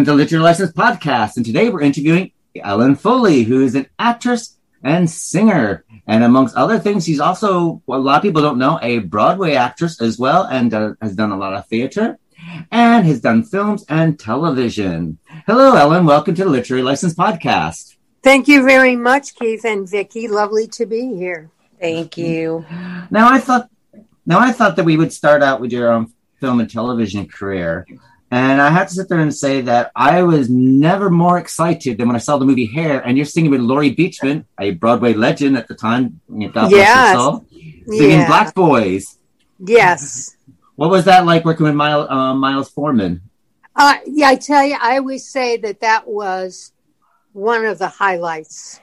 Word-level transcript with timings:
welcome 0.00 0.16
to 0.16 0.16
Literary 0.16 0.42
License 0.42 0.72
Podcast, 0.72 1.36
and 1.36 1.44
today 1.44 1.68
we're 1.68 1.82
interviewing 1.82 2.32
Ellen 2.56 2.96
Foley, 2.96 3.42
who 3.42 3.62
is 3.62 3.74
an 3.74 3.86
actress 3.98 4.56
and 4.82 5.10
singer, 5.10 5.84
and 6.06 6.24
amongst 6.24 6.56
other 6.56 6.78
things, 6.78 7.04
she's 7.04 7.20
also 7.20 7.82
what 7.84 7.98
a 7.98 8.00
lot 8.00 8.16
of 8.16 8.22
people 8.22 8.40
don't 8.40 8.56
know 8.56 8.78
a 8.80 9.00
Broadway 9.00 9.56
actress 9.56 10.00
as 10.00 10.18
well, 10.18 10.44
and 10.44 10.72
uh, 10.72 10.94
has 11.02 11.14
done 11.14 11.32
a 11.32 11.36
lot 11.36 11.52
of 11.52 11.66
theater, 11.66 12.18
and 12.72 13.04
has 13.04 13.20
done 13.20 13.42
films 13.42 13.84
and 13.90 14.18
television. 14.18 15.18
Hello, 15.46 15.76
Ellen. 15.76 16.06
Welcome 16.06 16.34
to 16.36 16.44
the 16.44 16.50
Literary 16.50 16.82
License 16.82 17.12
Podcast. 17.12 17.96
Thank 18.22 18.48
you 18.48 18.64
very 18.64 18.96
much, 18.96 19.34
Keith 19.34 19.66
and 19.66 19.86
Vicky. 19.86 20.28
Lovely 20.28 20.66
to 20.68 20.86
be 20.86 21.14
here. 21.14 21.50
Thank 21.78 22.16
you. 22.16 22.64
Now, 23.10 23.30
I 23.30 23.38
thought, 23.38 23.68
now 24.24 24.38
I 24.38 24.52
thought 24.52 24.76
that 24.76 24.84
we 24.86 24.96
would 24.96 25.12
start 25.12 25.42
out 25.42 25.60
with 25.60 25.72
your 25.72 25.92
um, 25.92 26.14
film 26.36 26.58
and 26.58 26.70
television 26.70 27.28
career. 27.28 27.86
And 28.32 28.62
I 28.62 28.70
have 28.70 28.88
to 28.88 28.94
sit 28.94 29.08
there 29.08 29.18
and 29.18 29.34
say 29.34 29.60
that 29.62 29.90
I 29.96 30.22
was 30.22 30.48
never 30.48 31.10
more 31.10 31.38
excited 31.38 31.98
than 31.98 32.06
when 32.06 32.14
I 32.14 32.20
saw 32.20 32.38
the 32.38 32.44
movie 32.44 32.66
Hair, 32.66 33.00
and 33.04 33.16
you're 33.16 33.26
singing 33.26 33.50
with 33.50 33.60
Laurie 33.60 33.94
Beechman, 33.94 34.44
a 34.60 34.70
Broadway 34.70 35.14
legend 35.14 35.56
at 35.56 35.66
the 35.66 35.74
time. 35.74 36.20
God 36.52 36.70
Yes. 36.70 37.16
soul, 37.16 37.44
singing 37.88 38.20
Yeah. 38.20 38.26
Black 38.28 38.54
Boys. 38.54 39.18
Yes. 39.58 40.36
What 40.76 40.90
was 40.90 41.04
that 41.06 41.26
like 41.26 41.44
working 41.44 41.66
with 41.66 41.74
Miles, 41.74 42.08
uh, 42.08 42.34
Miles 42.34 42.70
Forman? 42.70 43.20
Uh, 43.74 43.96
yeah, 44.06 44.28
I 44.28 44.36
tell 44.36 44.64
you, 44.64 44.76
I 44.80 44.98
always 44.98 45.28
say 45.28 45.56
that 45.58 45.80
that 45.80 46.06
was 46.06 46.72
one 47.32 47.64
of 47.64 47.78
the 47.78 47.88
highlights 47.88 48.80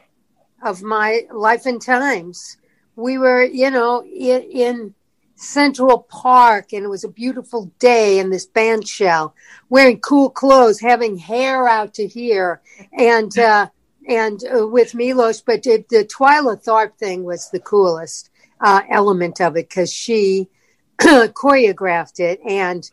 of 0.62 0.82
my 0.82 1.26
life 1.32 1.66
and 1.66 1.82
times. 1.82 2.58
We 2.96 3.18
were, 3.18 3.44
you 3.44 3.72
know, 3.72 4.04
in, 4.04 4.42
in 4.44 4.94
Central 5.38 6.00
Park, 6.00 6.74
and 6.74 6.84
it 6.84 6.90
was 6.90 7.04
a 7.04 7.10
beautiful 7.10 7.72
day 7.78 8.18
in 8.18 8.32
this 8.32 8.48
band 8.48 8.88
shell, 8.88 9.36
wearing 9.70 10.00
cool 10.00 10.32
clothes, 10.32 10.80
having 10.80 11.16
hair 11.16 11.68
out 11.68 11.94
to 11.94 12.08
here, 12.08 12.62
and 12.92 13.38
uh, 13.40 13.70
and 14.08 14.42
uh, 14.46 14.68
with 14.68 14.96
Milos. 14.96 15.42
But 15.42 15.64
the, 15.64 15.86
the 15.90 16.06
Twyla 16.06 16.64
Tharp 16.64 16.98
thing 16.98 17.24
was 17.24 17.50
the 17.50 17.60
coolest 17.60 18.32
uh, 18.60 18.82
element 18.90 19.40
of 19.40 19.56
it 19.56 19.70
because 19.70 19.94
she 19.94 20.50
choreographed 21.00 22.20
it, 22.20 22.40
and 22.44 22.90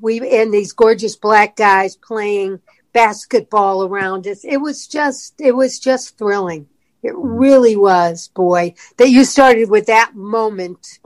we 0.00 0.20
and 0.38 0.54
these 0.54 0.72
gorgeous 0.72 1.16
black 1.16 1.56
guys 1.56 1.96
playing 1.96 2.60
basketball 2.92 3.84
around 3.84 4.28
us. 4.28 4.44
It 4.44 4.58
was 4.58 4.86
just 4.86 5.40
it 5.40 5.56
was 5.56 5.80
just 5.80 6.16
thrilling. 6.16 6.68
It 7.02 7.14
really 7.16 7.76
was, 7.76 8.28
boy. 8.28 8.74
That 8.98 9.10
you 9.10 9.24
started 9.24 9.68
with 9.68 9.86
that 9.86 10.14
moment 10.14 10.98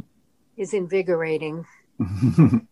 is 0.62 0.72
invigorating. 0.72 1.66
well, 1.98 2.62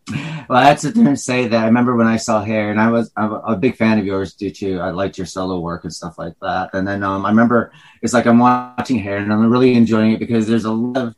I 0.48 0.74
to 0.74 0.80
sit 0.80 0.94
there 0.94 1.08
and 1.08 1.20
say 1.20 1.46
that 1.48 1.62
I 1.62 1.66
remember 1.66 1.94
when 1.94 2.06
I 2.06 2.16
saw 2.16 2.42
Hair, 2.42 2.70
and 2.70 2.80
I 2.80 2.90
was 2.90 3.12
I'm 3.16 3.32
a, 3.32 3.56
big 3.56 3.76
fan 3.76 3.98
of 3.98 4.06
yours 4.06 4.34
due 4.34 4.50
to 4.50 4.80
I 4.80 4.90
liked 4.90 5.18
your 5.18 5.26
solo 5.26 5.60
work 5.60 5.84
and 5.84 5.92
stuff 5.92 6.18
like 6.18 6.34
that. 6.40 6.70
And 6.72 6.88
then 6.88 7.04
um, 7.04 7.26
I 7.26 7.28
remember 7.28 7.72
it's 8.02 8.14
like 8.14 8.26
I'm 8.26 8.38
watching 8.38 8.98
Hair, 8.98 9.18
and 9.18 9.32
I'm 9.32 9.50
really 9.50 9.74
enjoying 9.74 10.12
it 10.12 10.20
because 10.20 10.46
there's 10.46 10.64
a 10.64 10.72
lot 10.72 10.96
of 10.96 11.14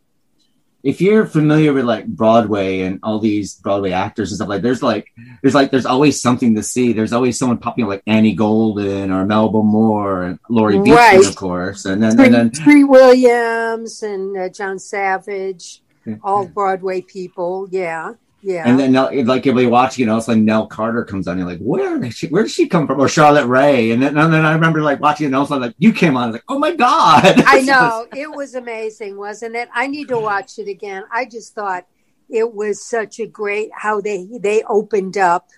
if 0.82 1.00
you're 1.00 1.26
familiar 1.26 1.72
with 1.72 1.84
like 1.84 2.06
Broadway 2.06 2.80
and 2.80 2.98
all 3.02 3.20
these 3.20 3.54
Broadway 3.54 3.92
actors 3.92 4.30
and 4.30 4.36
stuff 4.36 4.48
like, 4.48 4.62
there's 4.62 4.82
like 4.82 5.06
there's 5.40 5.54
like 5.54 5.70
there's 5.70 5.86
always 5.86 6.20
something 6.20 6.56
to 6.56 6.62
see. 6.62 6.92
There's 6.92 7.12
always 7.12 7.38
someone 7.38 7.58
popping 7.58 7.84
up 7.84 7.90
like 7.90 8.02
Annie 8.06 8.34
Golden 8.34 9.12
or 9.12 9.24
Melba 9.24 9.62
Moore 9.62 10.24
and 10.24 10.38
Laurie 10.48 10.78
Right. 10.78 11.24
of 11.24 11.36
course. 11.36 11.84
And 11.84 12.02
then 12.02 12.18
and 12.20 12.34
then 12.34 12.50
Treat 12.50 12.84
Williams 12.84 14.02
and 14.02 14.36
uh, 14.36 14.48
John 14.48 14.78
Savage. 14.78 15.81
All 16.22 16.46
Broadway 16.46 17.00
people. 17.00 17.68
Yeah, 17.70 18.14
yeah. 18.42 18.64
And 18.66 18.78
then 18.78 18.92
like 19.26 19.46
you'll 19.46 19.56
be 19.56 19.66
watching, 19.66 20.02
you 20.02 20.06
know, 20.06 20.16
it's 20.16 20.28
like 20.28 20.38
Nell 20.38 20.66
Carter 20.66 21.04
comes 21.04 21.28
on. 21.28 21.38
You're 21.38 21.46
like, 21.46 21.60
where 21.60 21.98
did 21.98 22.12
she, 22.14 22.26
where 22.28 22.42
did 22.42 22.52
she 22.52 22.66
come 22.68 22.86
from? 22.86 23.00
Or 23.00 23.08
Charlotte 23.08 23.46
Rae. 23.46 23.90
And 23.92 24.02
then, 24.02 24.16
and 24.16 24.32
then 24.32 24.44
I 24.44 24.52
remember 24.52 24.82
like 24.82 25.00
watching 25.00 25.24
it, 25.24 25.28
and 25.28 25.36
also 25.36 25.58
like 25.58 25.74
you 25.78 25.92
came 25.92 26.16
on. 26.16 26.24
I 26.24 26.26
was 26.26 26.34
like, 26.34 26.44
oh 26.48 26.58
my 26.58 26.74
god! 26.74 27.42
I 27.46 27.60
know 27.62 28.06
it 28.16 28.30
was 28.30 28.54
amazing, 28.54 29.16
wasn't 29.16 29.54
it? 29.56 29.68
I 29.72 29.86
need 29.86 30.08
to 30.08 30.18
watch 30.18 30.58
it 30.58 30.68
again. 30.68 31.04
I 31.12 31.24
just 31.24 31.54
thought 31.54 31.86
it 32.28 32.54
was 32.54 32.84
such 32.84 33.20
a 33.20 33.26
great 33.26 33.70
how 33.74 34.00
they 34.00 34.26
they 34.40 34.62
opened 34.64 35.18
up 35.18 35.48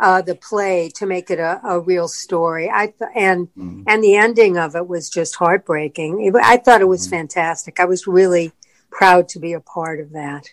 uh, 0.00 0.20
the 0.20 0.34
play 0.34 0.90
to 0.96 1.06
make 1.06 1.30
it 1.30 1.38
a, 1.38 1.60
a 1.64 1.78
real 1.78 2.08
story. 2.08 2.68
I 2.68 2.86
th- 2.86 3.10
and 3.14 3.48
Mm. 3.56 3.84
and 3.86 4.02
the 4.02 4.16
ending 4.16 4.58
of 4.58 4.74
it 4.74 4.88
was 4.88 5.08
just 5.08 5.36
heartbreaking. 5.36 6.24
It, 6.24 6.34
I 6.42 6.56
thought 6.56 6.80
it 6.80 6.88
was 6.88 7.06
Mhm. 7.06 7.10
fantastic. 7.10 7.78
I 7.78 7.84
was 7.84 8.06
really 8.08 8.52
proud 8.98 9.28
to 9.30 9.38
be 9.38 9.52
a 9.52 9.60
part 9.60 9.98
of 10.00 10.12
that. 10.12 10.44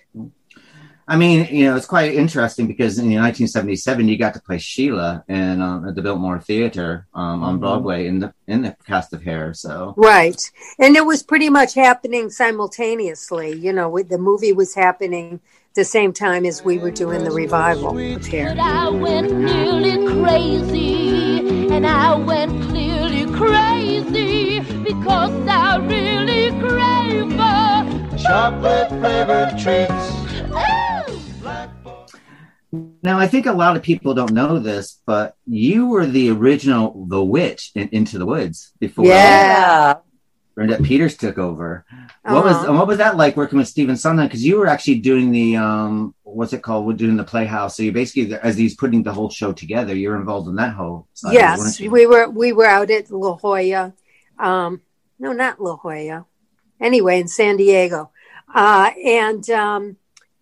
I 1.07 1.18
mean, 1.18 1.47
you 1.53 1.66
know, 1.66 1.75
it's 1.75 1.85
quite 1.85 2.13
interesting 2.13 2.68
because 2.68 2.97
in 2.97 3.06
1977 3.06 4.07
you 4.07 4.18
got 4.18 4.34
to 4.35 4.41
play 4.41 4.57
Sheila 4.59 5.24
in 5.28 5.62
um, 5.62 5.88
at 5.88 5.96
the 5.96 6.02
Biltmore 6.02 6.40
Theater 6.40 7.07
um, 7.13 7.44
on 7.44 7.57
Mhm. 7.57 7.59
Broadway 7.59 8.07
in 8.07 8.19
the 8.19 8.34
in 8.47 8.62
the 8.62 8.75
cast 8.88 9.12
of 9.13 9.22
Hair. 9.24 9.53
So 9.53 9.94
Right. 9.97 10.41
And 10.79 10.96
it 10.96 11.06
was 11.06 11.22
pretty 11.24 11.50
much 11.50 11.74
happening 11.74 12.29
simultaneously. 12.29 13.50
You 13.57 13.74
know, 13.74 13.90
with- 13.90 14.09
the 14.09 14.18
movie 14.18 14.53
was 14.53 14.73
happening 14.75 15.40
the 15.73 15.84
same 15.85 16.13
time 16.13 16.46
as 16.46 16.63
we 16.63 16.78
were 16.78 16.91
doing 16.91 17.23
the 17.23 17.31
revival 17.31 17.97
of 17.97 18.25
Hair. 18.28 18.50
But 18.56 18.59
I 18.59 18.90
went 18.90 19.31
nearly 19.34 19.96
crazy, 20.22 21.68
and 21.75 21.85
I 21.85 22.16
went 22.16 22.52
clearly 22.69 23.25
crazy 23.40 24.59
because 24.90 25.34
I 25.47 25.78
really 25.78 26.50
crave 26.59 27.29
for 27.38 27.51
chocolate 28.24 28.90
flavored 28.90 29.58
treats. 29.58 30.12
now 33.04 33.18
I 33.20 33.28
think 33.28 33.46
a 33.46 33.52
lot 33.52 33.76
of 33.76 33.84
people 33.84 34.14
don't 34.14 34.32
know 34.34 34.59
this, 34.59 35.02
but 35.06 35.36
you 35.48 35.88
were 35.88 36.06
the 36.06 36.30
original 36.30 37.06
The 37.08 37.24
Witch 37.24 37.72
in 37.76 37.90
Into 37.91 38.18
the 38.18 38.26
Woods 38.26 38.72
before 38.79 39.06
Yeah. 39.06 39.96
Bernadette 40.56 40.84
Peters 40.84 41.16
took 41.18 41.38
over. 41.38 41.85
What 42.23 42.44
was 42.44 42.56
Uh-huh. 42.58 42.73
what 42.73 42.88
was 42.88 42.97
that 42.97 43.16
like 43.18 43.38
working 43.38 43.58
with 43.58 43.68
Stephen 43.70 43.96
Sondheim? 43.96 44.28
Because 44.28 44.46
you 44.46 44.58
were 44.58 44.68
actually 44.68 45.00
doing 45.00 45.32
the 45.32 45.56
um, 45.56 46.14
what's 46.23 46.53
it 46.53 46.62
called? 46.62 46.85
We're 46.85 46.94
doing 46.94 47.16
the 47.16 47.23
Playhouse. 47.23 47.78
So 47.78 47.84
you 47.84 47.91
basically, 47.91 48.35
as 48.35 48.58
he's 48.58 48.76
putting 48.76 49.02
the 49.02 49.14
whole 49.14 49.29
show 49.29 49.53
together, 49.53 49.96
you're 49.96 50.18
involved 50.18 50.50
in 50.50 50.56
that 50.58 50.73
whole. 50.73 51.08
Side 51.14 51.34
Yes, 51.34 51.79
we 51.79 52.06
were 52.06 52.29
we 52.29 52.52
were 52.52 52.66
out 52.66 52.91
at 52.91 53.09
La 53.09 53.38
Jolla. 53.38 53.94
Um, 54.38 54.82
no, 55.18 55.32
not 55.32 55.59
La 55.62 55.78
Jolla. 55.78 56.26
Anyway, 56.82 57.20
in 57.22 57.28
San 57.29 57.56
Diego, 57.58 58.10
uh, 58.53 58.92
and 59.03 59.50
um, 59.50 59.98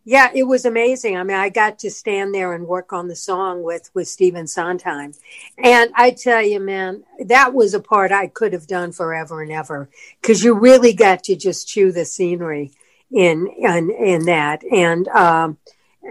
yeah, 0.06 0.30
it 0.34 0.44
was 0.44 0.66
amazing. 0.66 1.18
I 1.18 1.24
mean, 1.24 1.38
I 1.38 1.50
got 1.50 1.78
to 1.80 1.92
stand 1.92 2.34
there 2.34 2.54
and 2.54 2.66
work 2.66 2.94
on 2.94 3.08
the 3.08 3.16
song 3.16 3.62
with 3.62 3.92
with 3.94 4.08
Stephen 4.08 4.48
Sondheim, 4.48 5.14
and 5.58 5.92
I 5.94 6.12
tell 6.12 6.42
you, 6.42 6.60
man, 6.60 7.04
that 7.26 7.54
was 7.54 7.74
a 7.74 7.80
part 7.80 8.12
I 8.12 8.28
could 8.28 8.54
have 8.54 8.66
done 8.66 8.92
forever 8.92 9.44
and 9.44 9.52
ever 9.52 9.90
because 10.22 10.44
you 10.44 10.54
really 10.56 10.94
got 10.94 11.24
to 11.26 11.36
just 11.36 11.68
chew 11.68 11.92
the 11.92 12.06
scenery 12.06 12.72
in 13.12 13.48
in 13.58 13.92
in 13.92 14.26
that, 14.26 14.64
and 14.64 15.08
um, 15.10 15.58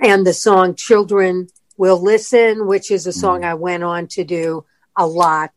and 0.00 0.26
the 0.26 0.34
song 0.34 0.74
"Children 0.76 1.48
Will 1.76 2.00
Listen," 2.00 2.66
which 2.66 2.90
is 2.90 3.06
a 3.06 3.12
song 3.12 3.44
I 3.44 3.54
went 3.54 3.82
on 3.82 4.06
to 4.08 4.22
do 4.22 4.64
a 4.96 5.06
lot 5.06 5.52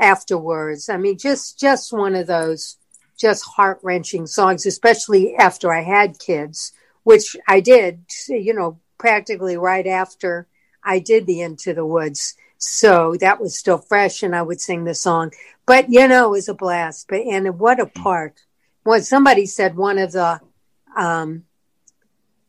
afterwards. 0.00 0.88
I 0.88 0.96
mean, 0.96 1.18
just 1.18 1.58
just 1.58 1.92
one 1.92 2.14
of 2.14 2.26
those 2.26 2.78
just 3.22 3.44
heart 3.44 3.78
wrenching 3.82 4.26
songs, 4.26 4.66
especially 4.66 5.34
after 5.36 5.72
I 5.72 5.82
had 5.82 6.18
kids, 6.18 6.72
which 7.04 7.36
I 7.48 7.60
did, 7.60 8.04
you 8.28 8.52
know, 8.52 8.80
practically 8.98 9.56
right 9.56 9.86
after 9.86 10.48
I 10.82 10.98
did 10.98 11.26
the 11.26 11.40
Into 11.40 11.72
the 11.72 11.86
Woods. 11.86 12.34
So 12.58 13.16
that 13.20 13.40
was 13.40 13.58
still 13.58 13.78
fresh, 13.78 14.22
and 14.22 14.36
I 14.36 14.42
would 14.42 14.60
sing 14.60 14.84
the 14.84 14.94
song. 14.94 15.32
But 15.66 15.86
you 15.88 16.06
know, 16.06 16.26
it 16.26 16.30
was 16.30 16.48
a 16.48 16.54
blast. 16.54 17.06
But 17.08 17.20
and 17.20 17.58
what 17.58 17.80
a 17.80 17.86
part! 17.86 18.40
What 18.82 19.04
somebody 19.04 19.46
said, 19.46 19.76
one 19.76 19.98
of 19.98 20.12
the 20.12 20.40
um, 20.96 21.44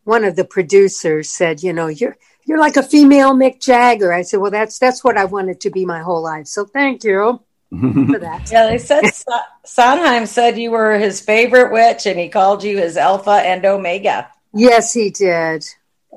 one 0.03 0.23
of 0.23 0.35
the 0.35 0.45
producers 0.45 1.29
said, 1.29 1.63
you 1.63 1.73
know, 1.73 1.87
you're 1.87 2.17
you're 2.45 2.59
like 2.59 2.77
a 2.77 2.83
female 2.83 3.33
Mick 3.33 3.61
Jagger. 3.61 4.11
I 4.11 4.23
said, 4.23 4.39
well, 4.39 4.51
that's 4.51 4.77
that's 4.77 5.03
what 5.03 5.17
I 5.17 5.25
wanted 5.25 5.61
to 5.61 5.69
be 5.69 5.85
my 5.85 6.01
whole 6.01 6.21
life. 6.21 6.47
So 6.47 6.65
thank 6.65 7.03
you 7.03 7.43
for 7.79 8.19
that. 8.19 8.41
Yeah, 8.51 8.67
they 8.67 8.77
said 8.77 9.07
Sa- 9.07 9.45
Sondheim 9.65 10.25
said 10.25 10.57
you 10.57 10.71
were 10.71 10.97
his 10.97 11.21
favorite 11.21 11.71
witch, 11.71 12.05
and 12.05 12.19
he 12.19 12.29
called 12.29 12.63
you 12.63 12.77
his 12.77 12.97
Alpha 12.97 13.31
and 13.31 13.65
Omega. 13.65 14.29
Yes, 14.53 14.93
he 14.93 15.09
did. 15.09 15.65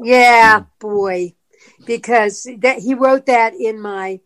Yeah, 0.03 0.65
boy, 0.79 1.35
because 1.87 2.47
that 2.59 2.79
he 2.81 2.95
wrote 2.95 3.27
that 3.27 3.55
in 3.55 3.81
my, 3.81 4.21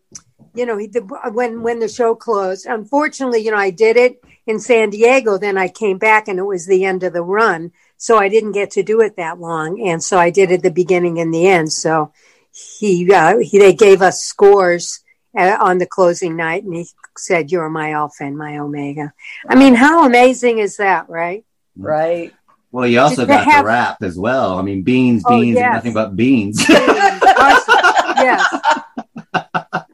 you 0.53 0.65
know, 0.65 0.77
he, 0.77 0.87
the, 0.87 1.01
when 1.33 1.61
when 1.61 1.79
the 1.79 1.87
show 1.87 2.15
closed. 2.15 2.65
Unfortunately, 2.65 3.39
you 3.39 3.51
know, 3.51 3.57
I 3.57 3.69
did 3.69 3.95
it 3.95 4.21
in 4.45 4.59
San 4.59 4.89
Diego. 4.89 5.37
Then 5.37 5.57
I 5.57 5.69
came 5.69 5.97
back, 5.97 6.27
and 6.27 6.39
it 6.39 6.43
was 6.43 6.67
the 6.67 6.83
end 6.83 7.03
of 7.03 7.13
the 7.13 7.23
run, 7.23 7.71
so 7.95 8.17
I 8.17 8.27
didn't 8.27 8.51
get 8.51 8.71
to 8.71 8.83
do 8.83 8.99
it 9.01 9.15
that 9.15 9.39
long. 9.39 9.81
And 9.87 10.03
so 10.03 10.17
I 10.17 10.29
did 10.29 10.51
it 10.51 10.63
the 10.63 10.71
beginning 10.71 11.19
and 11.19 11.33
the 11.33 11.47
end. 11.47 11.71
So 11.71 12.11
he, 12.51 13.09
uh, 13.13 13.37
he 13.37 13.59
they 13.59 13.73
gave 13.73 14.01
us 14.01 14.21
scores 14.21 14.99
uh, 15.37 15.57
on 15.59 15.77
the 15.77 15.85
closing 15.85 16.35
night, 16.35 16.63
and 16.63 16.75
he 16.75 16.87
said, 17.17 17.51
"You're 17.51 17.69
my 17.69 17.91
alpha 17.91 18.23
and 18.23 18.37
my 18.37 18.57
omega." 18.57 19.13
I 19.49 19.55
mean, 19.55 19.75
how 19.75 20.05
amazing 20.05 20.59
is 20.59 20.77
that, 20.77 21.09
right? 21.09 21.43
Right. 21.77 22.33
Well, 22.71 22.87
you 22.87 22.99
also 23.01 23.23
Did 23.23 23.29
got 23.29 23.45
have- 23.45 23.63
the 23.63 23.67
rap 23.67 23.97
as 24.01 24.17
well. 24.17 24.57
I 24.57 24.61
mean, 24.61 24.81
beans, 24.83 25.23
Oh, 25.25 25.31
beans, 25.39 25.57
and 25.57 25.65
yes. 25.65 25.73
nothing 25.75 25.93
but 25.93 26.15
beans. 26.15 26.63
yes. 26.69 28.45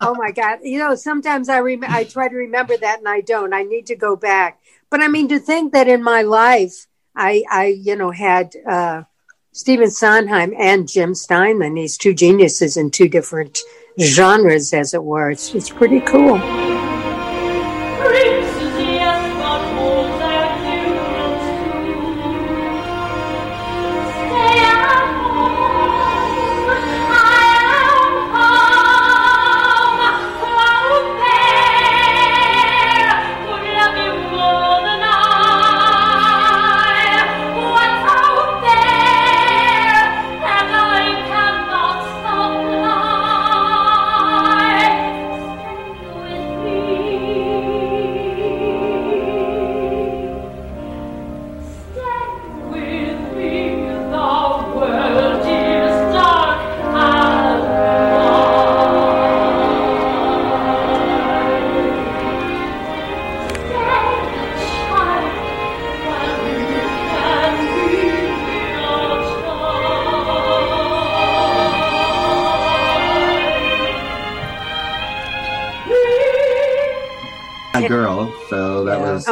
Oh 0.01 0.15
my 0.15 0.31
God! 0.31 0.59
You 0.63 0.79
know, 0.79 0.95
sometimes 0.95 1.49
I 1.49 1.59
rem- 1.59 1.83
I 1.87 2.03
try 2.03 2.27
to 2.29 2.35
remember 2.35 2.77
that 2.77 2.99
and 2.99 3.07
I 3.09 3.21
don't. 3.21 3.53
I 3.53 3.63
need 3.63 3.87
to 3.87 3.95
go 3.95 4.15
back. 4.15 4.59
But 4.89 5.01
I 5.01 5.07
mean, 5.07 5.27
to 5.29 5.39
think 5.39 5.73
that 5.73 5.87
in 5.87 6.01
my 6.03 6.21
life, 6.21 6.87
I 7.15 7.43
I 7.49 7.65
you 7.67 7.95
know 7.95 8.11
had 8.11 8.53
uh, 8.69 9.03
Stephen 9.51 9.89
Sondheim 9.91 10.53
and 10.57 10.87
Jim 10.87 11.13
Steinman, 11.15 11.73
these 11.73 11.97
two 11.97 12.13
geniuses 12.13 12.77
in 12.77 12.91
two 12.91 13.09
different 13.09 13.59
genres, 13.99 14.73
as 14.73 14.93
it 14.93 15.03
were. 15.03 15.31
It's 15.31 15.53
it's 15.53 15.69
pretty 15.69 15.99
cool. 16.01 16.37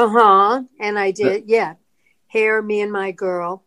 Uh 0.05 0.09
huh. 0.09 0.63
And 0.79 0.99
I 0.99 1.11
did, 1.11 1.43
yeah. 1.47 1.75
Hair, 2.27 2.61
me 2.61 2.81
and 2.81 2.91
my 2.91 3.11
girl. 3.11 3.63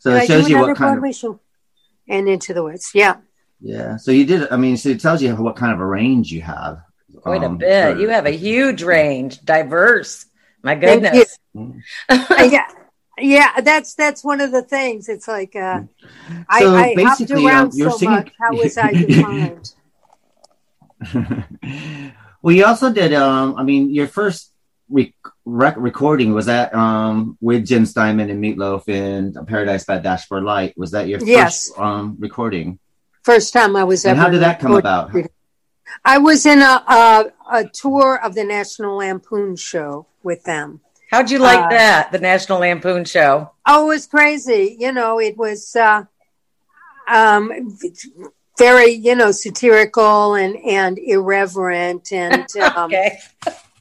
so 0.00 0.10
Did 0.12 0.22
it 0.24 0.26
shows 0.26 0.48
you 0.48 0.58
what 0.58 0.76
kind 0.76 0.94
Broadway 0.94 1.10
of 1.10 1.14
show? 1.16 1.40
And 2.08 2.28
Into 2.28 2.52
the 2.54 2.62
Woods. 2.62 2.90
Yeah. 2.94 3.16
yeah. 3.60 3.96
So 3.96 4.10
you 4.12 4.24
did. 4.26 4.48
I 4.52 4.56
mean, 4.56 4.76
so 4.76 4.90
it 4.90 5.00
tells 5.00 5.22
you 5.22 5.34
what 5.36 5.56
kind 5.56 5.72
of 5.72 5.80
a 5.80 5.86
range 5.86 6.30
you 6.30 6.42
have. 6.42 6.80
Quite 7.22 7.42
a 7.42 7.46
um, 7.46 7.58
bit. 7.58 7.94
for- 7.94 8.00
You 8.00 8.08
have 8.10 8.26
a 8.26 8.30
huge 8.30 8.82
range, 8.82 9.40
diverse. 9.40 10.26
My 10.62 10.78
Thank 10.78 11.02
you. 11.04 11.10
goodness. 11.10 11.38
Uh, 12.08 12.48
yeah. 12.50 12.66
Yeah, 13.18 13.60
that's 13.62 13.94
that's 13.94 14.22
one 14.22 14.40
of 14.42 14.52
the 14.52 14.60
things. 14.62 15.08
It's 15.08 15.26
like 15.26 15.56
uh, 15.56 15.80
I, 16.50 16.60
So 16.60 16.74
I 16.74 16.82
hopped 16.82 16.96
basically, 16.96 17.46
around 17.46 17.72
you're 17.74 17.90
so 17.90 17.96
singing- 17.96 18.14
much. 18.14 18.32
How 18.38 18.52
was 18.54 18.76
I 18.76 18.92
defined? 18.92 19.72
well, 22.42 22.54
you 22.54 22.64
also 22.66 22.92
did. 22.92 23.14
Um, 23.14 23.54
I 23.56 23.62
mean, 23.62 23.90
your 23.92 24.06
first 24.06 24.52
rec- 24.88 25.12
rec- 25.44 25.76
recording 25.76 26.32
was 26.32 26.46
that 26.46 26.74
um 26.74 27.36
with 27.40 27.66
Jim 27.66 27.84
Steinman 27.86 28.30
and 28.30 28.42
Meatloaf 28.42 28.88
in 28.88 29.34
Paradise 29.46 29.84
by 29.84 29.98
Dashboard 29.98 30.44
Light. 30.44 30.76
Was 30.76 30.90
that 30.92 31.08
your 31.08 31.20
Yes. 31.24 31.68
first 31.68 31.78
um 31.80 32.16
recording? 32.18 32.78
First 33.22 33.52
time 33.52 33.74
I 33.76 33.84
was 33.84 34.04
And 34.04 34.12
ever. 34.12 34.20
how 34.22 34.28
did 34.30 34.40
that 34.42 34.60
come 34.60 34.74
about? 34.74 35.10
I 36.04 36.18
was 36.18 36.46
in 36.46 36.60
a, 36.62 36.82
a 36.86 37.24
a 37.52 37.64
tour 37.68 38.20
of 38.22 38.34
the 38.34 38.44
National 38.44 38.96
Lampoon 38.96 39.56
show 39.56 40.06
with 40.22 40.42
them. 40.44 40.80
How'd 41.10 41.30
you 41.30 41.38
like 41.38 41.58
Uh, 41.60 41.68
that? 41.70 42.12
The 42.12 42.18
National 42.18 42.58
Lampoon 42.58 43.04
show. 43.04 43.52
Oh, 43.64 43.86
it 43.86 43.88
was 43.94 44.06
crazy. 44.06 44.76
You 44.78 44.92
know, 44.92 45.20
it 45.20 45.36
was 45.36 45.74
uh, 45.76 46.02
um, 47.08 47.78
very, 48.58 48.90
you 48.90 49.14
know, 49.14 49.30
satirical 49.30 50.34
and, 50.34 50.56
and 50.56 50.98
irreverent. 50.98 52.12
And, 52.12 52.46
um, 52.76 52.86
Okay. 52.86 53.18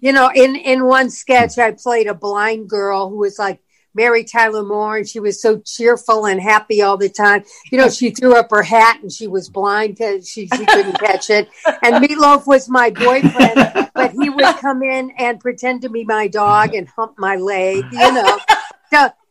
You 0.06 0.14
know, 0.14 0.30
in, 0.36 0.56
in 0.56 0.86
one 0.86 1.10
sketch, 1.10 1.58
I 1.58 1.72
played 1.72 2.06
a 2.06 2.14
blind 2.14 2.70
girl 2.70 3.10
who 3.10 3.18
was 3.18 3.40
like 3.40 3.60
Mary 3.96 4.24
Tyler 4.24 4.62
Moore, 4.62 4.98
and 4.98 5.10
she 5.10 5.20
was 5.20 5.42
so 5.42 5.60
cheerful 5.62 6.28
and 6.28 6.40
happy 6.40 6.84
all 6.84 6.96
the 6.96 7.10
time. 7.10 7.44
You 7.72 7.80
know, 7.80 7.90
she 7.90 8.12
threw 8.12 8.36
up 8.36 8.52
her 8.52 8.62
hat 8.62 9.02
and 9.02 9.12
she 9.12 9.26
was 9.26 9.50
blind 9.50 9.96
because 9.96 10.30
she, 10.30 10.46
she 10.46 10.64
couldn't 10.64 11.00
catch 11.00 11.32
it. 11.32 11.50
And 11.82 12.06
Meatloaf 12.06 12.46
was 12.46 12.70
my 12.70 12.92
boyfriend, 12.92 13.90
but 13.96 14.12
he 14.12 14.30
would 14.30 14.58
come 14.58 14.84
in 14.84 15.10
and 15.18 15.40
pretend 15.40 15.82
to 15.82 15.90
be 15.90 16.04
my 16.04 16.28
dog 16.28 16.76
and 16.76 16.88
hump 16.88 17.16
my 17.18 17.38
leg, 17.38 17.84
you 17.92 18.14
know, 18.14 18.38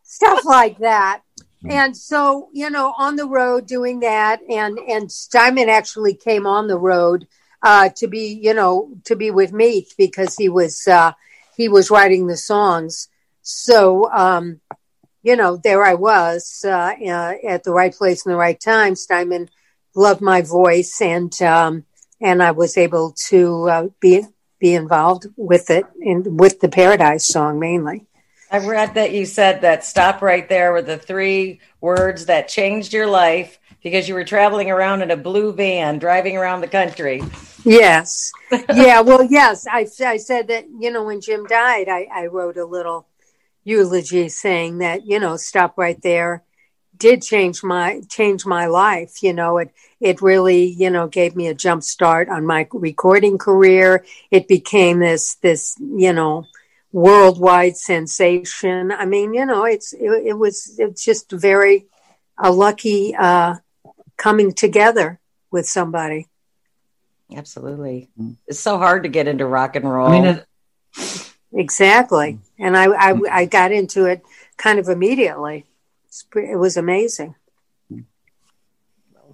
stuff, 0.02 0.44
like 0.44 0.78
that. 0.78 1.20
And 1.70 1.96
so, 1.96 2.48
you 2.52 2.68
know, 2.68 2.94
on 2.98 3.14
the 3.14 3.28
road 3.28 3.68
doing 3.68 4.00
that, 4.00 4.40
and 4.50 4.76
and 4.80 5.12
Steinman 5.12 5.68
actually 5.68 6.14
came 6.14 6.48
on 6.48 6.66
the 6.66 6.80
road 6.80 7.28
uh, 7.64 7.88
to 7.96 8.06
be, 8.06 8.38
you 8.40 8.52
know, 8.52 8.90
to 9.04 9.16
be 9.16 9.30
with 9.30 9.52
me 9.52 9.86
because 9.96 10.36
he 10.36 10.48
was 10.50 10.86
uh, 10.86 11.12
he 11.56 11.68
was 11.68 11.90
writing 11.90 12.26
the 12.26 12.36
songs. 12.36 13.08
So, 13.40 14.10
um, 14.12 14.60
you 15.22 15.34
know, 15.34 15.56
there 15.56 15.82
I 15.82 15.94
was 15.94 16.62
uh, 16.64 16.92
uh, 17.00 17.34
at 17.48 17.64
the 17.64 17.72
right 17.72 17.94
place 17.94 18.26
in 18.26 18.30
the 18.30 18.38
right 18.38 18.60
time. 18.60 18.94
Steinman 18.94 19.48
loved 19.94 20.20
my 20.20 20.42
voice, 20.42 21.00
and 21.00 21.32
um, 21.40 21.84
and 22.20 22.42
I 22.42 22.50
was 22.50 22.76
able 22.76 23.14
to 23.28 23.68
uh, 23.70 23.88
be 23.98 24.24
be 24.60 24.74
involved 24.74 25.26
with 25.36 25.70
it 25.70 25.86
and 26.02 26.38
with 26.38 26.60
the 26.60 26.68
Paradise 26.68 27.26
song 27.26 27.58
mainly. 27.58 28.06
I 28.50 28.58
read 28.58 28.94
that 28.94 29.12
you 29.12 29.24
said 29.24 29.62
that 29.62 29.84
stop 29.84 30.20
right 30.20 30.48
there 30.48 30.72
were 30.72 30.82
the 30.82 30.98
three 30.98 31.60
words 31.80 32.26
that 32.26 32.46
changed 32.46 32.92
your 32.92 33.06
life 33.06 33.58
because 33.84 34.08
you 34.08 34.14
were 34.14 34.24
traveling 34.24 34.68
around 34.68 35.02
in 35.02 35.12
a 35.12 35.16
blue 35.16 35.52
van 35.52 36.00
driving 36.00 36.36
around 36.36 36.60
the 36.62 36.68
country. 36.68 37.22
Yes. 37.64 38.32
Yeah. 38.72 39.00
Well, 39.00 39.24
yes. 39.24 39.66
I, 39.66 39.86
I 40.04 40.16
said 40.16 40.48
that, 40.48 40.66
you 40.78 40.90
know, 40.90 41.04
when 41.04 41.20
Jim 41.20 41.44
died, 41.46 41.88
I, 41.88 42.06
I 42.12 42.26
wrote 42.26 42.56
a 42.56 42.64
little 42.64 43.06
eulogy 43.64 44.28
saying 44.28 44.78
that, 44.78 45.06
you 45.06 45.18
know, 45.18 45.36
stop 45.36 45.76
right 45.76 46.00
there 46.02 46.44
did 46.96 47.22
change 47.22 47.62
my, 47.62 48.00
change 48.08 48.46
my 48.46 48.66
life. 48.66 49.22
You 49.22 49.32
know, 49.32 49.58
it, 49.58 49.70
it 50.00 50.22
really, 50.22 50.66
you 50.66 50.90
know, 50.90 51.08
gave 51.08 51.34
me 51.34 51.48
a 51.48 51.54
jump 51.54 51.82
start 51.82 52.28
on 52.28 52.46
my 52.46 52.68
recording 52.72 53.38
career. 53.38 54.04
It 54.30 54.48
became 54.48 55.00
this, 55.00 55.34
this, 55.36 55.76
you 55.80 56.12
know, 56.12 56.46
worldwide 56.92 57.76
sensation. 57.76 58.92
I 58.92 59.06
mean, 59.06 59.34
you 59.34 59.46
know, 59.46 59.64
it's, 59.64 59.92
it, 59.92 60.10
it 60.26 60.38
was, 60.38 60.76
it's 60.78 61.04
just 61.04 61.30
very, 61.32 61.86
a 62.36 62.50
lucky, 62.50 63.14
uh, 63.14 63.56
coming 64.24 64.54
together 64.54 65.20
with 65.50 65.66
somebody. 65.66 66.26
Absolutely. 67.36 68.08
It's 68.46 68.58
so 68.58 68.78
hard 68.78 69.02
to 69.02 69.10
get 69.10 69.28
into 69.28 69.44
rock 69.44 69.76
and 69.76 69.84
roll. 69.84 70.08
I 70.08 70.12
mean, 70.12 70.24
it, 70.24 71.30
Exactly. 71.52 72.38
And 72.58 72.74
I, 72.74 72.86
I, 72.86 73.20
I 73.30 73.44
got 73.44 73.70
into 73.70 74.06
it 74.06 74.22
kind 74.56 74.78
of 74.78 74.88
immediately. 74.88 75.66
It's 76.06 76.22
pre- 76.22 76.50
It 76.50 76.56
was 76.56 76.78
amazing. 76.78 77.34
well 77.90 78.02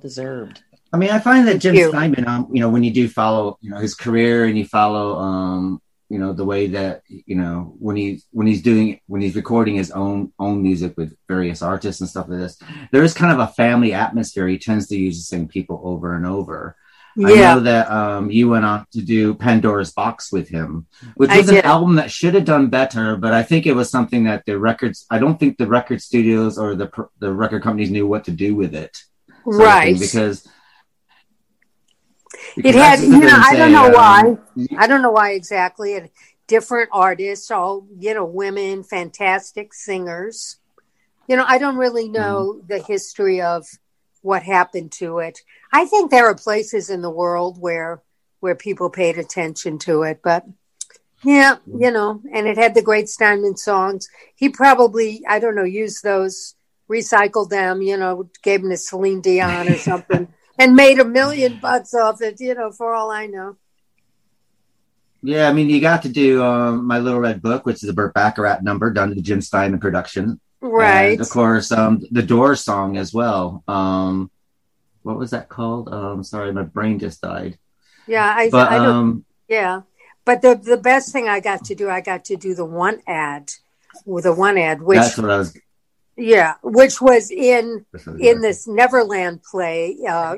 deserved. 0.02 0.61
I 0.92 0.97
mean, 0.97 1.11
I 1.11 1.20
find 1.20 1.47
that 1.47 1.59
Jim 1.59 1.76
you. 1.76 1.90
Steinman, 1.90 2.26
um, 2.26 2.49
you 2.52 2.59
know, 2.59 2.68
when 2.68 2.82
you 2.82 2.92
do 2.92 3.09
follow, 3.09 3.59
you 3.61 3.70
know, 3.70 3.78
his 3.78 3.94
career 3.94 4.44
and 4.47 4.59
you 4.59 4.64
follow, 4.64 5.16
um, 5.20 5.80
you 6.11 6.19
know 6.19 6.33
the 6.33 6.45
way 6.52 6.67
that 6.67 7.02
you 7.09 7.37
know 7.37 7.75
when 7.79 7.97
he 7.97 8.21
when 8.33 8.47
he's 8.47 8.62
doing 8.62 9.00
when 9.07 9.23
he's 9.23 9.37
recording 9.37 9.76
his 9.76 9.90
own 9.93 10.33
own 10.38 10.61
music 10.62 10.93
with 10.99 11.17
various 11.29 11.62
artists 11.62 12.00
and 12.00 12.11
stuff 12.11 12.29
like 12.29 12.40
this 12.40 12.59
there 12.93 13.05
is 13.05 13.14
kind 13.14 13.33
of 13.33 13.38
a 13.38 13.52
family 13.52 13.93
atmosphere 13.95 14.49
he 14.49 14.59
tends 14.59 14.87
to 14.88 14.97
use 14.99 15.17
the 15.17 15.23
same 15.35 15.47
people 15.49 15.81
over 15.85 16.14
and 16.17 16.26
over 16.26 16.76
i 17.26 17.33
Yeah. 17.33 17.55
know 17.55 17.61
that 17.61 17.90
um 17.90 18.31
you 18.31 18.49
went 18.49 18.64
on 18.64 18.87
to 18.93 19.02
do 19.02 19.35
pandora's 19.35 19.93
box 19.93 20.33
with 20.33 20.49
him 20.49 20.87
which 21.14 21.31
I 21.31 21.38
was 21.38 21.49
an 21.50 21.59
album 21.75 21.95
that 21.97 22.11
should 22.11 22.35
have 22.35 22.45
done 22.45 22.67
better 22.81 23.17
but 23.17 23.33
i 23.33 23.43
think 23.43 23.67
it 23.67 23.75
was 23.81 23.88
something 23.97 24.25
that 24.25 24.45
the 24.47 24.59
records 24.59 25.07
i 25.14 25.19
don't 25.23 25.38
think 25.40 25.59
the 25.59 25.67
record 25.79 26.00
studios 26.02 26.59
or 26.59 26.75
the 26.75 26.88
the 27.25 27.33
record 27.33 27.62
companies 27.62 27.90
knew 27.90 28.07
what 28.07 28.25
to 28.25 28.33
do 28.33 28.50
with 28.62 28.75
it 28.75 28.95
sort 29.45 29.55
of 29.55 29.61
thing, 29.61 29.67
Right. 29.67 29.99
because 30.07 30.47
It 32.62 32.75
had, 32.75 33.00
you 33.00 33.20
know, 33.20 33.38
I 33.38 33.56
don't 33.56 33.73
know 33.73 33.87
um, 33.87 33.92
why. 33.92 34.37
I 34.76 34.87
don't 34.87 35.02
know 35.02 35.11
why 35.12 35.32
exactly. 35.32 35.94
It, 35.94 36.11
different 36.47 36.90
artists, 36.92 37.50
all, 37.50 37.87
you 37.99 38.14
know, 38.14 38.25
women, 38.25 38.82
fantastic 38.82 39.73
singers. 39.75 40.59
You 41.28 41.37
know, 41.37 41.44
I 41.47 41.59
don't 41.59 41.76
really 41.76 42.09
know 42.09 42.61
Mm-hmm. 42.61 42.66
the 42.66 42.78
history 42.80 43.40
of 43.40 43.66
what 44.23 44.42
happened 44.42 44.92
to 44.92 45.18
it. 45.18 45.38
I 45.73 45.87
think 45.87 46.11
there 46.11 46.26
are 46.26 46.35
places 46.35 46.90
in 46.90 47.02
the 47.02 47.11
world 47.11 47.59
where 47.61 48.02
where 48.40 48.54
people 48.54 48.90
paid 48.90 49.18
attention 49.18 49.78
to 49.78 50.02
it, 50.02 50.20
but 50.23 50.44
yeah, 51.23 51.56
Mm-hmm. 51.68 51.82
you 51.82 51.90
know, 51.90 52.20
and 52.32 52.47
it 52.47 52.56
had 52.56 52.75
the 52.75 52.82
great 52.82 53.09
Steinman 53.09 53.56
songs. 53.56 54.09
He 54.35 54.49
probably, 54.49 55.23
I 55.28 55.38
don't 55.38 55.54
know, 55.54 55.64
used 55.64 56.02
those, 56.02 56.54
recycled 56.90 57.50
them, 57.50 57.82
you 57.82 57.97
know, 57.97 58.30
gave 58.42 58.62
them 58.62 58.70
to 58.70 58.76
Celine 58.76 59.20
Dion 59.20 59.68
or 59.68 59.76
something, 59.78 60.28
and 60.61 60.76
made 60.76 61.00
a 61.00 61.05
million 61.05 61.59
bucks 61.61 61.95
off 61.95 62.21
it, 62.21 62.40
you 62.40 62.55
know, 62.55 62.71
for 62.71 62.95
all 62.95 63.11
I 63.11 63.26
know. 63.26 63.57
Yeah, 65.23 65.49
I 65.49 65.52
mean, 65.52 65.69
you 65.69 65.81
got 65.81 66.02
to 66.02 66.09
do 66.09 66.43
um, 66.43 66.87
my 66.87 66.99
Little 66.99 67.21
Red 67.21 67.43
Book, 67.43 67.67
which 67.67 67.83
is 67.83 67.88
a 67.88 67.93
Burt 67.93 68.14
Bacharach 68.14 68.62
number 68.62 68.90
done 68.90 69.09
to 69.11 69.14
the 69.14 69.21
Jim 69.21 69.40
Steinman 69.40 69.81
production, 69.81 70.40
Right. 70.61 71.12
And 71.12 71.21
of 71.21 71.31
course, 71.31 71.73
um, 71.73 72.02
the 72.11 72.23
Doors 72.23 72.62
song 72.62 72.97
as 72.99 73.14
well. 73.14 73.64
Um, 73.67 74.31
what 75.02 75.19
was 75.19 75.31
that 75.31 75.49
called? 75.49 75.88
Um, 75.88 76.23
sorry, 76.23 76.52
my 76.52 76.62
brain 76.62 76.99
just 76.99 77.23
died. 77.23 77.59
Yeah, 78.07 78.33
I, 78.37 78.50
But 78.50 78.71
I 78.71 78.76
don't. 78.76 78.87
um, 78.87 79.25
Yeah, 79.49 79.83
but 80.25 80.43
the 80.43 80.55
the 80.57 80.76
best 80.76 81.12
thing 81.12 81.29
I 81.29 81.40
got 81.40 81.64
to 81.67 81.75
do, 81.75 81.88
I 81.88 82.00
got 82.02 82.26
to 82.26 82.37
do 82.37 82.55
the 82.55 82.64
want 82.64 83.00
ad, 83.07 83.52
with 84.05 84.25
the 84.25 84.35
want 84.35 84.59
ad, 84.59 84.83
which 84.83 84.99
that's 84.99 85.17
what 85.17 85.31
I 85.31 85.38
was. 85.38 85.57
Yeah, 86.21 86.57
which 86.62 87.00
was 87.00 87.31
in 87.31 87.87
in 88.21 88.43
this 88.43 88.69
Neverland 88.69 89.43
play, 89.43 89.97
uh, 90.07 90.37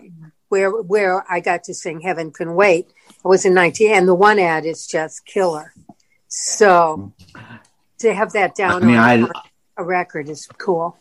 where 0.49 0.71
where 0.71 1.25
I 1.29 1.41
got 1.41 1.65
to 1.65 1.75
sing 1.75 2.01
"Heaven 2.01 2.31
Can 2.31 2.55
Wait." 2.55 2.87
It 3.09 3.27
was 3.27 3.45
in 3.45 3.53
nineteen, 3.53 3.91
and 3.93 4.07
the 4.07 4.15
want 4.15 4.39
ad 4.39 4.65
is 4.65 4.87
just 4.87 5.27
killer. 5.27 5.75
So 6.29 7.13
to 7.99 8.15
have 8.15 8.33
that 8.33 8.55
down 8.55 8.85
I 8.85 8.87
mean, 8.87 8.97
on, 8.97 9.25
I- 9.35 9.43
a 9.77 9.85
record 9.85 10.29
is 10.29 10.47
cool. 10.57 10.97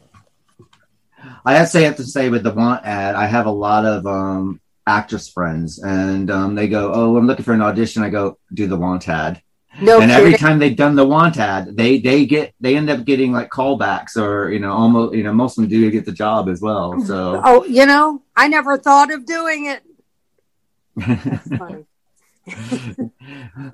I 1.46 1.54
have 1.54 1.72
to 1.74 1.84
have 1.84 1.98
to 1.98 2.04
say 2.04 2.30
with 2.30 2.42
the 2.42 2.52
want 2.52 2.84
ad, 2.84 3.14
I 3.14 3.28
have 3.28 3.46
a 3.46 3.52
lot 3.52 3.86
of 3.86 4.08
um, 4.08 4.60
actress 4.88 5.30
friends, 5.30 5.78
and 5.78 6.32
um, 6.32 6.56
they 6.56 6.68
go, 6.68 6.92
"Oh, 6.92 7.18
I'm 7.18 7.28
looking 7.28 7.46
for 7.46 7.54
an 7.54 7.62
audition." 7.62 8.02
I 8.02 8.10
go, 8.10 8.40
"Do 8.52 8.66
the 8.66 8.78
want 8.78 9.08
ad." 9.08 9.44
No 9.82 10.00
and 10.00 10.12
every 10.12 10.34
time 10.34 10.60
they've 10.60 10.76
done 10.76 10.96
the 10.96 11.06
want 11.06 11.38
ad, 11.38 11.76
they 11.76 12.00
they 12.00 12.26
get 12.26 12.54
they 12.60 12.78
end 12.78 12.90
up 12.90 13.04
getting 13.04 13.32
like 13.32 13.50
callbacks, 13.50 14.16
or 14.16 14.52
you 14.52 14.60
know, 14.60 14.72
almost 14.72 15.16
you 15.16 15.24
know, 15.24 15.34
most 15.34 15.58
of 15.58 15.64
them 15.64 15.70
do 15.70 15.90
get 15.90 16.06
the 16.06 16.12
job 16.12 16.50
as 16.50 16.62
well. 16.62 17.00
So 17.02 17.42
Oh, 17.44 17.66
you 17.66 17.86
know, 17.86 18.22
I 18.36 18.48
never 18.48 18.78
thought 18.78 19.12
of 19.12 19.26
doing 19.26 19.66
it. 19.66 19.84
That's 20.96 21.58
funny. 21.58 21.86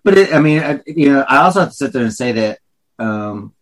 but 0.04 0.18
it, 0.18 0.34
I 0.34 0.40
mean, 0.40 0.64
I, 0.64 0.80
you 0.86 1.12
know, 1.12 1.26
I 1.28 1.38
also 1.38 1.62
have 1.62 1.70
to 1.70 1.76
sit 1.76 1.94
there 1.94 2.04
and 2.04 2.14
say 2.14 2.32
that 2.34 2.60
um, 3.00 3.54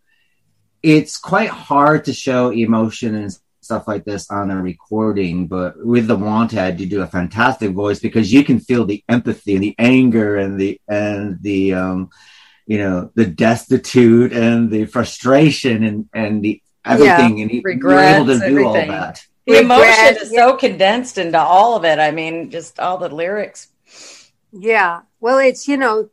it's 0.82 1.18
quite 1.18 1.50
hard 1.50 2.04
to 2.04 2.12
show 2.12 2.50
emotion 2.50 3.14
and 3.14 3.36
stuff 3.60 3.88
like 3.88 4.04
this 4.04 4.30
on 4.30 4.50
a 4.50 4.62
recording. 4.62 5.46
But 5.48 5.84
with 5.84 6.06
the 6.06 6.16
want 6.16 6.54
ad, 6.54 6.80
you 6.80 6.86
do 6.86 7.02
a 7.02 7.06
fantastic 7.06 7.72
voice 7.72 7.98
because 7.98 8.32
you 8.32 8.44
can 8.44 8.60
feel 8.60 8.84
the 8.84 9.02
empathy 9.08 9.54
and 9.54 9.64
the 9.64 9.74
anger 9.78 10.36
and 10.36 10.58
the 10.58 10.80
and 10.88 11.42
the 11.42 11.74
um, 11.74 12.10
you 12.66 12.78
know 12.78 13.10
the 13.14 13.26
destitute 13.26 14.32
and 14.32 14.70
the 14.70 14.86
frustration 14.86 15.84
and 15.84 16.08
and 16.12 16.42
the 16.42 16.60
everything 16.84 17.40
and 17.42 17.50
you- 17.50 17.62
you're 17.64 17.98
able 17.98 18.26
to 18.26 18.32
Regrets, 18.32 18.46
do 18.46 18.64
all 18.66 18.74
that. 18.74 19.26
The 19.46 19.60
emotion 19.60 19.88
Regret, 19.88 20.22
is 20.22 20.30
so 20.30 20.56
condensed 20.56 21.18
into 21.18 21.38
all 21.38 21.76
of 21.76 21.84
it. 21.84 21.98
I 21.98 22.10
mean, 22.10 22.50
just 22.50 22.80
all 22.80 22.98
the 22.98 23.08
lyrics. 23.08 23.68
Yeah. 24.52 25.02
Well, 25.20 25.38
it's, 25.38 25.68
you 25.68 25.76
know, 25.76 26.10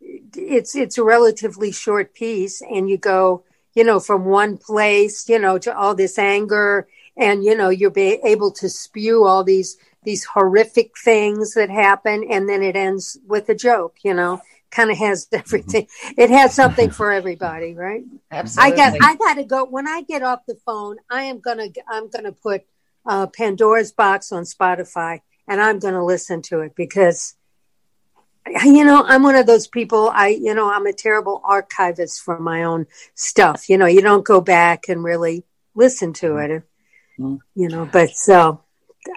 it's, 0.00 0.74
it's 0.74 0.96
a 0.96 1.04
relatively 1.04 1.72
short 1.72 2.14
piece 2.14 2.62
and 2.62 2.88
you 2.88 2.96
go, 2.96 3.44
you 3.74 3.84
know, 3.84 4.00
from 4.00 4.24
one 4.24 4.56
place, 4.56 5.28
you 5.28 5.38
know, 5.38 5.58
to 5.58 5.76
all 5.76 5.94
this 5.94 6.18
anger 6.18 6.88
and, 7.16 7.44
you 7.44 7.54
know, 7.54 7.68
you're 7.68 7.90
be 7.90 8.18
able 8.24 8.50
to 8.52 8.68
spew 8.68 9.24
all 9.24 9.44
these, 9.44 9.76
these 10.04 10.24
horrific 10.24 10.92
things 11.04 11.54
that 11.54 11.68
happen. 11.70 12.24
And 12.30 12.48
then 12.48 12.62
it 12.62 12.76
ends 12.76 13.18
with 13.26 13.48
a 13.50 13.54
joke, 13.54 13.96
you 14.02 14.14
know, 14.14 14.40
kind 14.70 14.90
of 14.90 14.98
has 14.98 15.28
everything. 15.32 15.86
It 16.16 16.30
has 16.30 16.54
something 16.54 16.90
for 16.90 17.12
everybody, 17.12 17.74
right? 17.86 18.04
Absolutely. 18.30 18.72
I 18.72 18.90
got, 18.90 18.98
I 19.02 19.16
got 19.16 19.34
to 19.34 19.44
go 19.44 19.64
when 19.64 19.88
I 19.88 20.02
get 20.02 20.22
off 20.22 20.40
the 20.46 20.56
phone. 20.66 20.96
I 21.10 21.24
am 21.24 21.40
going 21.40 21.58
to, 21.58 21.82
I'm 21.88 22.08
going 22.08 22.24
to 22.24 22.32
put 22.32 22.62
uh, 23.06 23.26
Pandora's 23.26 23.92
box 23.92 24.32
on 24.32 24.44
Spotify 24.44 25.20
and 25.48 25.60
I'm 25.60 25.78
going 25.78 25.94
to 25.94 26.04
listen 26.04 26.42
to 26.42 26.60
it 26.60 26.74
because 26.74 27.34
you 28.64 28.84
know, 28.84 29.04
I'm 29.04 29.22
one 29.22 29.36
of 29.36 29.46
those 29.46 29.66
people. 29.66 30.10
I, 30.12 30.28
you 30.28 30.54
know, 30.54 30.72
I'm 30.72 30.86
a 30.86 30.92
terrible 30.92 31.40
archivist 31.44 32.22
for 32.22 32.38
my 32.38 32.64
own 32.64 32.86
stuff. 33.14 33.68
You 33.68 33.78
know, 33.78 33.86
you 33.86 34.00
don't 34.00 34.24
go 34.24 34.40
back 34.40 34.88
and 34.88 35.04
really 35.04 35.44
listen 35.74 36.12
to 36.14 36.38
it, 36.38 36.62
Mhm. 37.18 37.38
you 37.54 37.68
know, 37.68 37.88
but 37.90 38.10
so 38.10 38.62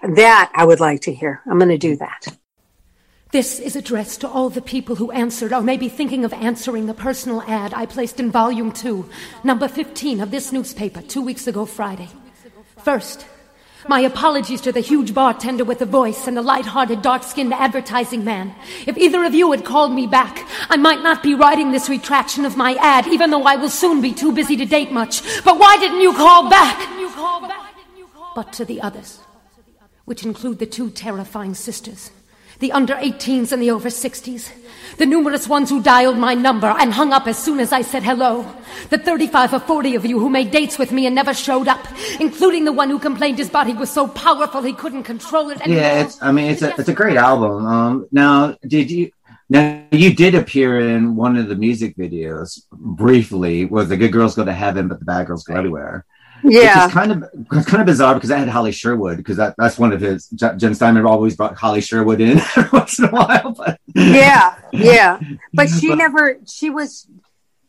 that 0.04 0.52
I 0.54 0.66
would 0.66 0.80
like 0.80 1.02
to 1.02 1.14
hear. 1.14 1.42
I'm 1.50 1.58
going 1.58 1.70
to 1.70 1.78
do 1.78 1.96
that. 1.98 2.38
This 3.34 3.60
is 3.60 3.76
addressed 3.76 4.22
to 4.22 4.30
all 4.30 4.52
the 4.52 4.62
people 4.62 4.96
who 4.96 5.10
answered 5.10 5.54
or 5.54 5.62
may 5.64 5.76
be 5.76 5.90
thinking 5.90 6.24
of 6.24 6.34
answering 6.34 6.86
the 6.86 6.94
personal 6.94 7.42
ad 7.48 7.74
I 7.74 7.88
placed 7.88 8.20
in 8.20 8.30
volume 8.30 8.72
2, 8.72 9.10
number 9.44 9.68
15 9.68 10.22
of 10.22 10.30
this 10.30 10.52
newspaper 10.52 11.02
two 11.02 11.24
weeks 11.24 11.48
ago 11.48 11.66
Friday. 11.66 12.10
First, 12.84 13.26
my 13.88 14.02
apologies 14.02 14.62
to 14.62 14.72
the 14.72 14.82
huge 14.82 15.16
bartender 15.16 15.66
with 15.66 15.80
the 15.80 15.88
voice 15.88 16.28
and 16.28 16.38
the 16.38 16.44
light-hearted, 16.44 17.02
dark-skinned 17.02 17.56
advertising 17.56 18.24
man. 18.24 18.54
If 18.86 19.00
either 19.00 19.24
of 19.24 19.34
you 19.34 19.50
had 19.50 19.66
called 19.66 19.94
me 19.94 20.06
back, 20.06 20.48
I 20.70 20.78
might 20.78 21.02
not 21.02 21.24
be 21.24 21.34
writing 21.34 21.72
this 21.72 21.90
retraction 21.90 22.46
of 22.46 22.56
my 22.56 22.76
ad, 22.76 23.08
even 23.08 23.32
though 23.32 23.46
I 23.46 23.56
will 23.56 23.72
soon 23.72 24.00
be 24.00 24.14
too 24.14 24.32
busy 24.32 24.56
to 24.58 24.66
date 24.66 24.92
much. 24.92 25.24
But 25.44 25.58
why 25.58 25.78
didn't 25.78 26.02
you 26.02 26.14
call 26.14 26.52
back? 26.52 26.78
But 28.36 28.54
to 28.54 28.64
the 28.64 28.80
others, 28.80 29.22
which 30.06 30.24
include 30.24 30.60
the 30.60 30.68
two 30.68 30.92
terrifying 30.92 31.56
sisters, 31.56 32.12
the 32.64 32.72
under 32.72 32.96
18s 32.96 33.52
and 33.52 33.62
the 33.62 33.70
over 33.70 33.90
60s, 33.90 34.50
the 34.96 35.06
numerous 35.06 35.50
ones 35.50 35.70
who 35.70 35.84
dialed 35.84 36.18
my 36.18 36.34
number 36.34 36.68
and 36.68 36.94
hung 36.94 37.12
up 37.12 37.28
as 37.28 37.38
soon 37.38 37.60
as 37.60 37.74
I 37.74 37.82
said 37.82 38.04
hello, 38.04 38.50
the 38.90 38.98
35 38.98 39.56
or 39.56 39.60
40 39.60 39.96
of 39.96 40.06
you 40.06 40.18
who 40.18 40.30
made 40.30 40.50
dates 40.50 40.80
with 40.80 40.94
me 40.94 41.06
and 41.06 41.14
never 41.14 41.34
showed 41.34 41.68
up, 41.68 41.86
including 42.22 42.64
the 42.64 42.72
one 42.72 42.90
who 42.90 43.00
complained 43.00 43.38
his 43.38 43.50
body 43.50 43.74
was 43.74 43.90
so 43.90 44.08
powerful 44.08 44.62
he 44.62 44.72
couldn't 44.72 45.04
control 45.04 45.50
it 45.50 45.60
anymore. 45.60 45.84
Yeah, 45.84 46.04
it's. 46.04 46.22
I 46.22 46.32
mean, 46.32 46.52
it's 46.52 46.62
a 46.62 46.74
it's 46.80 46.88
a 46.88 46.94
great 46.94 47.18
album. 47.18 47.66
Um, 47.66 48.08
now, 48.14 48.56
did 48.66 48.90
you? 48.90 49.12
Now 49.50 49.84
you 49.92 50.16
did 50.16 50.34
appear 50.34 50.80
in 50.80 51.18
one 51.18 51.36
of 51.36 51.50
the 51.50 51.56
music 51.56 51.98
videos 51.98 52.62
briefly. 52.72 53.66
Was 53.66 53.90
the 53.90 53.98
good 53.98 54.14
girls 54.14 54.36
go 54.36 54.46
to 54.46 54.54
heaven, 54.54 54.88
but 54.88 55.00
the 55.00 55.06
bad 55.06 55.28
girls 55.28 55.44
go 55.44 55.54
everywhere? 55.54 56.06
Yeah. 56.44 56.86
it's 56.86 56.94
kind 56.94 57.12
of 57.12 57.24
it's 57.52 57.68
kind 57.68 57.82
of 57.82 57.86
bizarre 57.88 58.16
because 58.16 58.32
I 58.32 58.38
had 58.38 58.50
Holly 58.50 58.72
Sherwood 58.72 59.18
because 59.18 59.38
that, 59.38 59.56
that's 59.58 59.78
one 59.80 59.94
of 59.94 60.02
his. 60.02 60.28
J- 60.30 60.56
Jim 60.58 60.74
Steinman 60.74 61.06
always 61.06 61.36
brought 61.36 61.56
Holly 61.56 61.82
Sherwood 61.82 62.20
in 62.22 62.42
once 62.74 63.00
in 63.00 63.06
a 63.06 63.10
while, 63.12 63.52
but 63.54 63.80
Yeah. 63.96 64.56
Yeah. 64.72 65.20
But 65.54 65.70
she 65.70 65.90
But- 65.90 65.98
never, 66.00 66.38
she 66.48 66.70
was, 66.70 67.08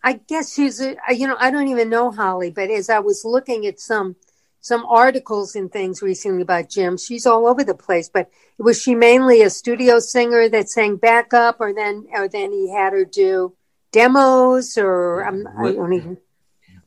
I 0.03 0.15
guess 0.15 0.53
she's, 0.55 0.81
a, 0.81 0.97
you 1.11 1.27
know, 1.29 1.37
I 1.39 1.51
don't 1.51 1.69
even 1.69 1.89
know 1.89 2.11
Holly, 2.11 2.51
but 2.51 2.71
as 2.71 2.91
I 2.91 2.99
was 2.99 3.23
looking 3.25 3.67
at 3.67 3.79
some, 3.81 4.17
some 4.61 4.85
articles 4.87 5.55
and 5.57 5.71
things 5.71 6.03
recently 6.03 6.43
about 6.43 6.69
Jim, 6.71 6.97
she's 6.97 7.27
all 7.27 7.47
over 7.47 7.63
the 7.65 7.75
place, 7.75 8.09
but 8.09 8.29
was 8.59 8.81
she 8.81 8.95
mainly 8.95 9.43
a 9.43 9.51
studio 9.51 9.99
singer 10.01 10.49
that 10.49 10.69
sang 10.71 10.97
backup 10.97 11.57
or 11.61 11.73
then, 11.75 12.07
or 12.13 12.29
then 12.29 12.51
he 12.51 12.71
had 12.73 12.93
her 12.93 13.05
do 13.05 13.55
demos 13.93 14.77
or 14.77 15.23
I'm, 15.25 15.47
I 15.47 15.73
don't 15.73 15.93
even, 15.93 16.17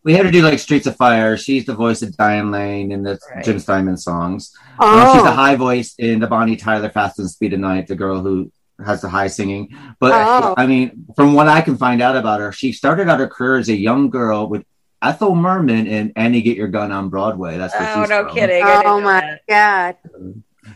we 0.08 0.14
had 0.14 0.26
her 0.26 0.32
do 0.32 0.42
like 0.42 0.58
Streets 0.58 0.88
of 0.88 0.96
Fire. 0.96 1.36
She's 1.36 1.66
the 1.66 1.76
voice 1.76 2.02
of 2.02 2.16
Diane 2.16 2.50
Lane 2.50 2.94
in 2.94 3.04
the 3.04 3.20
Right. 3.36 3.44
Jim 3.44 3.60
Steinman 3.60 3.98
songs. 3.98 4.56
Um, 4.80 5.12
she's 5.12 5.22
the 5.24 5.30
oh, 5.30 5.32
high 5.34 5.58
voice 5.58 5.96
in 6.00 6.22
the 6.22 6.28
Bonnie 6.28 6.56
Tyler 6.56 6.90
Fast 6.90 7.20
and 7.20 7.30
Speed 7.30 7.52
of 7.54 7.60
Night, 7.60 7.88
the 7.88 7.96
girl 7.96 8.22
who 8.22 8.50
has 8.86 9.02
the 9.02 9.10
high 9.10 9.28
singing. 9.28 9.76
But 10.00 10.14
Oh. 10.14 10.54
I 10.56 10.66
mean, 10.66 11.06
from 11.18 11.34
what 11.34 11.50
I 11.50 11.60
can 11.60 11.76
find 11.76 12.02
out 12.02 12.16
about 12.16 12.40
her, 12.40 12.54
she 12.54 12.72
started 12.72 13.10
out 13.10 13.20
her 13.20 13.28
career 13.28 13.58
as 13.58 13.68
a 13.68 13.76
young 13.76 14.10
girl 14.10 14.48
with 14.48 14.64
Ethel 15.02 15.36
Merman 15.36 15.88
in 15.88 16.14
Annie 16.16 16.42
Get 16.42 16.56
Your 16.56 16.70
Gun 16.70 16.94
on 16.94 17.10
Broadway. 17.10 17.58
That's 17.58 17.74
where 17.78 17.92
Oh, 17.94 18.02
she's 18.04 18.10
no 18.10 18.24
from. 18.24 18.34
kidding. 18.34 18.64
Oh 18.66 19.02
my 19.02 19.20
that. 19.48 19.98
God. 20.08 20.34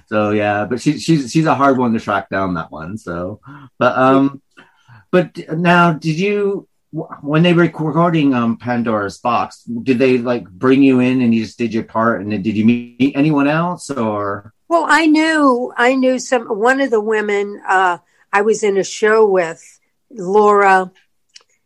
So 0.07 0.31
yeah, 0.31 0.65
but 0.65 0.81
she, 0.81 0.99
she's 0.99 1.31
she's 1.31 1.45
a 1.45 1.55
hard 1.55 1.77
one 1.77 1.93
to 1.93 2.01
track 2.01 2.27
down 2.29 2.55
that 2.55 2.69
one. 2.69 2.97
So, 2.97 3.39
but 3.79 3.97
um, 3.97 4.41
but 5.09 5.37
now, 5.57 5.93
did 5.93 6.19
you 6.19 6.67
when 6.91 7.41
they 7.43 7.53
were 7.53 7.63
recording 7.63 8.33
um, 8.33 8.57
Pandora's 8.57 9.17
Box? 9.17 9.63
Did 9.63 9.97
they 9.99 10.17
like 10.17 10.49
bring 10.49 10.83
you 10.83 10.99
in 10.99 11.21
and 11.21 11.33
you 11.33 11.43
just 11.45 11.57
did 11.57 11.73
your 11.73 11.83
part? 11.83 12.21
And 12.21 12.31
then 12.31 12.41
did 12.41 12.55
you 12.57 12.65
meet 12.65 13.13
anyone 13.15 13.47
else 13.47 13.89
or? 13.89 14.53
Well, 14.67 14.85
I 14.87 15.05
knew 15.05 15.73
I 15.77 15.95
knew 15.95 16.19
some 16.19 16.47
one 16.47 16.81
of 16.81 16.91
the 16.91 17.01
women 17.01 17.61
uh, 17.67 17.97
I 18.31 18.41
was 18.41 18.63
in 18.63 18.77
a 18.77 18.83
show 18.83 19.25
with, 19.25 19.79
Laura. 20.09 20.91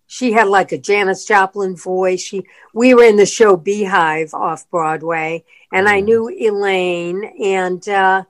She 0.08 0.32
had 0.32 0.48
like 0.48 0.72
a 0.72 0.78
Janis 0.78 1.26
Joplin 1.26 1.76
voice. 1.76 2.22
She 2.22 2.46
we 2.74 2.94
were 2.94 3.04
in 3.04 3.16
the 3.18 3.26
show 3.26 3.58
Beehive 3.58 4.34
off 4.34 4.70
Broadway, 4.70 5.44
and 5.72 5.90
I 5.90 6.02
Mhm. 6.02 6.06
knew 6.06 6.30
Elaine, 6.30 7.24
and 7.44 7.90
uh, 7.90 8.24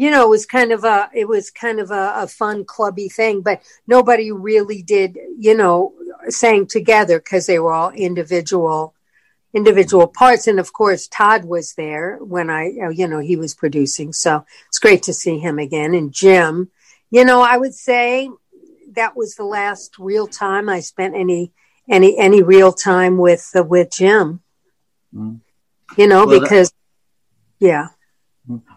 you 0.00 0.10
know 0.12 0.22
it 0.26 0.28
was 0.36 0.46
kind 0.46 0.70
of 0.76 0.84
a 0.84 1.10
it 1.22 1.26
was 1.34 1.50
kind 1.64 1.78
of 1.80 1.90
a, 1.90 2.04
a 2.24 2.26
fun 2.40 2.64
clubby 2.64 3.08
thing, 3.08 3.36
but 3.48 3.56
nobody 3.86 4.28
really 4.50 4.80
did 4.82 5.10
you 5.46 5.54
know 5.56 5.92
sang 6.28 6.66
together 6.66 7.16
because 7.18 7.44
they 7.46 7.58
were 7.58 7.72
all 7.78 7.90
individual 7.90 8.94
individual 9.54 10.06
parts. 10.06 10.46
And 10.46 10.60
of 10.60 10.72
course, 10.72 11.08
Todd 11.08 11.44
was 11.44 11.72
there 11.74 12.18
when 12.34 12.50
I, 12.50 12.64
uh, 12.84 12.90
you 12.90 13.08
know, 13.08 13.18
he 13.30 13.36
was 13.36 13.54
producing. 13.54 14.12
So 14.12 14.44
it's 14.68 14.78
great 14.78 15.02
to 15.04 15.14
see 15.14 15.38
him 15.38 15.58
again. 15.58 15.94
And 15.94 16.12
Jim, 16.12 16.70
you 17.10 17.24
know, 17.24 17.40
I 17.40 17.56
would 17.56 17.74
say 17.74 18.28
that 18.92 19.16
was 19.16 19.34
the 19.34 19.44
last 19.58 19.98
real 19.98 20.26
time 20.26 20.68
I 20.68 20.80
spent 20.80 21.14
any, 21.16 21.52
any, 21.88 22.18
any 22.18 22.42
real 22.42 22.72
time 22.72 23.16
with, 23.16 23.50
uh, 23.56 23.62
with 23.62 23.90
Jim, 23.90 24.40
Mm. 25.14 25.40
you 25.96 26.06
know, 26.06 26.26
Well, 26.26 26.40
that- 26.40 26.42
because 26.42 26.70
yeah. 27.58 27.88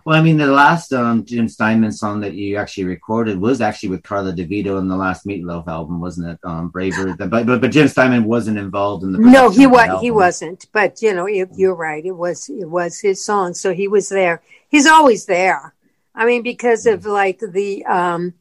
Well, 0.04 0.18
I 0.20 0.24
mean, 0.24 0.38
the 0.38 0.48
last 0.48 0.94
um, 0.94 1.24
Jim 1.26 1.48
Steinman 1.48 1.92
song 1.92 2.22
that 2.22 2.34
you 2.34 2.58
actually 2.58 2.86
recorded 2.86 3.40
was 3.40 3.62
actually 3.62 3.90
with 3.90 4.02
Karla 4.04 4.34
DeVito 4.34 4.80
in 4.80 4.88
the 4.88 4.96
last 4.96 5.26
Meatloaf 5.28 5.68
album, 5.68 6.02
wasn't 6.02 6.30
it? 6.30 6.40
Um, 6.44 6.70
Braver. 6.70 7.16
but, 7.16 7.30
but 7.30 7.62
but 7.62 7.72
Jim 7.72 7.88
Steinman 7.88 8.24
wasn't 8.24 8.58
involved 8.58 9.04
in 9.04 9.12
the. 9.12 9.20
No, 9.20 9.50
he 9.50 9.66
production 9.66 9.66
of 9.66 9.72
the 9.72 9.94
was, 9.94 10.02
he 10.02 10.12
wasn't, 10.12 10.66
but 10.72 11.02
you 11.02 11.14
know, 11.14 11.28
you- 11.28 11.50
you're 11.56 11.76
right. 11.76 12.04
It 12.04 12.12
was, 12.16 12.50
it 12.50 12.70
was 12.70 13.00
his 13.00 13.24
song. 13.24 13.54
So 13.54 13.74
he 13.74 13.88
was 13.88 14.10
there. 14.10 14.42
He's 14.70 14.88
always 14.88 15.26
there. 15.26 15.76
I 16.16 16.26
mean, 16.26 16.42
because 16.42 16.86
of 16.88 17.06
like 17.06 17.40
the, 17.40 17.86
um, 17.86 18.34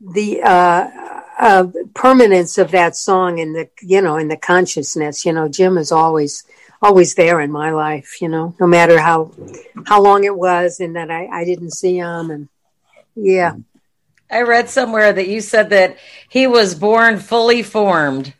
the, 0.00 0.42
uh, 0.42 0.88
uh, 1.38 1.66
permanence 1.94 2.58
of 2.58 2.70
that 2.70 2.94
song 2.94 3.40
and 3.40 3.54
the, 3.54 3.68
you 3.82 4.00
know, 4.00 4.16
in 4.16 4.28
the 4.28 4.36
consciousness, 4.36 5.24
you 5.24 5.32
know, 5.32 5.48
Jim 5.48 5.76
is 5.76 5.90
always, 5.90 6.44
always 6.82 7.14
there 7.14 7.40
in 7.40 7.52
my 7.52 7.70
life, 7.70 8.20
you 8.20 8.28
know, 8.28 8.54
no 8.58 8.66
matter 8.66 8.98
how, 8.98 9.32
how 9.86 10.02
long 10.02 10.24
it 10.24 10.36
was 10.36 10.80
and 10.80 10.96
that 10.96 11.10
I, 11.10 11.26
I 11.26 11.44
didn't 11.44 11.70
see 11.70 11.96
him 11.96 12.30
and 12.30 12.48
yeah. 13.14 13.54
I 14.30 14.42
read 14.42 14.68
somewhere 14.70 15.12
that 15.12 15.28
you 15.28 15.40
said 15.40 15.70
that 15.70 15.98
he 16.28 16.46
was 16.46 16.74
born 16.74 17.18
fully 17.18 17.62
formed. 17.62 18.32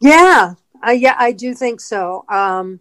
Yeah, 0.00 0.54
uh, 0.86 0.90
yeah, 0.92 1.16
I 1.18 1.32
do 1.32 1.54
think 1.54 1.80
so. 1.80 2.24
Um, 2.28 2.80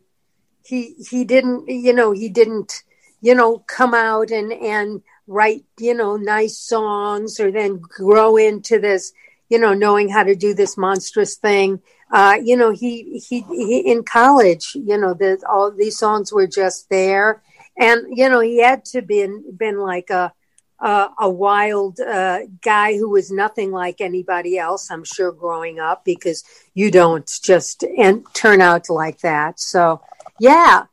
he 0.63 0.95
he 1.09 1.23
didn't, 1.23 1.67
you 1.67 1.93
know, 1.93 2.11
he 2.11 2.29
didn't, 2.29 2.83
you 3.21 3.33
know, 3.33 3.59
come 3.59 3.93
out 3.93 4.29
and 4.29 4.51
and 4.51 5.01
write, 5.25 5.63
you 5.79 5.93
know, 5.93 6.17
nice 6.17 6.59
songs 6.59 7.39
or 7.39 7.51
then 7.51 7.79
grow 7.79 8.35
into 8.37 8.77
this, 8.77 9.13
you 9.49 9.57
know, 9.57 9.73
knowing 9.73 10.09
how 10.09 10.23
to 10.23 10.35
do 10.35 10.53
this 10.53 10.77
monstrous 10.77 11.37
thing. 11.37 11.81
Uh, 12.11 12.37
you 12.41 12.55
know, 12.55 12.71
he, 12.71 13.19
he 13.27 13.41
he 13.41 13.79
in 13.79 14.03
college, 14.03 14.71
you 14.75 14.97
know, 14.97 15.13
the 15.13 15.41
all 15.49 15.71
these 15.71 15.97
songs 15.97 16.31
were 16.31 16.47
just 16.47 16.89
there, 16.89 17.41
and 17.77 18.05
you 18.15 18.29
know, 18.29 18.39
he 18.39 18.61
had 18.61 18.85
to 18.85 19.01
been 19.01 19.43
been 19.57 19.77
like 19.77 20.09
a 20.09 20.31
uh, 20.79 21.09
a 21.19 21.29
wild 21.29 21.99
uh, 21.99 22.39
guy 22.61 22.95
who 22.95 23.09
was 23.09 23.31
nothing 23.31 23.71
like 23.71 23.99
anybody 23.99 24.57
else, 24.57 24.91
I'm 24.91 25.03
sure, 25.03 25.31
growing 25.31 25.79
up, 25.79 26.05
because 26.05 26.43
you 26.73 26.91
don't 26.91 27.29
just 27.43 27.83
and 27.83 28.25
turn 28.33 28.61
out 28.61 28.89
like 28.89 29.19
that. 29.19 29.59
So, 29.59 30.01
yeah, 30.39 30.83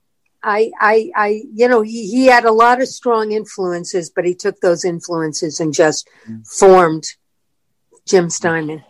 I, 0.42 0.70
I, 0.80 1.10
I, 1.14 1.42
you 1.52 1.68
know, 1.68 1.82
he, 1.82 2.10
he 2.10 2.26
had 2.26 2.44
a 2.44 2.52
lot 2.52 2.80
of 2.80 2.88
strong 2.88 3.32
influences, 3.32 4.10
but 4.10 4.24
he 4.24 4.34
took 4.34 4.60
those 4.60 4.84
influences 4.84 5.60
and 5.60 5.72
just 5.72 6.08
formed 6.44 7.04
Jim 8.06 8.30
Steinman. 8.30 8.84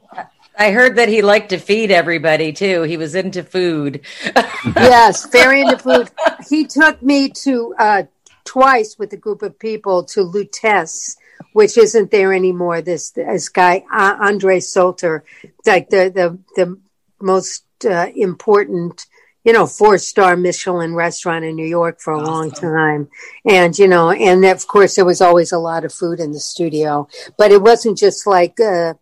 I 0.56 0.70
heard 0.70 0.96
that 0.96 1.08
he 1.08 1.22
liked 1.22 1.50
to 1.50 1.58
feed 1.58 1.90
everybody 1.90 2.52
too. 2.52 2.82
He 2.82 2.96
was 2.96 3.14
into 3.14 3.42
food. 3.42 4.02
yes, 4.76 5.26
very 5.26 5.62
into 5.62 5.78
food. 5.78 6.10
He 6.48 6.64
took 6.64 7.02
me 7.02 7.30
to 7.30 7.74
uh, 7.78 8.02
twice 8.44 8.96
with 8.98 9.12
a 9.12 9.16
group 9.16 9.42
of 9.42 9.58
people 9.58 10.04
to 10.04 10.20
Lutece, 10.20 11.16
which 11.52 11.76
isn't 11.76 12.10
there 12.10 12.32
anymore. 12.32 12.82
This 12.82 13.10
this 13.10 13.48
guy 13.48 13.84
uh, 13.92 14.16
Andre 14.20 14.60
Soltner, 14.60 15.22
like 15.66 15.90
the 15.90 16.10
the 16.14 16.38
the 16.54 16.78
most 17.20 17.64
uh, 17.84 18.08
important, 18.14 19.06
you 19.42 19.52
know, 19.52 19.66
four 19.66 19.98
star 19.98 20.36
Michelin 20.36 20.94
restaurant 20.94 21.44
in 21.44 21.56
New 21.56 21.66
York 21.66 22.00
for 22.00 22.12
a 22.12 22.22
long 22.22 22.52
time, 22.52 23.08
and 23.44 23.76
you 23.76 23.88
know, 23.88 24.12
and 24.12 24.44
of 24.44 24.66
course 24.68 24.94
there 24.94 25.04
was 25.04 25.20
always 25.20 25.50
a 25.50 25.58
lot 25.58 25.84
of 25.84 25.92
food 25.92 26.20
in 26.20 26.30
the 26.30 26.40
studio, 26.40 27.08
but 27.36 27.50
it 27.50 27.62
wasn't 27.62 27.98
just 27.98 28.26
like. 28.26 28.60
Uh, 28.60 28.94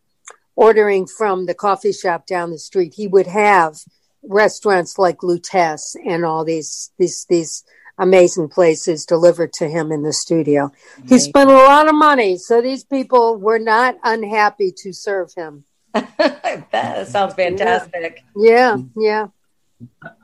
ordering 0.56 1.06
from 1.06 1.46
the 1.46 1.54
coffee 1.54 1.92
shop 1.92 2.26
down 2.26 2.50
the 2.50 2.58
street 2.58 2.94
he 2.94 3.06
would 3.06 3.26
have 3.26 3.76
restaurants 4.22 4.98
like 4.98 5.18
Lutece 5.18 5.96
and 6.06 6.24
all 6.24 6.44
these 6.44 6.90
these 6.98 7.26
these 7.28 7.64
amazing 7.98 8.48
places 8.48 9.04
delivered 9.04 9.52
to 9.54 9.68
him 9.68 9.92
in 9.92 10.02
the 10.02 10.12
studio. 10.12 10.72
He 11.08 11.18
spent 11.18 11.50
a 11.50 11.54
lot 11.54 11.88
of 11.88 11.94
money, 11.94 12.38
so 12.38 12.60
these 12.60 12.84
people 12.84 13.36
were 13.36 13.58
not 13.58 13.96
unhappy 14.02 14.72
to 14.78 14.92
serve 14.92 15.32
him. 15.36 15.64
that 15.92 17.06
sounds 17.08 17.34
fantastic. 17.34 18.24
Yeah, 18.34 18.78
yeah. 18.96 19.28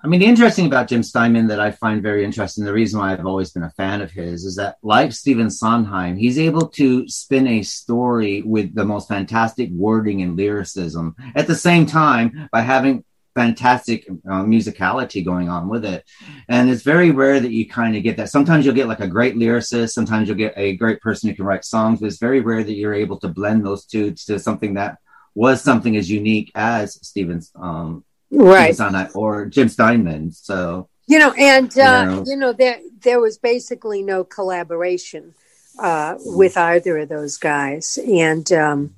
I 0.02 0.06
mean, 0.06 0.20
the 0.20 0.26
interesting 0.26 0.66
about 0.66 0.88
Jim 0.88 1.02
Steinman 1.02 1.48
that 1.48 1.60
I 1.60 1.70
find 1.70 2.02
very 2.02 2.24
interesting, 2.24 2.64
the 2.64 2.72
reason 2.72 3.00
why 3.00 3.12
I've 3.12 3.26
always 3.26 3.50
been 3.50 3.62
a 3.62 3.70
fan 3.70 4.00
of 4.00 4.10
his 4.10 4.44
is 4.44 4.56
that, 4.56 4.76
like 4.82 5.12
Stephen 5.12 5.50
Sondheim, 5.50 6.16
he's 6.16 6.38
able 6.38 6.68
to 6.68 7.08
spin 7.08 7.46
a 7.46 7.62
story 7.62 8.42
with 8.42 8.74
the 8.74 8.84
most 8.84 9.08
fantastic 9.08 9.70
wording 9.70 10.22
and 10.22 10.36
lyricism 10.36 11.14
at 11.34 11.46
the 11.46 11.54
same 11.54 11.86
time 11.86 12.48
by 12.52 12.60
having 12.60 13.04
fantastic 13.34 14.04
uh, 14.08 14.42
musicality 14.42 15.24
going 15.24 15.48
on 15.48 15.68
with 15.68 15.84
it. 15.84 16.04
And 16.48 16.68
it's 16.68 16.82
very 16.82 17.12
rare 17.12 17.38
that 17.38 17.52
you 17.52 17.68
kind 17.68 17.96
of 17.96 18.02
get 18.02 18.16
that. 18.16 18.30
Sometimes 18.30 18.64
you'll 18.64 18.74
get 18.74 18.88
like 18.88 19.00
a 19.00 19.06
great 19.06 19.36
lyricist, 19.36 19.90
sometimes 19.90 20.26
you'll 20.26 20.36
get 20.36 20.54
a 20.56 20.76
great 20.76 21.00
person 21.00 21.28
who 21.28 21.36
can 21.36 21.44
write 21.44 21.64
songs, 21.64 22.00
but 22.00 22.06
it's 22.06 22.18
very 22.18 22.40
rare 22.40 22.64
that 22.64 22.74
you're 22.74 22.94
able 22.94 23.18
to 23.20 23.28
blend 23.28 23.64
those 23.64 23.84
two 23.84 24.12
to 24.26 24.38
something 24.38 24.74
that 24.74 24.98
was 25.36 25.62
something 25.62 25.96
as 25.96 26.10
unique 26.10 26.50
as 26.56 26.98
Stephen's 27.06 27.52
um, 27.54 28.04
Right. 28.30 28.74
Sondheim 28.76 29.10
or 29.14 29.46
Jim 29.46 29.68
Steinman. 29.68 30.32
So 30.32 30.88
You 31.06 31.18
know, 31.18 31.32
and 31.32 31.70
uh, 31.78 31.80
Yeah. 31.80 32.22
you 32.26 32.36
know 32.36 32.52
there 32.52 32.78
there 33.02 33.20
was 33.20 33.38
basically 33.38 34.02
no 34.02 34.24
collaboration 34.24 35.34
uh, 35.78 36.16
with 36.18 36.56
either 36.56 36.98
of 36.98 37.08
those 37.08 37.38
guys, 37.38 37.98
and 38.06 38.50
um, 38.52 38.94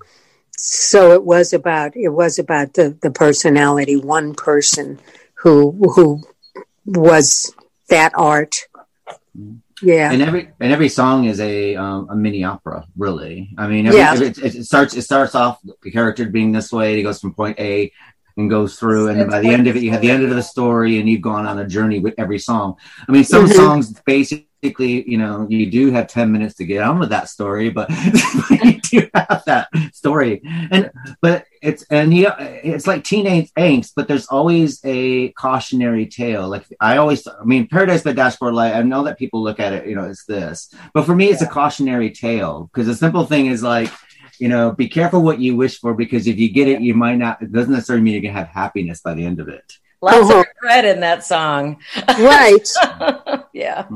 so 0.56 1.12
it 1.12 1.24
was 1.24 1.52
about 1.52 1.94
it 1.96 2.08
was 2.08 2.38
about 2.38 2.74
the 2.74 2.96
the 3.02 3.10
personality, 3.10 3.96
one 3.96 4.34
person 4.34 4.98
who 5.34 5.72
who 5.94 6.22
was 6.86 7.54
that 7.88 8.12
art. 8.16 8.66
Yeah, 9.82 10.12
and 10.12 10.22
every 10.22 10.50
and 10.60 10.72
every 10.72 10.88
song 10.88 11.24
is 11.24 11.38
a 11.40 11.76
um, 11.76 12.08
a 12.10 12.16
mini 12.16 12.44
opera, 12.44 12.84
really. 12.96 13.50
I 13.56 13.66
mean, 13.68 13.86
every, 13.86 13.98
Yeah. 13.98 14.12
every- 14.12 14.26
it, 14.28 14.38
it 14.38 14.64
starts 14.64 14.94
it 14.94 15.02
starts 15.02 15.34
off 15.34 15.58
the 15.82 15.90
character 15.90 16.26
being 16.28 16.52
this 16.52 16.72
way, 16.72 16.96
he 16.96 17.02
goes 17.02 17.20
from 17.20 17.32
point 17.34 17.58
A 17.60 17.92
and 18.40 18.50
goes 18.50 18.78
through, 18.78 19.08
and 19.08 19.20
then 19.20 19.28
by 19.28 19.40
the 19.40 19.50
end 19.50 19.66
of 19.68 19.76
it, 19.76 19.82
you 19.82 19.90
have 19.90 20.00
the 20.00 20.10
end 20.10 20.24
of 20.24 20.30
the 20.30 20.42
story, 20.42 20.98
and 20.98 21.08
you've 21.08 21.20
gone 21.22 21.46
on 21.46 21.58
a 21.58 21.66
journey 21.66 21.98
with 22.00 22.14
every 22.18 22.38
song. 22.38 22.76
I 23.08 23.12
mean, 23.12 23.24
some 23.24 23.46
Mhm. 23.46 23.54
songs 23.54 23.92
basically, 24.06 25.08
you 25.10 25.16
know, 25.18 25.46
you 25.48 25.70
do 25.70 25.90
have 25.90 26.06
ten 26.06 26.32
minutes 26.32 26.54
to 26.56 26.64
get 26.64 26.82
on 26.82 26.98
with 26.98 27.10
that 27.10 27.28
story, 27.28 27.70
but 27.70 27.88
you 28.64 28.80
do 28.92 29.08
have 29.14 29.42
that 29.46 29.68
story, 29.92 30.42
and 30.70 30.90
but 31.20 31.44
it's 31.62 31.82
and 31.90 32.12
he 32.12 32.26
it's 32.64 32.86
like 32.86 33.04
teenage 33.04 33.50
angst, 33.58 33.92
but 33.96 34.08
there's 34.08 34.26
always 34.26 34.80
a 34.84 35.28
cautionary 35.32 36.06
tale. 36.06 36.48
Like 36.48 36.64
I 36.80 36.96
always, 36.96 37.26
I 37.26 37.44
mean, 37.44 37.68
Paradise 37.68 38.02
by 38.02 38.12
Dashboard 38.12 38.54
Light. 38.54 38.74
I 38.74 38.82
know 38.82 39.02
that 39.04 39.18
people 39.18 39.42
look 39.42 39.60
at 39.60 39.72
it, 39.72 39.86
you 39.86 39.94
know, 39.96 40.04
it's 40.04 40.24
this, 40.24 40.72
but 40.94 41.04
for 41.04 41.14
me, 41.14 41.26
it's 41.28 41.42
a 41.42 41.46
cautionary 41.46 42.10
tale 42.10 42.70
because 42.72 42.86
the 42.86 42.94
simple 42.94 43.24
thing 43.26 43.46
is 43.46 43.62
like. 43.62 43.90
You 44.40 44.48
know, 44.48 44.72
be 44.72 44.88
careful 44.88 45.20
what 45.22 45.38
you 45.38 45.54
wish 45.56 45.78
for 45.78 45.92
because 45.94 46.26
if 46.26 46.38
you 46.38 46.48
get 46.50 46.66
it, 46.66 46.80
you 46.80 46.94
might 46.94 47.16
not. 47.16 47.42
It 47.42 47.52
doesn't 47.52 47.72
necessarily 47.72 48.02
mean 48.02 48.14
you're 48.14 48.22
gonna 48.22 48.32
have 48.44 48.48
happiness 48.48 49.00
by 49.02 49.14
the 49.14 49.24
end 49.24 49.38
of 49.38 49.48
it. 49.48 49.70
Lots 50.00 50.16
Uh-huh. 50.16 50.40
of 50.40 50.46
regret 50.62 50.84
in 50.86 51.00
that 51.00 51.24
song. 51.24 51.76
right. 52.08 52.66
yeah. 53.52 53.86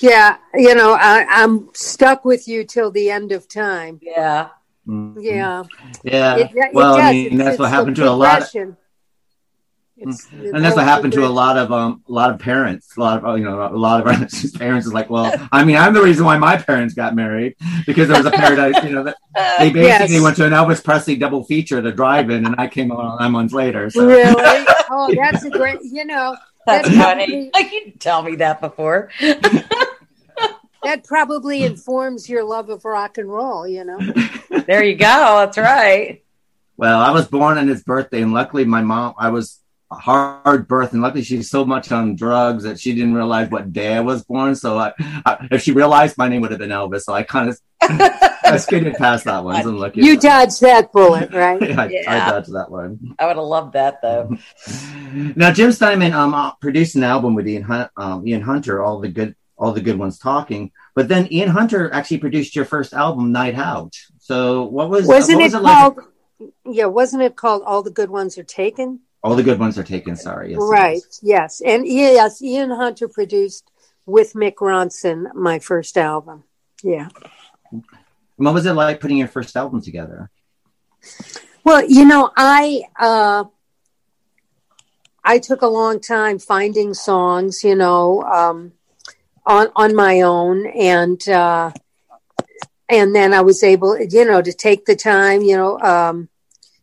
Yeah, 0.00 0.38
you 0.54 0.74
know, 0.74 0.94
I, 0.98 1.24
I'm 1.28 1.68
stuck 1.72 2.24
with 2.24 2.48
you 2.48 2.64
till 2.64 2.90
the 2.90 3.10
end 3.10 3.30
of 3.30 3.46
time. 3.46 4.00
Yeah. 4.02 4.48
Mhm. 4.88 5.16
Yeah, 5.20 5.62
yeah. 6.02 6.36
It- 6.36 6.50
it 6.54 6.74
well, 6.74 6.96
does. 6.96 7.04
I 7.04 7.12
mean, 7.12 7.26
It's- 7.26 7.38
that's 7.44 7.58
what 7.60 7.70
happened 7.70 7.94
to 7.96 8.08
a 8.08 8.10
lot. 8.10 8.42
Of, 8.42 8.50
progression. 8.50 8.76
It's, 9.98 10.28
and 10.30 10.62
that's 10.62 10.76
what 10.76 10.84
happened 10.84 11.14
to 11.14 11.24
a 11.24 11.28
lot 11.28 11.56
of 11.56 11.72
um 11.72 12.02
a 12.06 12.12
lot 12.12 12.30
of 12.30 12.38
parents 12.38 12.94
a 12.98 13.00
lot 13.00 13.24
of 13.24 13.38
you 13.38 13.44
know 13.44 13.66
a 13.66 13.72
lot 13.74 13.98
of 14.00 14.06
our 14.06 14.12
parents 14.58 14.86
is 14.86 14.92
like 14.92 15.08
well 15.08 15.32
i 15.50 15.64
mean 15.64 15.76
i'm 15.76 15.94
the 15.94 16.02
reason 16.02 16.26
why 16.26 16.36
my 16.36 16.58
parents 16.58 16.92
got 16.92 17.14
married 17.14 17.54
because 17.86 18.06
there 18.08 18.18
was 18.18 18.26
a 18.26 18.30
paradise 18.30 18.74
you 18.84 18.90
know 18.90 19.04
that 19.04 19.16
they 19.58 19.70
basically 19.70 20.16
Yes. 20.16 20.22
went 20.22 20.36
to 20.36 20.44
an 20.44 20.52
elvis 20.52 20.84
presley 20.84 21.16
double 21.16 21.44
feature 21.44 21.80
the 21.80 21.92
drive-in 21.92 22.44
and 22.44 22.54
i 22.58 22.66
came 22.68 22.90
along 22.90 23.16
nine 23.20 23.32
months 23.32 23.54
later 23.54 23.88
so 23.88 24.06
Really? 24.06 24.66
Oh, 24.90 25.12
that's 25.16 25.44
a 25.44 25.50
great. 25.50 25.78
You 25.82 26.04
know, 26.04 26.36
That's 26.66 26.86
That's 26.88 26.96
funny. 27.02 27.26
probably- 27.26 27.50
Like 27.54 27.72
you 27.72 27.80
didn't 27.86 28.00
tell 28.00 28.22
me 28.22 28.36
that 28.36 28.60
before. 28.60 29.10
that 30.82 31.04
probably 31.04 31.62
informs 31.64 32.28
your 32.28 32.44
love 32.44 32.68
of 32.70 32.84
rock 32.84 33.18
and 33.18 33.28
roll. 33.28 33.66
You 33.66 33.84
know. 33.84 33.98
There 34.66 34.84
you 34.84 34.94
go. 34.94 35.04
That's 35.40 35.58
right. 35.58 36.22
well 36.76 37.00
i 37.00 37.10
was 37.10 37.26
born 37.26 37.56
on 37.58 37.66
his 37.68 37.82
birthday 37.82 38.20
and 38.22 38.32
luckily 38.32 38.64
my 38.64 38.82
mom 38.82 39.14
i 39.18 39.30
was 39.30 39.58
a 39.90 39.94
hard 39.94 40.66
birth 40.66 40.92
and 40.92 41.00
luckily 41.02 41.22
she's 41.22 41.48
so 41.48 41.64
much 41.64 41.92
on 41.92 42.16
drugs 42.16 42.64
that 42.64 42.78
she 42.80 42.92
didn't 42.92 43.14
realize 43.14 43.48
what 43.50 43.72
day 43.72 43.94
i 43.94 44.00
was 44.00 44.24
born 44.24 44.54
so 44.54 44.76
I, 44.78 44.92
I 45.24 45.46
if 45.52 45.62
she 45.62 45.70
realized 45.72 46.18
my 46.18 46.28
name 46.28 46.40
would 46.42 46.50
have 46.50 46.58
been 46.58 46.70
elvis 46.70 47.02
so 47.02 47.12
i 47.12 47.22
kind 47.22 47.48
of 47.48 47.60
i 47.82 48.56
skidded 48.66 48.94
past 48.94 49.26
that 49.26 49.44
one 49.44 49.62
so 49.62 49.68
I'm 49.68 49.78
lucky 49.78 50.00
You 50.00 50.18
dodged 50.18 50.60
that 50.62 50.90
bullet, 50.92 51.32
right? 51.44 51.62
I, 51.62 51.84
I 51.84 51.88
Yeah. 51.88 52.30
dodged 52.30 52.52
that 52.52 52.68
one 52.70 53.14
I 53.18 53.26
would 53.26 53.36
have 53.36 53.44
loved 53.44 53.74
that 53.74 54.02
though. 54.02 54.36
now 55.36 55.52
Jim 55.52 55.70
Steinman 55.70 56.12
um 56.12 56.34
uh, 56.34 56.52
produced 56.54 56.96
an 56.96 57.04
album 57.04 57.34
with 57.34 57.46
Ian 57.46 57.62
Hun- 57.62 57.90
um, 57.96 58.26
Ian 58.26 58.42
Hunter, 58.42 58.82
all 58.82 58.98
the 59.00 59.08
good 59.08 59.34
all 59.58 59.72
the 59.72 59.80
good 59.80 59.98
ones 59.98 60.18
talking. 60.18 60.70
But 60.94 61.08
then 61.08 61.32
Ian 61.32 61.48
Hunter 61.48 61.90
actually 61.92 62.18
produced 62.18 62.54
your 62.56 62.66
first 62.66 62.92
album, 62.92 63.32
Night 63.32 63.54
Out. 63.54 63.94
So 64.18 64.64
what 64.64 64.90
was 64.90 65.06
Wasn't 65.06 65.38
what 65.38 65.42
it 65.42 65.54
was 65.54 65.62
like? 65.62 65.78
called? 65.78 66.00
Yeah, 66.66 66.86
wasn't 66.86 67.22
it 67.22 67.36
called 67.36 67.62
"All 67.64 67.82
the 67.82 67.90
Good 67.90 68.10
Ones 68.10 68.36
Are 68.36 68.42
Taken"? 68.44 69.00
All 69.26 69.34
the 69.34 69.42
good 69.42 69.58
ones 69.58 69.76
are 69.76 69.82
taken. 69.82 70.14
Sorry, 70.14 70.52
yes, 70.52 70.60
right. 70.62 71.02
Yes, 71.20 71.60
and 71.60 71.84
yes, 71.84 72.40
Ian 72.40 72.70
Hunter 72.70 73.08
produced 73.08 73.68
with 74.06 74.34
Mick 74.34 74.54
Ronson 74.60 75.34
my 75.34 75.58
first 75.58 75.98
album. 75.98 76.44
Yeah. 76.84 77.08
What 78.36 78.54
was 78.54 78.66
it 78.66 78.74
like 78.74 79.00
putting 79.00 79.16
your 79.16 79.26
first 79.26 79.56
album 79.56 79.82
together? 79.82 80.30
Well, 81.64 81.84
you 81.90 82.04
know, 82.04 82.30
I 82.36 82.82
uh, 83.00 83.46
I 85.24 85.40
took 85.40 85.62
a 85.62 85.66
long 85.66 85.98
time 85.98 86.38
finding 86.38 86.94
songs, 86.94 87.64
you 87.64 87.74
know, 87.74 88.22
um, 88.22 88.74
on 89.44 89.72
on 89.74 89.96
my 89.96 90.20
own, 90.20 90.68
and 90.68 91.28
uh, 91.28 91.72
and 92.88 93.12
then 93.12 93.34
I 93.34 93.40
was 93.40 93.64
able, 93.64 93.98
you 93.98 94.24
know, 94.24 94.40
to 94.40 94.52
take 94.52 94.84
the 94.84 94.94
time, 94.94 95.42
you 95.42 95.56
know. 95.56 95.80
Um, 95.80 96.28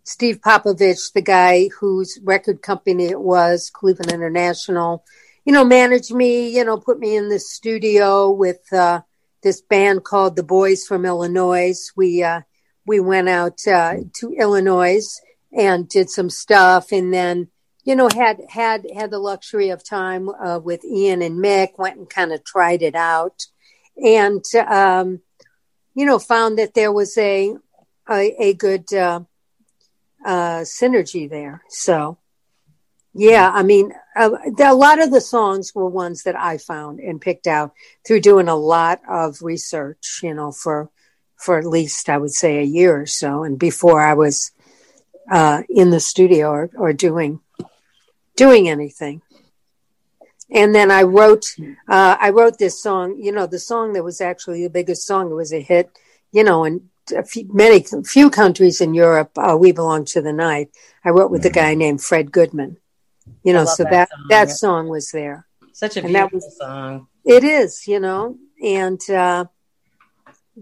Steve 0.04 0.42
Popovich, 0.42 1.14
the 1.14 1.22
guy 1.22 1.70
whose 1.80 2.20
record 2.24 2.62
company 2.62 3.06
it 3.06 3.20
was, 3.20 3.70
Cleveland 3.74 4.12
International, 4.12 5.04
you 5.46 5.54
know, 5.54 5.64
managed 5.64 6.14
me, 6.14 6.50
you 6.50 6.64
know, 6.64 6.78
put 6.78 7.00
me 7.00 7.16
in 7.16 7.30
the 7.30 7.40
studio 7.40 8.32
with 8.32 8.62
uh, 8.74 9.02
this 9.42 9.62
band 9.62 10.04
called 10.04 10.36
the 10.36 10.44
Boys 10.44 10.86
from 10.86 11.06
Illinois. 11.06 11.76
We 11.96 12.24
uh, 12.24 12.42
we 12.86 13.00
went 13.00 13.30
out 13.30 13.60
uh, 13.68 13.96
to 14.16 14.34
Illinois 14.34 15.06
and 15.52 15.88
did 15.88 16.10
some 16.10 16.30
stuff, 16.30 16.92
and 16.92 17.14
then 17.14 17.50
you 17.84 17.96
know 17.96 18.10
had 18.10 18.42
had 18.50 18.86
had 18.96 19.12
the 19.12 19.20
luxury 19.20 19.70
of 19.70 19.84
time 19.84 20.30
uh, 20.30 20.60
with 20.60 20.84
Ian 20.86 21.22
and 21.22 21.44
Mick. 21.44 21.78
Went 21.78 21.98
and 21.98 22.10
kind 22.10 22.32
of 22.32 22.44
tried 22.44 22.82
it 22.82 22.96
out, 22.96 23.46
and 23.98 24.44
um, 24.68 25.22
you 25.94 26.06
know 26.06 26.20
found 26.20 26.58
that 26.58 26.74
there 26.74 26.92
was 26.92 27.18
a 27.18 27.56
a, 28.10 28.36
a 28.42 28.54
good 28.54 28.86
uh, 30.26 30.62
synergy 30.62 31.30
there. 31.30 31.64
So. 31.70 32.18
Yeah, 33.16 33.52
I 33.54 33.62
mean, 33.62 33.94
uh, 34.16 34.32
a 34.58 34.74
lot 34.74 35.00
of 35.00 35.12
the 35.12 35.22
songs 35.22 35.76
were 35.76 35.88
ones 35.88 36.24
that 36.24 36.36
I 36.36 36.58
found 36.58 37.00
and 37.00 37.22
picked 37.22 37.46
out 37.46 37.74
through 38.04 38.22
doing 38.22 38.48
a 38.48 38.56
lot 38.56 39.02
of 39.08 39.44
research, 39.44 40.22
you 40.24 40.34
know, 40.34 40.52
for 40.52 40.90
for 41.38 41.60
at 41.60 41.66
least 41.66 42.10
I 42.10 42.18
would 42.18 42.32
say 42.32 42.58
a 42.58 42.64
year 42.64 43.02
or 43.02 43.06
so, 43.06 43.44
and 43.44 43.60
before 43.60 44.02
I 44.02 44.16
was 44.16 44.52
uh, 45.30 45.64
in 45.70 45.90
the 45.90 46.00
studio 46.00 46.50
or, 46.50 46.70
or 46.76 46.94
doing 46.94 47.40
doing 48.36 48.70
anything. 48.70 49.22
And 50.50 50.74
then 50.74 50.92
I 50.92 51.04
wrote 51.04 51.46
uh, 51.88 52.18
I 52.20 52.30
wrote 52.30 52.58
this 52.58 52.82
song. 52.82 53.20
You 53.20 53.32
know, 53.32 53.48
the 53.48 53.60
song 53.60 53.94
that 53.94 54.04
was 54.04 54.22
actually 54.22 54.64
the 54.64 54.70
biggest 54.70 55.06
song. 55.06 55.32
It 55.32 55.36
was 55.36 55.54
a 55.54 55.62
hit. 55.62 55.90
You 56.32 56.44
know, 56.44 56.64
in 56.64 56.90
few, 57.26 57.48
many 57.54 57.86
few 58.06 58.30
countries 58.30 58.82
in 58.82 58.94
Europe. 58.94 59.32
Uh, 59.38 59.58
we 59.60 59.72
belong 59.72 60.06
to 60.06 60.22
the 60.22 60.34
night. 60.34 60.70
I 61.04 61.10
wrote 61.10 61.32
with 61.32 61.46
a 61.46 61.50
guy 61.50 61.74
named 61.76 62.02
Fred 62.02 62.32
Goodman. 62.32 62.78
You 63.44 63.54
know, 63.54 63.66
so 63.66 63.84
that 63.84 63.92
that 63.92 64.10
song, 64.10 64.28
that 64.30 64.48
yeah. 64.48 64.54
song 64.54 64.90
was 64.90 65.12
there. 65.12 65.48
Such 65.74 65.98
a 65.98 66.04
And 66.04 66.14
that 66.16 66.30
beautiful 66.30 66.48
was- 66.48 66.58
song. 66.58 67.08
It 67.26 67.44
is, 67.46 67.88
you 67.88 68.02
know, 68.02 68.38
and 68.62 69.00
uh, 69.10 69.46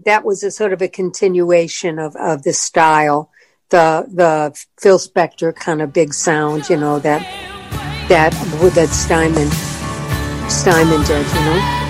that 0.04 0.24
was 0.24 0.44
a 0.44 0.50
sort 0.50 0.72
of 0.72 0.80
a 0.80 0.88
continuation 0.88 1.98
of, 1.98 2.14
of 2.16 2.44
the 2.44 2.52
style, 2.52 3.30
the 3.70 4.06
the 4.12 4.64
Phil 4.80 4.98
Spector 4.98 5.54
kind 5.54 5.82
of 5.82 5.92
big 5.92 6.14
sound, 6.14 6.68
you 6.70 6.76
know 6.76 7.00
that 7.00 7.22
that 8.08 8.32
that 8.74 8.88
Steinman 8.90 9.50
Steinman 10.48 11.02
did, 11.04 11.26
you 11.26 11.40
know. 11.40 11.81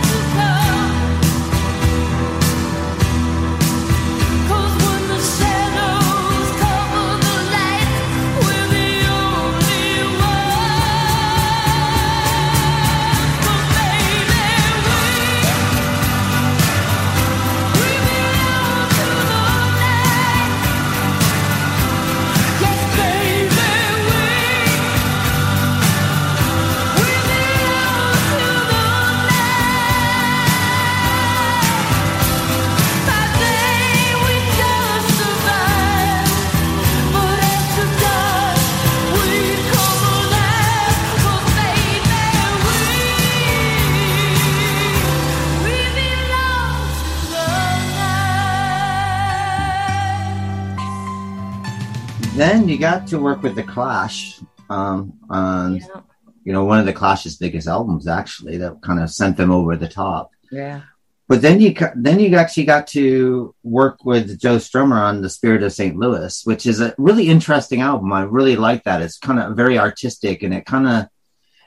Then 52.43 52.69
you 52.69 52.77
got 52.79 53.07
to 53.09 53.19
work 53.21 53.41
with 53.45 53.55
the 53.55 53.63
Clash 53.75 54.41
um, 54.69 54.99
on 55.31 55.77
Yeah. 55.77 56.01
you 56.47 56.53
know 56.53 56.65
one 56.65 56.81
of 56.81 56.87
the 56.87 56.93
Clash's 57.01 57.37
biggest 57.37 57.69
albums, 57.69 58.09
actually, 58.09 58.57
that 58.63 58.83
kind 58.83 59.01
of 59.01 59.11
sent 59.11 59.37
them 59.37 59.51
over 59.59 59.77
the 59.77 59.89
top. 59.89 60.31
Yeah. 60.51 60.81
But 61.29 61.41
then 61.41 61.61
you 61.61 61.71
then 61.95 62.19
you 62.19 62.35
actually 62.37 62.65
got 62.65 62.85
to 62.99 63.55
work 63.63 64.05
with 64.05 64.41
Joe 64.45 64.57
Strummer 64.57 65.01
on 65.09 65.23
The 65.23 65.31
Spirit 65.31 65.63
of 65.63 65.73
St. 65.73 65.97
Louis, 65.97 66.35
which 66.45 66.67
is 66.67 66.81
a 66.81 66.95
really 66.99 67.29
interesting 67.29 67.81
album. 67.81 68.13
I 68.13 68.23
really 68.23 68.57
like 68.57 68.83
that. 68.85 69.03
It's 69.03 69.19
kind 69.19 69.39
of 69.39 69.57
very 69.57 69.79
artistic 69.79 70.43
and 70.43 70.53
it 70.53 70.67
kind 70.67 70.89
of 70.89 70.99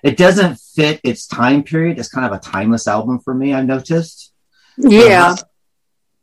it 0.03 0.17
doesn't 0.17 0.59
fit 0.59 0.99
its 1.03 1.25
time 1.25 1.63
period. 1.63 1.97
It's 1.99 2.09
kind 2.09 2.27
of 2.27 2.33
a 2.33 2.43
timeless 2.55 2.85
album 2.87 3.19
for 3.25 3.33
me. 3.33 3.53
I've 3.53 3.65
noticed. 3.65 4.33
Yeah. 4.77 5.35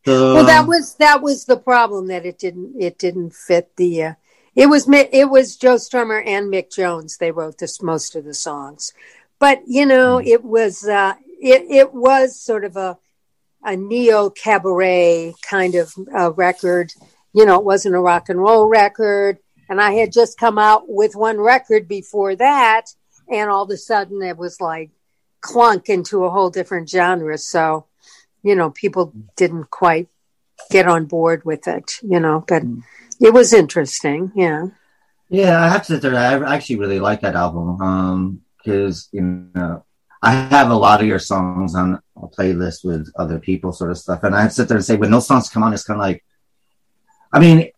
So, 0.04 0.34
Well, 0.34 0.46
that 0.46 0.66
was 0.66 0.94
that 0.96 1.22
was 1.22 1.46
the 1.46 1.56
problem 1.56 2.08
that 2.08 2.26
it 2.26 2.38
didn't 2.38 2.74
it 2.88 2.98
didn't 2.98 3.32
fit 3.34 3.66
the. 3.76 4.04
Uh, 4.04 4.14
it 4.54 4.66
was 4.66 4.86
it 4.88 5.30
was 5.30 5.56
Joe 5.56 5.76
Strummer 5.76 6.22
and 6.24 6.52
Mick 6.52 6.72
Jones. 6.72 7.16
They 7.16 7.30
wrote 7.30 7.58
this 7.58 7.82
most 7.82 8.14
of 8.16 8.24
the 8.24 8.34
songs, 8.34 8.92
but 9.38 9.62
you 9.66 9.86
know 9.86 10.20
it 10.20 10.44
was 10.44 10.86
uh, 10.86 11.14
it 11.40 11.66
it 11.70 11.94
was 11.94 12.40
sort 12.40 12.64
of 12.64 12.76
a 12.76 12.98
a 13.64 13.76
neo 13.76 14.28
cabaret 14.28 15.34
kind 15.48 15.74
of 15.74 15.94
uh, 16.14 16.32
record. 16.32 16.92
You 17.32 17.46
know, 17.46 17.58
it 17.58 17.64
wasn't 17.64 17.94
a 17.94 18.00
rock 18.00 18.28
and 18.28 18.38
roll 18.38 18.66
record, 18.66 19.38
and 19.68 19.80
I 19.80 19.92
had 19.92 20.12
just 20.12 20.38
come 20.38 20.58
out 20.58 20.84
with 20.86 21.16
one 21.16 21.38
record 21.38 21.88
before 21.88 22.36
that, 22.36 22.86
and 23.30 23.50
all 23.50 23.62
of 23.62 23.70
a 23.70 23.76
sudden 23.76 24.22
it 24.22 24.36
was 24.36 24.60
like 24.60 24.90
clunk 25.40 25.88
into 25.88 26.24
a 26.24 26.30
whole 26.30 26.50
different 26.50 26.90
genre. 26.90 27.38
So, 27.38 27.86
you 28.42 28.54
know, 28.54 28.70
people 28.70 29.12
didn't 29.36 29.70
quite 29.70 30.08
get 30.70 30.88
on 30.88 31.06
board 31.06 31.44
with 31.44 31.66
it, 31.68 31.98
you 32.02 32.20
know, 32.20 32.44
but 32.46 32.62
it 33.20 33.32
was 33.32 33.52
interesting. 33.52 34.32
Yeah. 34.34 34.66
Yeah, 35.28 35.62
I 35.62 35.68
have 35.68 35.86
to 35.86 36.00
say, 36.00 36.08
I 36.08 36.54
actually 36.54 36.76
really 36.76 37.00
like 37.00 37.22
that 37.22 37.36
album. 37.36 37.80
Um, 37.80 38.42
because 38.58 39.08
you 39.12 39.48
know, 39.54 39.84
I 40.22 40.32
have 40.32 40.70
a 40.70 40.76
lot 40.76 41.00
of 41.00 41.06
your 41.06 41.18
songs 41.18 41.74
on 41.74 42.00
a 42.16 42.28
playlist 42.28 42.84
with 42.84 43.10
other 43.16 43.38
people, 43.38 43.72
sort 43.72 43.90
of 43.90 43.98
stuff, 43.98 44.22
and 44.22 44.34
I 44.34 44.48
sit 44.48 44.68
there 44.68 44.76
and 44.76 44.84
say, 44.84 44.96
when 44.96 45.10
those 45.10 45.26
songs 45.26 45.48
come 45.48 45.62
on, 45.62 45.72
it's 45.72 45.84
kind 45.84 45.98
of 45.98 46.02
like, 46.02 46.24
I 47.32 47.40
mean, 47.40 47.70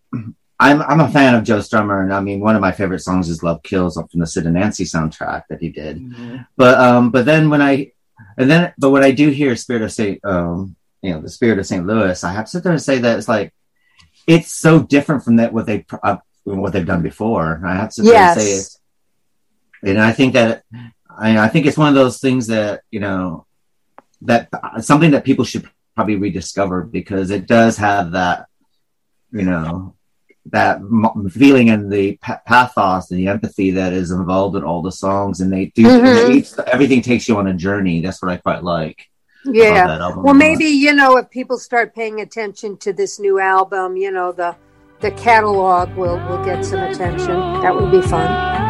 I'm 0.60 0.82
I'm 0.82 1.00
a 1.00 1.10
fan 1.10 1.34
of 1.34 1.44
Joe 1.44 1.58
Strummer, 1.58 2.02
and 2.02 2.12
I 2.12 2.20
mean 2.20 2.40
one 2.40 2.54
of 2.54 2.60
my 2.60 2.72
favorite 2.72 3.00
songs 3.00 3.28
is 3.28 3.42
"Love 3.42 3.62
Kills" 3.62 3.96
from 3.96 4.20
the 4.20 4.26
Sid 4.26 4.44
and 4.44 4.54
Nancy 4.54 4.84
soundtrack 4.84 5.44
that 5.48 5.60
he 5.60 5.68
did. 5.70 6.46
But 6.56 6.78
um, 6.78 7.10
but 7.10 7.24
then 7.24 7.50
when 7.50 7.60
I 7.60 7.92
and 8.38 8.50
then 8.50 8.72
but 8.78 8.90
when 8.90 9.02
I 9.02 9.10
do 9.10 9.30
hear 9.30 9.56
"Spirit 9.56 9.82
of 9.82 9.92
Saint," 9.92 10.24
um, 10.24 10.76
you 11.04 11.12
know, 11.12 11.20
the 11.20 11.28
Spirit 11.28 11.58
of 11.58 11.66
St. 11.66 11.86
Louis, 11.86 12.24
I 12.24 12.32
have 12.32 12.46
to 12.46 12.50
sit 12.50 12.62
there 12.62 12.72
and 12.72 12.80
say 12.80 12.98
that 12.98 13.18
it's 13.18 13.28
like 13.28 13.52
it's 14.26 14.52
so 14.52 14.82
different 14.82 15.22
from 15.22 15.36
that 15.36 15.52
what 15.52 15.66
they 15.66 15.84
uh, 16.02 16.16
what 16.44 16.72
they've 16.72 16.86
done 16.86 17.02
before. 17.02 17.60
I 17.64 17.74
have 17.74 17.90
to 17.90 17.94
sit 17.96 18.04
there 18.06 18.22
and 18.30 18.40
say 18.40 18.48
Yes. 18.48 18.60
it's, 18.60 18.80
and 19.82 20.00
I 20.00 20.12
think 20.12 20.32
that 20.32 20.64
I, 21.16 21.38
I 21.38 21.48
think 21.48 21.66
it's 21.66 21.76
one 21.76 21.88
of 21.88 21.94
those 21.94 22.20
things 22.20 22.46
that 22.46 22.80
you 22.90 23.00
know 23.00 23.46
that 24.22 24.48
uh, 24.54 24.80
something 24.80 25.10
that 25.10 25.26
people 25.26 25.44
should 25.44 25.68
probably 25.94 26.16
rediscover 26.16 26.82
because 26.82 27.30
it 27.30 27.46
does 27.46 27.76
have 27.76 28.12
that 28.12 28.46
you 29.30 29.42
know 29.42 29.94
that 30.46 30.78
feeling 31.32 31.68
and 31.68 31.92
the 31.92 32.16
pa- 32.16 32.40
pathos 32.46 33.10
and 33.10 33.20
the 33.20 33.28
empathy 33.28 33.72
that 33.72 33.92
is 33.92 34.10
involved 34.10 34.56
in 34.56 34.64
all 34.64 34.80
the 34.80 34.92
songs 34.92 35.42
and 35.42 35.52
they 35.52 35.66
do 35.66 35.86
and 35.86 36.06
they 36.16 36.32
each, 36.32 36.48
everything 36.66 37.02
takes 37.02 37.28
you 37.28 37.36
on 37.36 37.46
a 37.46 37.54
journey 37.54 38.00
that's 38.00 38.20
what 38.22 38.30
i 38.30 38.36
quite 38.36 38.62
like 38.62 39.06
Yeah. 39.44 40.14
Well, 40.16 40.34
maybe 40.34 40.64
you 40.64 40.94
know 40.94 41.16
if 41.18 41.30
people 41.30 41.58
start 41.58 41.94
paying 41.94 42.20
attention 42.20 42.76
to 42.78 42.92
this 42.92 43.18
new 43.20 43.38
album, 43.38 43.96
you 43.96 44.10
know 44.10 44.32
the 44.32 44.56
the 45.00 45.10
catalog 45.12 45.94
will 45.96 46.18
will 46.28 46.42
get 46.44 46.64
some 46.64 46.80
attention. 46.80 47.36
That 47.62 47.74
would 47.74 47.90
be 47.90 48.00
fun. 48.00 48.63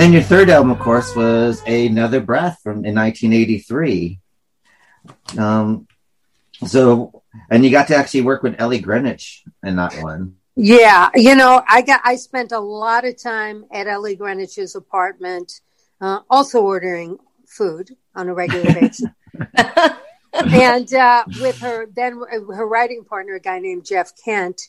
And 0.00 0.06
then 0.06 0.12
your 0.14 0.22
third 0.22 0.48
album 0.48 0.70
of 0.70 0.78
course 0.78 1.14
was 1.14 1.62
another 1.66 2.20
breath 2.20 2.58
from 2.62 2.86
in 2.86 2.94
1983 2.94 4.18
um 5.36 5.86
so 6.64 7.22
and 7.50 7.62
you 7.62 7.70
got 7.70 7.88
to 7.88 7.94
actually 7.94 8.22
work 8.22 8.42
with 8.42 8.58
ellie 8.58 8.80
greenwich 8.80 9.44
in 9.62 9.76
that 9.76 9.94
one. 10.02 10.36
Yeah, 10.56 11.10
you 11.14 11.36
know, 11.36 11.62
I 11.66 11.82
got 11.82 12.00
I 12.04 12.16
spent 12.16 12.52
a 12.52 12.58
lot 12.58 13.06
of 13.06 13.22
time 13.22 13.64
at 13.70 13.86
Ellie 13.86 14.16
Greenwich's 14.16 14.74
apartment, 14.74 15.60
uh, 16.00 16.20
also 16.28 16.60
ordering 16.60 17.18
food 17.46 17.96
on 18.14 18.28
a 18.28 18.34
regular 18.34 18.64
basis, 18.80 19.06
and 20.34 20.92
uh, 20.92 21.24
with 21.40 21.58
her 21.60 21.86
then 21.94 22.20
her 22.30 22.66
writing 22.66 23.04
partner, 23.04 23.36
a 23.36 23.40
guy 23.40 23.58
named 23.58 23.86
Jeff 23.86 24.12
Kent, 24.22 24.60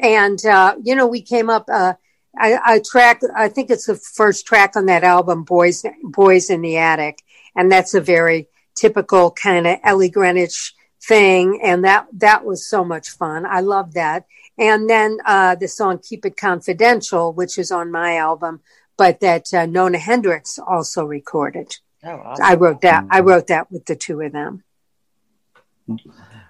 and 0.00 0.44
uh, 0.44 0.76
you 0.80 0.94
know 0.94 1.06
we 1.06 1.22
came 1.22 1.50
up 1.50 1.64
uh, 1.72 1.94
a, 2.40 2.58
a 2.66 2.80
track. 2.80 3.22
I 3.34 3.48
think 3.48 3.70
it's 3.70 3.86
the 3.86 3.96
first 3.96 4.46
track 4.46 4.76
on 4.76 4.86
that 4.86 5.04
album, 5.04 5.44
"Boys 5.44 5.84
Boys 6.02 6.50
in 6.50 6.62
the 6.62 6.76
Attic," 6.76 7.22
and 7.54 7.70
that's 7.70 7.94
a 7.94 8.00
very 8.00 8.48
typical 8.74 9.30
kind 9.30 9.66
of 9.66 9.78
Ellie 9.82 10.10
Greenwich 10.10 10.74
thing, 11.02 11.60
and 11.62 11.84
that 11.84 12.06
that 12.14 12.44
was 12.44 12.66
so 12.66 12.84
much 12.84 13.10
fun. 13.10 13.46
I 13.46 13.60
love 13.60 13.94
that. 13.94 14.26
And 14.58 14.88
then 14.88 15.18
uh, 15.24 15.54
the 15.56 15.68
song 15.68 15.98
"Keep 15.98 16.26
It 16.26 16.36
Confidential," 16.36 17.32
which 17.32 17.58
is 17.58 17.70
on 17.70 17.90
my 17.90 18.16
album, 18.16 18.60
but 18.96 19.20
that 19.20 19.52
uh, 19.52 19.66
Nona 19.66 19.98
Hendryx 19.98 20.58
also 20.58 21.04
recorded. 21.04 21.76
Oh, 22.04 22.10
awesome. 22.10 22.44
I 22.44 22.54
wrote 22.54 22.80
that. 22.82 23.04
I 23.10 23.20
wrote 23.20 23.46
that 23.48 23.70
with 23.70 23.86
the 23.86 23.96
two 23.96 24.20
of 24.20 24.32
them. 24.32 24.64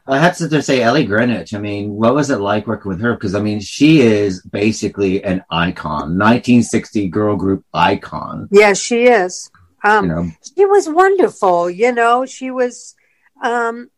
I 0.07 0.19
have 0.19 0.37
to 0.39 0.63
say 0.63 0.83
Ellie 0.83 1.05
Greenwich. 1.05 1.55
I 1.55 1.59
mean, 1.59 1.95
what 1.95 2.15
was 2.15 2.31
it 2.31 2.39
like 2.39 2.67
working 2.67 2.89
with 2.89 3.01
her? 3.01 3.15
Because 3.15 3.35
I 3.35 3.41
mean, 3.41 3.61
she 3.61 4.01
is 4.01 4.43
basically 4.43 5.23
an 5.23 5.45
icon, 5.49 6.19
1960 6.19 7.09
girl 7.09 7.37
group 7.37 7.65
icon. 7.73 8.49
Yeah, 8.51 8.73
she 8.73 9.05
is. 9.05 9.51
Um, 9.85 10.05
You 10.05 10.15
know, 10.15 10.31
she 10.57 10.65
was 10.65 10.89
wonderful. 10.89 11.71
You 11.71 11.93
know, 11.93 12.27
she 12.27 12.51
was. 12.51 12.95
Um, 13.43 13.91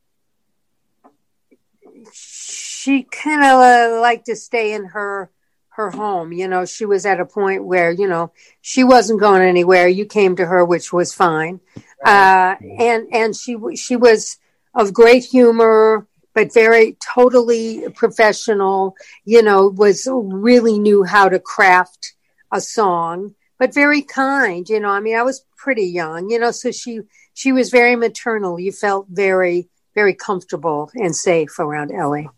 she 2.13 3.05
kind 3.05 3.43
of 3.43 3.61
uh, 3.61 4.01
liked 4.01 4.27
to 4.27 4.37
stay 4.37 4.75
in 4.75 4.85
her 4.87 5.31
her 5.71 5.91
home. 5.91 6.33
You 6.33 6.49
know, 6.49 6.67
she 6.67 6.85
was 6.85 7.07
at 7.07 7.21
a 7.21 7.27
point 7.27 7.65
where 7.65 7.91
you 7.91 8.07
know 8.07 8.33
she 8.61 8.85
wasn't 8.85 9.21
going 9.21 9.43
anywhere. 9.43 9.89
You 9.89 10.05
came 10.05 10.37
to 10.37 10.45
her, 10.45 10.65
which 10.65 10.93
was 10.93 11.15
fine. 11.15 11.61
Uh, 12.05 12.57
and 12.79 13.09
and 13.11 13.35
she 13.35 13.57
she 13.77 13.97
was 13.97 14.39
of 14.75 14.93
great 14.93 15.25
humor, 15.25 16.07
but 16.35 16.53
very 16.53 16.97
totally 17.15 17.89
professional. 17.95 18.95
You 19.25 19.43
know, 19.43 19.69
was 19.69 20.09
really 20.11 20.79
knew 20.79 21.05
how 21.05 21.29
to 21.29 21.39
craft 21.39 22.15
a 22.53 22.61
song, 22.61 23.35
but 23.59 23.75
very 23.75 24.03
kind. 24.03 24.69
You 24.69 24.81
know, 24.81 24.91
I 24.91 25.01
mean, 25.01 25.17
I 25.17 25.23
was 25.23 25.45
pretty 25.57 25.87
young. 25.87 26.31
You 26.31 26.39
know, 26.39 26.51
so 26.51 26.71
she 26.71 27.01
she 27.35 27.53
was 27.53 27.71
very 27.71 27.97
maternal. 27.97 28.59
You 28.59 28.73
felt 28.73 29.07
very 29.11 29.69
very 29.95 30.15
comfortable 30.15 30.91
and 30.95 31.15
safe 31.15 31.59
around 31.59 31.93
Ellie. 31.93 32.29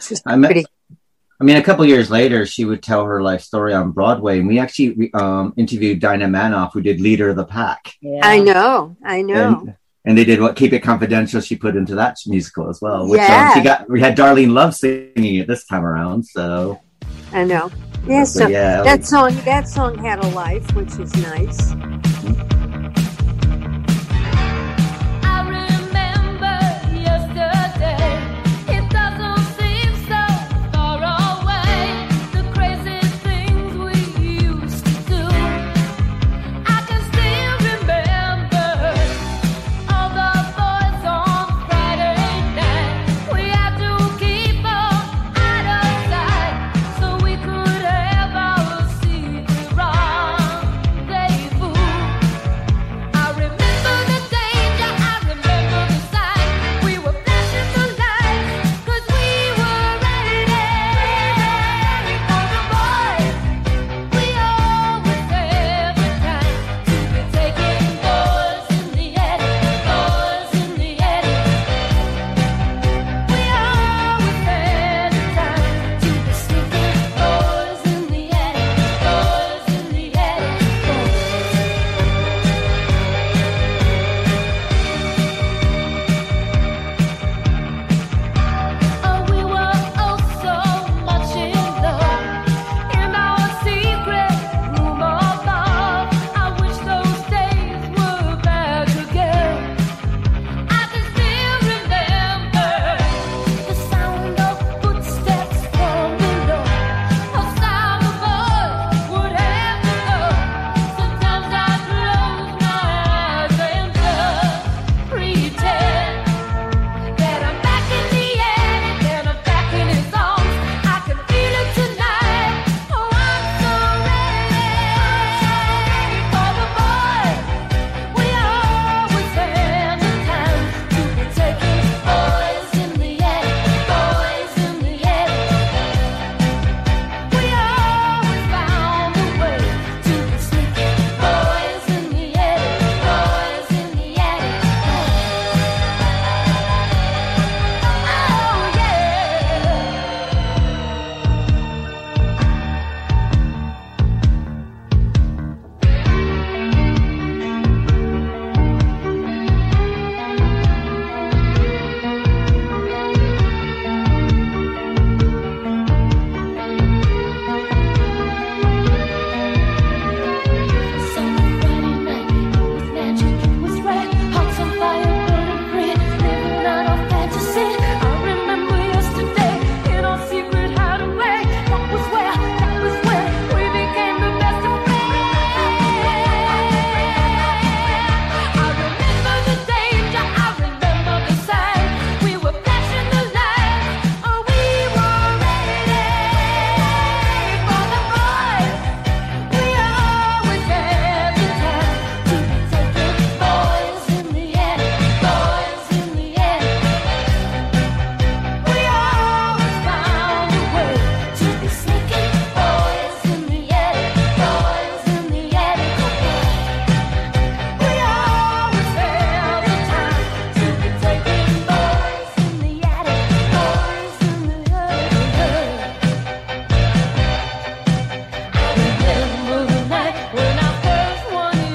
She's 0.00 0.22
I 0.26 0.36
met, 0.36 0.48
pretty. 0.48 0.66
I 1.40 1.44
mean, 1.44 1.56
a 1.56 1.62
couple 1.62 1.86
years 1.86 2.10
later, 2.10 2.44
she 2.44 2.66
would 2.66 2.82
tell 2.82 3.04
her 3.06 3.22
life 3.22 3.40
story 3.40 3.72
on 3.72 3.92
Broadway, 3.92 4.38
and 4.38 4.46
we 4.46 4.58
actually 4.58 5.10
um, 5.14 5.54
interviewed 5.56 5.98
Dinah 5.98 6.26
Manoff, 6.26 6.74
who 6.74 6.82
did 6.82 7.00
Leader 7.00 7.30
of 7.30 7.36
the 7.36 7.46
Pack, 7.46 7.94
Yeah. 8.02 8.20
I 8.22 8.40
know. 8.40 8.96
I 9.02 9.22
know. 9.22 9.60
and 9.62 9.76
and 10.04 10.16
they 10.16 10.24
did 10.24 10.40
what 10.40 10.56
Keep 10.56 10.72
It 10.72 10.80
Confidential. 10.80 11.40
She 11.40 11.56
put 11.56 11.76
into 11.76 11.94
that 11.96 12.16
musical 12.26 12.68
as 12.68 12.80
well. 12.80 13.08
Which 13.08 13.20
Yeah. 13.20 13.50
um, 13.50 13.58
she 13.58 13.64
got. 13.64 13.88
We 13.90 14.00
had 14.00 14.16
Darlene 14.16 14.52
Love 14.52 14.74
singing 14.74 15.36
it 15.36 15.46
this 15.46 15.64
time 15.66 15.84
around. 15.84 16.24
So 16.24 16.80
I 17.32 17.44
know. 17.44 17.70
Yeah. 18.06 18.24
So 18.24 18.48
yeah, 18.48 18.82
that 18.82 19.04
song 19.04 19.34
that 19.44 19.68
song 19.68 19.98
had 19.98 20.24
a 20.24 20.28
life, 20.28 20.74
which 20.74 20.98
is 20.98 21.14
nice. 21.16 21.72
I 21.72 22.59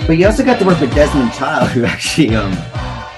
But 0.08 0.20
you 0.20 0.28
also 0.28 0.46
got 0.46 0.60
to 0.60 0.66
work 0.66 0.80
with 0.80 0.94
Desmond 0.94 1.34
Child, 1.34 1.70
who 1.72 1.84
actually 1.84 2.36
um, 2.36 2.56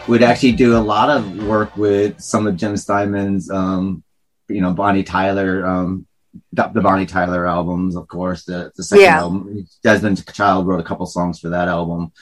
would 0.08 0.24
actually 0.24 0.54
do 0.54 0.78
a 0.78 0.80
lot 0.80 1.10
of 1.10 1.44
work 1.44 1.76
with 1.76 2.22
some 2.22 2.48
of 2.48 2.56
Jim 2.56 2.78
Steinman's, 2.78 3.52
um, 3.52 4.04
you 4.48 4.62
know, 4.62 4.72
Bonnie 4.72 5.04
Tyler, 5.04 5.66
um, 5.66 6.08
the 6.54 6.68
the 6.70 6.80
Bonnie 6.80 7.06
Tyler 7.06 7.46
albums, 7.46 7.98
of 7.98 8.08
course. 8.08 8.46
The, 8.46 8.72
the 8.78 8.84
second 8.84 9.04
Yeah. 9.04 9.20
album, 9.20 9.68
Desmond 9.84 10.26
Child 10.34 10.66
wrote 10.66 10.80
a 10.80 10.84
couple 10.84 11.06
songs 11.08 11.40
for 11.42 11.50
that 11.50 11.68
album. 11.68 12.14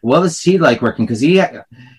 What 0.00 0.22
was 0.22 0.40
he 0.40 0.56
like 0.56 0.80
working? 0.80 1.04
Because 1.04 1.20
he 1.20 1.42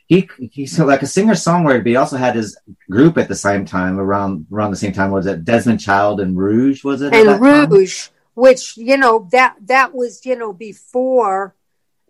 he 0.07 0.27
he's 0.51 0.79
like 0.79 1.03
a 1.03 1.07
singer 1.07 1.33
songwriter, 1.33 1.83
but 1.83 1.87
he 1.87 1.95
also 1.95 2.17
had 2.17 2.35
his 2.35 2.57
group 2.89 3.19
at 3.19 3.27
the 3.27 3.35
same 3.35 3.65
time 3.65 3.99
around 3.99 4.47
around 4.51 4.71
the 4.71 4.77
same 4.77 4.93
time. 4.93 5.11
Was 5.11 5.27
it 5.27 5.45
Desmond 5.45 5.79
Child 5.79 6.21
and 6.21 6.35
Rouge? 6.35 6.83
Was 6.83 7.03
it 7.03 7.13
and 7.13 7.27
that 7.29 7.39
time? 7.39 7.69
Rouge, 7.69 8.07
which 8.33 8.77
you 8.77 8.97
know 8.97 9.27
that 9.31 9.57
that 9.65 9.93
was 9.93 10.25
you 10.25 10.35
know 10.35 10.53
before 10.53 11.53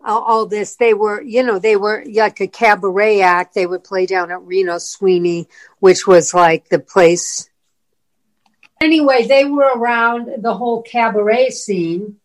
all 0.06 0.46
this. 0.46 0.76
They 0.76 0.94
were 0.94 1.20
you 1.22 1.42
know 1.42 1.58
they 1.58 1.76
were 1.76 2.04
like 2.06 2.40
a 2.40 2.46
cabaret 2.46 3.20
act. 3.20 3.54
They 3.54 3.66
would 3.66 3.84
play 3.84 4.06
down 4.06 4.30
at 4.30 4.42
Reno 4.42 4.78
Sweeney, 4.78 5.48
which 5.80 6.06
was 6.06 6.32
like 6.32 6.68
the 6.68 6.78
place. 6.78 7.50
Anyway, 8.80 9.26
they 9.26 9.44
were 9.44 9.72
around 9.74 10.42
the 10.42 10.54
whole 10.54 10.82
cabaret 10.82 11.50
scene, 11.50 12.16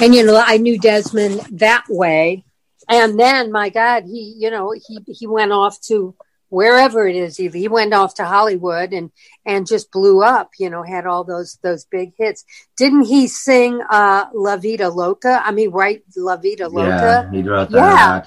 and 0.00 0.14
you 0.14 0.24
know 0.24 0.42
I 0.44 0.58
knew 0.58 0.78
Desmond 0.78 1.40
that 1.58 1.84
way. 1.88 2.44
And 2.90 3.20
then, 3.20 3.52
my 3.52 3.68
God, 3.68 4.04
he 4.04 4.34
you 4.38 4.50
know 4.50 4.72
he 4.72 4.98
he 5.06 5.26
went 5.26 5.52
off 5.52 5.80
to 5.82 6.14
wherever 6.48 7.06
it 7.06 7.16
is. 7.16 7.36
He, 7.36 7.48
he 7.48 7.68
went 7.68 7.92
off 7.94 8.14
to 8.14 8.24
Hollywood 8.24 8.92
and 8.92 9.10
and 9.44 9.66
just 9.66 9.90
blew 9.92 10.22
up. 10.22 10.50
You 10.58 10.70
know, 10.70 10.82
had 10.82 11.06
all 11.06 11.24
those 11.24 11.58
those 11.62 11.84
big 11.84 12.12
hits. 12.18 12.44
Didn't 12.76 13.02
he 13.04 13.26
sing 13.28 13.80
uh, 13.90 14.26
"La 14.34 14.56
Vida 14.56 14.88
Loca"? 14.90 15.40
I 15.44 15.50
mean, 15.52 15.70
write 15.70 16.02
"La 16.16 16.36
Vida 16.36 16.64
Yeah, 16.64 16.66
Loca." 16.68 17.30
he 17.32 17.42
wrote 17.42 17.70
that 17.70 17.76
Yeah. 17.76 18.24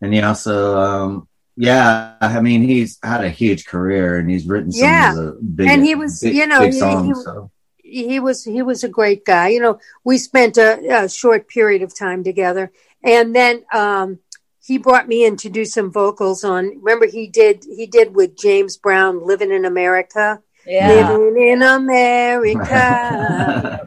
And 0.00 0.12
he 0.12 0.20
also, 0.20 0.78
um, 0.78 1.28
yeah, 1.56 2.14
I 2.20 2.40
mean, 2.40 2.62
he's 2.62 2.98
had 3.02 3.24
a 3.24 3.30
huge 3.30 3.66
career 3.66 4.16
and 4.18 4.28
he's 4.30 4.46
written 4.46 4.72
some 4.72 4.88
Yeah. 4.88 5.10
of 5.10 5.16
the 5.16 5.38
big, 5.42 5.68
And 5.68 5.84
he 5.84 5.94
was, 5.94 6.20
big, 6.20 6.34
you 6.34 6.46
know, 6.46 6.62
he- 6.62 6.72
songs. 6.72 7.18
he- 7.18 7.24
so. 7.24 7.50
he 7.82 8.20
was 8.20 8.44
he 8.44 8.62
was 8.62 8.84
a 8.84 8.88
great 8.88 9.24
guy. 9.24 9.48
You 9.48 9.60
know, 9.60 9.78
we 10.04 10.18
spent 10.18 10.56
a, 10.58 11.04
a 11.04 11.08
short 11.08 11.48
period 11.48 11.82
of 11.82 11.96
time 11.96 12.22
together, 12.24 12.70
and 13.02 13.34
then 13.34 13.64
um, 13.72 14.18
he 14.62 14.76
brought 14.78 15.08
me 15.08 15.24
in 15.24 15.36
to 15.38 15.48
do 15.48 15.64
some 15.64 15.90
vocals 15.90 16.44
on. 16.44 16.78
Remember, 16.82 17.06
he 17.06 17.26
did 17.26 17.64
he 17.64 17.86
did 17.86 18.14
with 18.14 18.36
James 18.36 18.76
Brown, 18.76 19.26
"Living 19.26 19.50
in 19.52 19.64
America." 19.64 20.42
Yeah. 20.66 21.10
Living 21.10 21.48
in 21.48 21.62
America. 21.62 22.68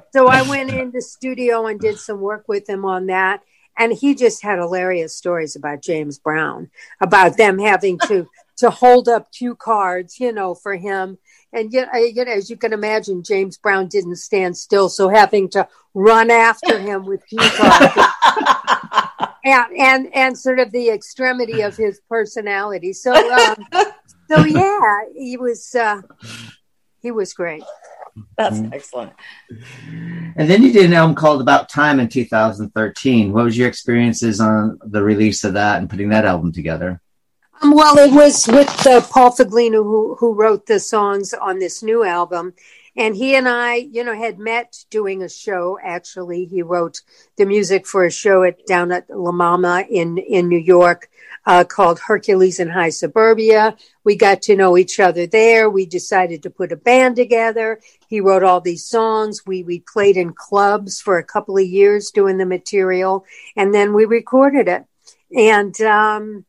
so 0.14 0.28
I 0.28 0.42
went 0.42 0.72
in 0.72 0.92
the 0.92 1.02
studio 1.02 1.68
and 1.68 1.80
did 1.80 2.00
some 2.00 2.20
work 2.20 2.46
with 2.48 2.68
him 2.68 2.84
on 2.86 3.06
that. 3.08 3.42
And 3.78 3.94
he 3.94 4.16
just 4.16 4.44
had 4.44 4.60
hilarious 4.60 5.16
stories 5.16 5.56
about 5.56 5.82
James 5.82 6.20
Brown, 6.20 6.70
about 7.02 7.38
them 7.38 7.58
having 7.60 7.98
to 8.08 8.28
to 8.58 8.70
hold 8.70 9.10
up 9.10 9.32
cue 9.32 9.56
cards, 9.56 10.20
you 10.20 10.32
know, 10.32 10.54
for 10.54 10.76
him. 10.76 11.18
And 11.52 11.74
yet, 11.74 11.90
I- 11.92 12.12
yet, 12.14 12.28
as 12.28 12.50
you 12.50 12.58
can 12.58 12.74
imagine, 12.74 13.24
James 13.24 13.58
Brown 13.58 13.88
didn't 13.88 14.18
stand 14.18 14.58
still, 14.58 14.90
so 14.90 15.10
having 15.10 15.50
to 15.50 15.68
run 15.94 16.32
after 16.32 16.80
him 16.80 17.06
with 17.06 17.26
cue 17.28 17.38
cards. 17.40 17.94
and, 19.44 19.66
and 19.78 20.16
and 20.16 20.38
sort 20.38 20.60
of 20.60 20.72
the 20.72 20.90
extremity 20.90 21.62
of 21.62 21.76
his 21.76 22.02
personality. 22.10 22.94
So 22.94 23.14
um, 23.14 23.56
so 24.30 24.44
yeah, 24.44 25.00
he 25.16 25.38
was 25.38 25.76
uh, 25.76 26.02
he 27.02 27.12
was 27.12 27.34
great. 27.34 27.64
That's 28.38 28.60
Mm-hmm. 28.60 28.74
excellent. 28.74 29.14
And 30.36 30.50
then 30.50 30.62
you 30.64 30.72
did 30.72 30.86
an 30.86 30.94
album 30.94 31.16
called 31.16 31.42
About 31.42 31.68
Time 31.70 32.00
in 32.00 32.08
2013. 32.10 33.32
What 33.34 33.46
was 33.46 33.58
your 33.58 33.68
experiences 33.68 34.40
on 34.40 34.80
the 34.86 35.02
release 35.04 35.44
of 35.44 35.54
that 35.54 35.80
and 35.80 35.90
putting 35.90 36.10
that 36.10 36.26
album 36.26 36.52
together? 36.52 37.02
Um, 37.62 37.72
well, 37.72 37.98
it 37.98 38.12
was 38.12 38.48
with 38.48 38.86
uh, 38.86 39.02
Paul 39.02 39.32
Foglino 39.32 39.84
who 39.84 40.16
who 40.20 40.34
wrote 40.34 40.66
the 40.66 40.80
songs 40.80 41.34
on 41.34 41.60
this 41.60 41.82
new 41.82 42.04
album, 42.04 42.54
and 42.96 43.16
he 43.16 43.36
and 43.36 43.48
I, 43.50 43.76
you 43.76 44.04
know, 44.04 44.16
had 44.16 44.38
met 44.38 44.86
doing 44.90 45.24
a 45.24 45.30
show. 45.30 45.80
Actually, 45.84 46.46
he 46.46 46.62
wrote 46.62 47.02
the 47.38 47.46
music 47.46 47.88
for 47.88 48.06
a 48.06 48.12
show 48.12 48.44
at 48.44 48.66
down 48.68 48.92
at 48.92 49.10
La 49.10 49.32
Mama 49.32 49.84
in 49.90 50.18
in 50.18 50.48
New 50.48 50.60
York 50.60 51.10
uh, 51.46 51.64
called 51.64 52.00
Hercules 52.00 52.60
in 52.60 52.70
High 52.70 52.90
Suburbia. 52.90 53.76
We 54.04 54.16
got 54.16 54.44
to 54.44 54.56
know 54.56 54.78
each 54.78 55.00
other 55.00 55.26
there. 55.26 55.70
We 55.70 55.86
decided 55.86 56.44
to 56.44 56.50
put 56.50 56.72
a 56.72 56.78
band 56.78 57.16
together. 57.16 57.80
He 58.08 58.22
wrote 58.22 58.44
all 58.44 58.62
these 58.62 58.86
songs. 58.86 59.42
We 59.46 59.64
we 59.64 59.80
played 59.80 60.18
in 60.18 60.34
clubs 60.34 61.02
for 61.02 61.18
a 61.18 61.24
couple 61.24 61.58
of 61.58 61.66
years 61.66 62.12
doing 62.12 62.38
the 62.38 62.46
material, 62.46 63.26
and 63.56 63.74
then 63.74 63.94
we 63.94 64.06
recorded 64.06 64.68
it. 64.68 64.86
And 65.36 65.80
um, 65.82 66.46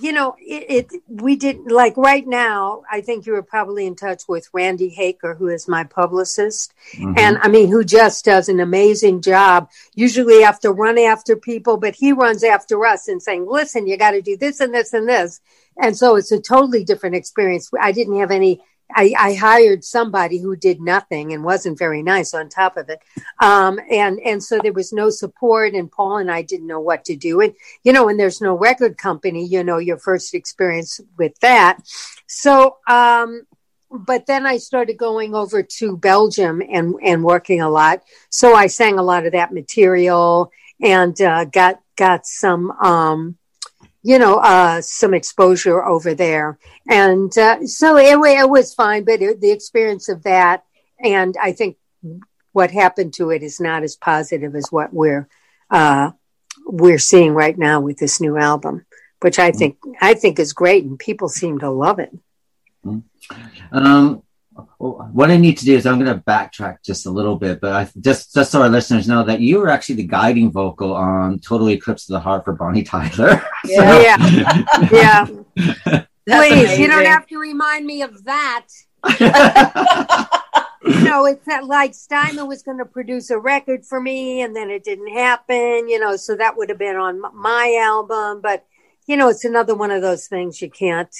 you 0.00 0.12
know, 0.12 0.36
it, 0.38 0.88
it 0.92 1.02
we 1.08 1.36
did 1.36 1.70
like 1.70 1.96
right 1.96 2.26
now. 2.26 2.82
I 2.90 3.00
think 3.00 3.26
you 3.26 3.32
were 3.32 3.42
probably 3.42 3.86
in 3.86 3.96
touch 3.96 4.22
with 4.28 4.48
Randy 4.52 4.94
Haecker, 4.98 5.36
who 5.36 5.48
is 5.48 5.68
my 5.68 5.84
publicist, 5.84 6.72
Mhm. 6.96 7.18
and 7.18 7.38
I 7.38 7.48
mean, 7.48 7.68
who 7.68 7.84
just 7.84 8.24
does 8.24 8.48
an 8.48 8.60
amazing 8.60 9.20
job. 9.20 9.68
Usually, 9.94 10.42
have 10.42 10.60
to 10.60 10.72
run 10.72 10.98
after 10.98 11.36
people, 11.36 11.76
but 11.76 11.94
he 11.94 12.12
runs 12.12 12.42
after 12.42 12.84
us 12.86 13.08
and 13.08 13.22
saying, 13.22 13.46
"Listen, 13.46 13.86
you 13.86 13.96
got 13.96 14.12
to 14.12 14.22
do 14.22 14.36
this 14.36 14.60
and 14.60 14.74
this 14.74 14.92
and 14.92 15.08
this." 15.08 15.40
And 15.76 15.96
so 15.96 16.16
it's 16.16 16.32
a 16.32 16.40
totally 16.40 16.84
different 16.84 17.16
experience. 17.16 17.70
I 17.80 17.92
didn't 17.92 18.18
have 18.18 18.30
any. 18.30 18.62
I, 18.94 19.14
I 19.18 19.34
hired 19.34 19.84
somebody 19.84 20.38
who 20.38 20.56
did 20.56 20.80
nothing 20.80 21.32
and 21.32 21.44
wasn't 21.44 21.78
very 21.78 22.02
nice 22.02 22.34
on 22.34 22.48
top 22.48 22.76
of 22.76 22.88
it, 22.88 23.00
um, 23.40 23.78
and 23.90 24.20
and 24.20 24.42
so 24.42 24.58
there 24.62 24.72
was 24.72 24.92
no 24.92 25.10
support. 25.10 25.74
And 25.74 25.90
Paul 25.90 26.18
and 26.18 26.30
I 26.30 26.42
didn't 26.42 26.66
know 26.66 26.80
what 26.80 27.04
to 27.06 27.16
do. 27.16 27.40
And 27.40 27.54
you 27.84 27.92
know, 27.92 28.06
when 28.06 28.16
there's 28.16 28.40
no 28.40 28.54
record 28.54 28.98
company, 28.98 29.44
you 29.44 29.64
know, 29.64 29.78
your 29.78 29.98
first 29.98 30.34
experience 30.34 31.00
with 31.18 31.38
that. 31.40 31.78
So, 32.26 32.76
um, 32.88 33.42
but 33.90 34.26
then 34.26 34.46
I 34.46 34.58
started 34.58 34.96
going 34.96 35.34
over 35.34 35.64
to 35.64 35.96
Belgium 35.96 36.62
and, 36.62 36.94
and 37.02 37.24
working 37.24 37.60
a 37.60 37.68
lot. 37.68 38.02
So 38.30 38.54
I 38.54 38.68
sang 38.68 38.98
a 38.98 39.02
lot 39.02 39.26
of 39.26 39.32
that 39.32 39.52
material 39.52 40.52
and, 40.80 41.20
uh, 41.20 41.44
got, 41.46 41.80
got 41.96 42.24
some, 42.24 42.70
um, 42.70 43.36
you 44.02 44.18
know, 44.18 44.36
uh, 44.36 44.80
some 44.80 45.14
exposure 45.14 45.84
over 45.84 46.14
there. 46.14 46.58
And, 46.88 47.36
uh, 47.36 47.66
so 47.66 47.96
it, 47.96 48.18
it 48.18 48.48
was 48.48 48.74
fine, 48.74 49.04
but 49.04 49.20
it, 49.20 49.40
the 49.40 49.50
experience 49.50 50.08
of 50.08 50.22
that, 50.22 50.64
and 51.02 51.36
I 51.40 51.52
think 51.52 51.76
what 52.52 52.70
happened 52.70 53.14
to 53.14 53.30
it 53.30 53.42
is 53.42 53.60
not 53.60 53.82
as 53.82 53.96
positive 53.96 54.54
as 54.54 54.68
what 54.70 54.92
we're, 54.92 55.28
uh, 55.70 56.10
we're 56.66 56.98
seeing 56.98 57.32
right 57.32 57.56
now 57.56 57.80
with 57.80 57.98
this 57.98 58.20
new 58.20 58.36
album, 58.36 58.86
which 59.20 59.38
I 59.38 59.50
think 59.50 59.78
I 60.00 60.14
think 60.14 60.38
is 60.38 60.52
great, 60.52 60.84
and 60.84 60.98
people 60.98 61.28
seem 61.28 61.58
to 61.60 61.70
love 61.70 61.98
it. 61.98 62.10
Um, 63.72 64.22
what 64.78 65.30
I 65.30 65.36
need 65.36 65.58
to 65.58 65.64
do 65.64 65.76
is 65.76 65.86
I'm 65.86 66.02
going 66.02 66.14
to 66.14 66.22
backtrack 66.22 66.78
just 66.84 67.06
a 67.06 67.10
little 67.10 67.36
bit, 67.36 67.60
but 67.60 67.72
I 67.72 67.88
just 68.00 68.34
just 68.34 68.50
so 68.50 68.62
our 68.62 68.68
listeners 68.68 69.08
know 69.08 69.24
that 69.24 69.40
you 69.40 69.58
were 69.58 69.68
actually 69.68 69.96
the 69.96 70.06
guiding 70.06 70.50
vocal 70.50 70.94
on 70.94 71.38
"Total 71.38 71.70
Eclipse 71.70 72.08
of 72.08 72.14
the 72.14 72.20
Heart" 72.20 72.44
for 72.44 72.52
Bonnie 72.52 72.82
Tyler. 72.82 73.42
Yeah. 73.64 74.16
Yeah, 74.90 75.26
That's 76.26 76.48
please, 76.48 76.78
you 76.78 76.86
don't 76.86 77.04
have 77.04 77.26
to 77.26 77.38
remind 77.38 77.86
me 77.86 78.02
of 78.02 78.24
that. 78.24 78.66
You 80.82 81.02
know, 81.02 81.26
it's 81.26 81.46
not 81.46 81.66
like 81.66 81.92
Steinman 81.92 82.48
was 82.48 82.62
going 82.62 82.78
to 82.78 82.86
produce 82.86 83.28
a 83.28 83.38
record 83.38 83.84
for 83.84 84.00
me, 84.00 84.40
and 84.40 84.56
then 84.56 84.70
it 84.70 84.82
didn't 84.82 85.12
happen. 85.12 85.88
You 85.88 85.98
know, 85.98 86.16
so 86.16 86.34
that 86.36 86.56
would 86.56 86.70
have 86.70 86.78
been 86.78 86.96
on 86.96 87.20
my 87.34 87.78
album, 87.82 88.40
but 88.40 88.64
you 89.06 89.16
know, 89.16 89.28
it's 89.28 89.44
another 89.44 89.74
one 89.74 89.90
of 89.90 90.02
those 90.02 90.26
things 90.26 90.62
you 90.62 90.70
can't 90.70 91.14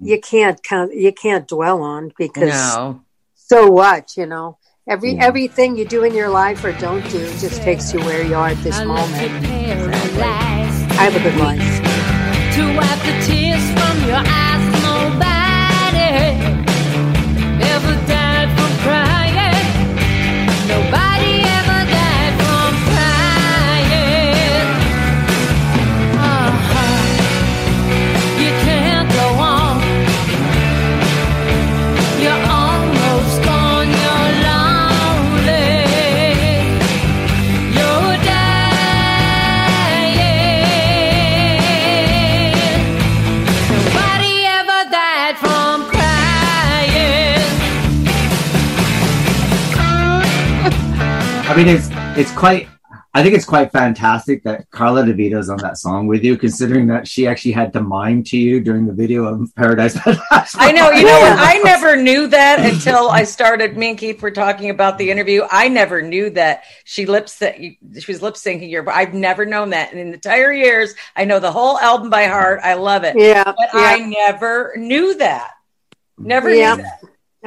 you 0.00 0.20
can't 0.20 0.62
count 0.62 0.94
you 0.94 1.12
can't 1.12 1.46
dwell 1.48 1.82
on 1.82 2.12
because 2.18 2.48
No. 2.76 3.02
so 3.34 3.70
what 3.70 4.16
you 4.16 4.26
know 4.26 4.58
every 4.88 5.12
Yeah. 5.14 5.26
everything 5.26 5.76
you 5.76 5.84
do 5.84 6.04
in 6.04 6.14
your 6.14 6.28
life 6.28 6.64
or 6.64 6.72
don't 6.72 7.02
do 7.10 7.26
just 7.38 7.62
takes 7.62 7.92
you 7.92 8.00
where 8.00 8.22
you 8.24 8.34
are 8.34 8.48
at 8.48 8.62
this 8.62 8.76
I 8.78 8.84
moment 8.84 9.42
you 9.42 9.48
paralyzed. 9.48 10.92
i 10.92 11.02
have 11.08 11.16
a 11.16 11.20
good 11.20 11.36
life 11.36 11.78
mean, 51.58 51.74
it's 51.74 51.88
it's 52.16 52.30
quite 52.38 52.68
I 53.14 53.22
think 53.24 53.34
it's 53.34 53.44
quite 53.44 53.72
fantastic 53.72 54.44
that 54.44 54.70
Karla 54.70 55.02
DeVito's 55.02 55.48
on 55.48 55.56
that 55.58 55.76
song 55.76 56.06
with 56.06 56.22
you, 56.22 56.36
considering 56.36 56.86
that 56.86 57.08
she 57.08 57.26
actually 57.26 57.50
had 57.50 57.72
to 57.72 57.80
mime 57.82 58.22
to 58.24 58.38
you 58.38 58.60
during 58.60 58.86
the 58.86 58.92
video 58.92 59.24
of 59.24 59.52
Paradise. 59.56 59.98
I 60.54 60.70
know. 60.70 60.90
You 60.90 61.04
know? 61.04 61.36
I 61.36 61.60
never 61.64 61.96
knew 61.96 62.28
that 62.28 62.60
until 62.60 63.08
I 63.10 63.24
started. 63.24 63.76
Me 63.76 63.90
and 63.90 63.98
Keith 63.98 64.22
were 64.22 64.30
talking 64.30 64.70
about 64.70 64.98
the 64.98 65.10
interview. 65.10 65.42
I 65.50 65.68
never 65.68 66.00
knew 66.00 66.30
that 66.30 66.62
she 66.84 67.06
lip 67.06 67.28
sync. 67.28 67.78
She 67.98 68.12
was 68.12 68.22
lip 68.22 68.34
syncing 68.34 68.70
your. 68.70 68.88
I've 68.88 69.14
never 69.14 69.44
known 69.44 69.70
that. 69.70 69.90
And 69.90 69.98
in 69.98 70.08
the 70.10 70.14
entire 70.14 70.52
years, 70.52 70.94
I 71.16 71.24
know 71.24 71.40
the 71.40 71.50
whole 71.50 71.76
album 71.80 72.08
by 72.08 72.26
heart. 72.26 72.60
I 72.62 72.74
love 72.74 73.02
it. 73.02 73.16
Yeah, 73.18 73.42
But 73.42 73.56
yeah. 73.56 73.80
I 73.80 73.98
never 73.98 74.74
knew 74.76 75.18
that. 75.18 75.54
Never 76.18 76.54
Yeah. 76.54 76.76
knew 76.76 76.82
that. 76.84 77.00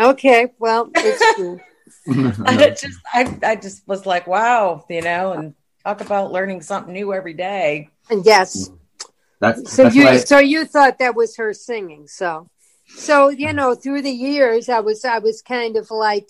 Okay, 0.10 0.48
well, 0.60 0.90
it's 0.96 1.36
true. 1.38 1.62
I 2.46 2.70
just, 2.70 3.00
I, 3.14 3.38
I 3.44 3.56
just 3.56 3.88
was 3.88 4.06
like, 4.06 4.28
wow, 4.28 4.86
you 4.90 5.02
know, 5.02 5.34
and 5.34 5.54
talk 5.86 6.02
about 6.02 6.32
learning 6.32 6.62
something 6.62 6.94
new 6.94 7.14
every 7.14 7.34
day. 7.34 7.90
And 8.10 8.26
yes, 8.26 8.70
That's, 9.40 9.72
so 9.72 9.84
that's 9.84 9.96
you 9.96 10.06
why- 10.06 10.18
so 10.18 10.40
you 10.40 10.66
thought 10.66 11.00
that 11.00 11.16
was 11.16 11.38
her 11.38 11.54
singing. 11.54 12.08
So, 12.08 12.50
so 12.88 13.30
you 13.30 13.54
know, 13.54 13.76
through 13.76 14.02
the 14.02 14.12
years, 14.12 14.68
I 14.70 14.80
was 14.80 15.06
I 15.06 15.20
was 15.20 15.42
kind 15.42 15.78
of 15.78 15.92
like, 15.92 16.30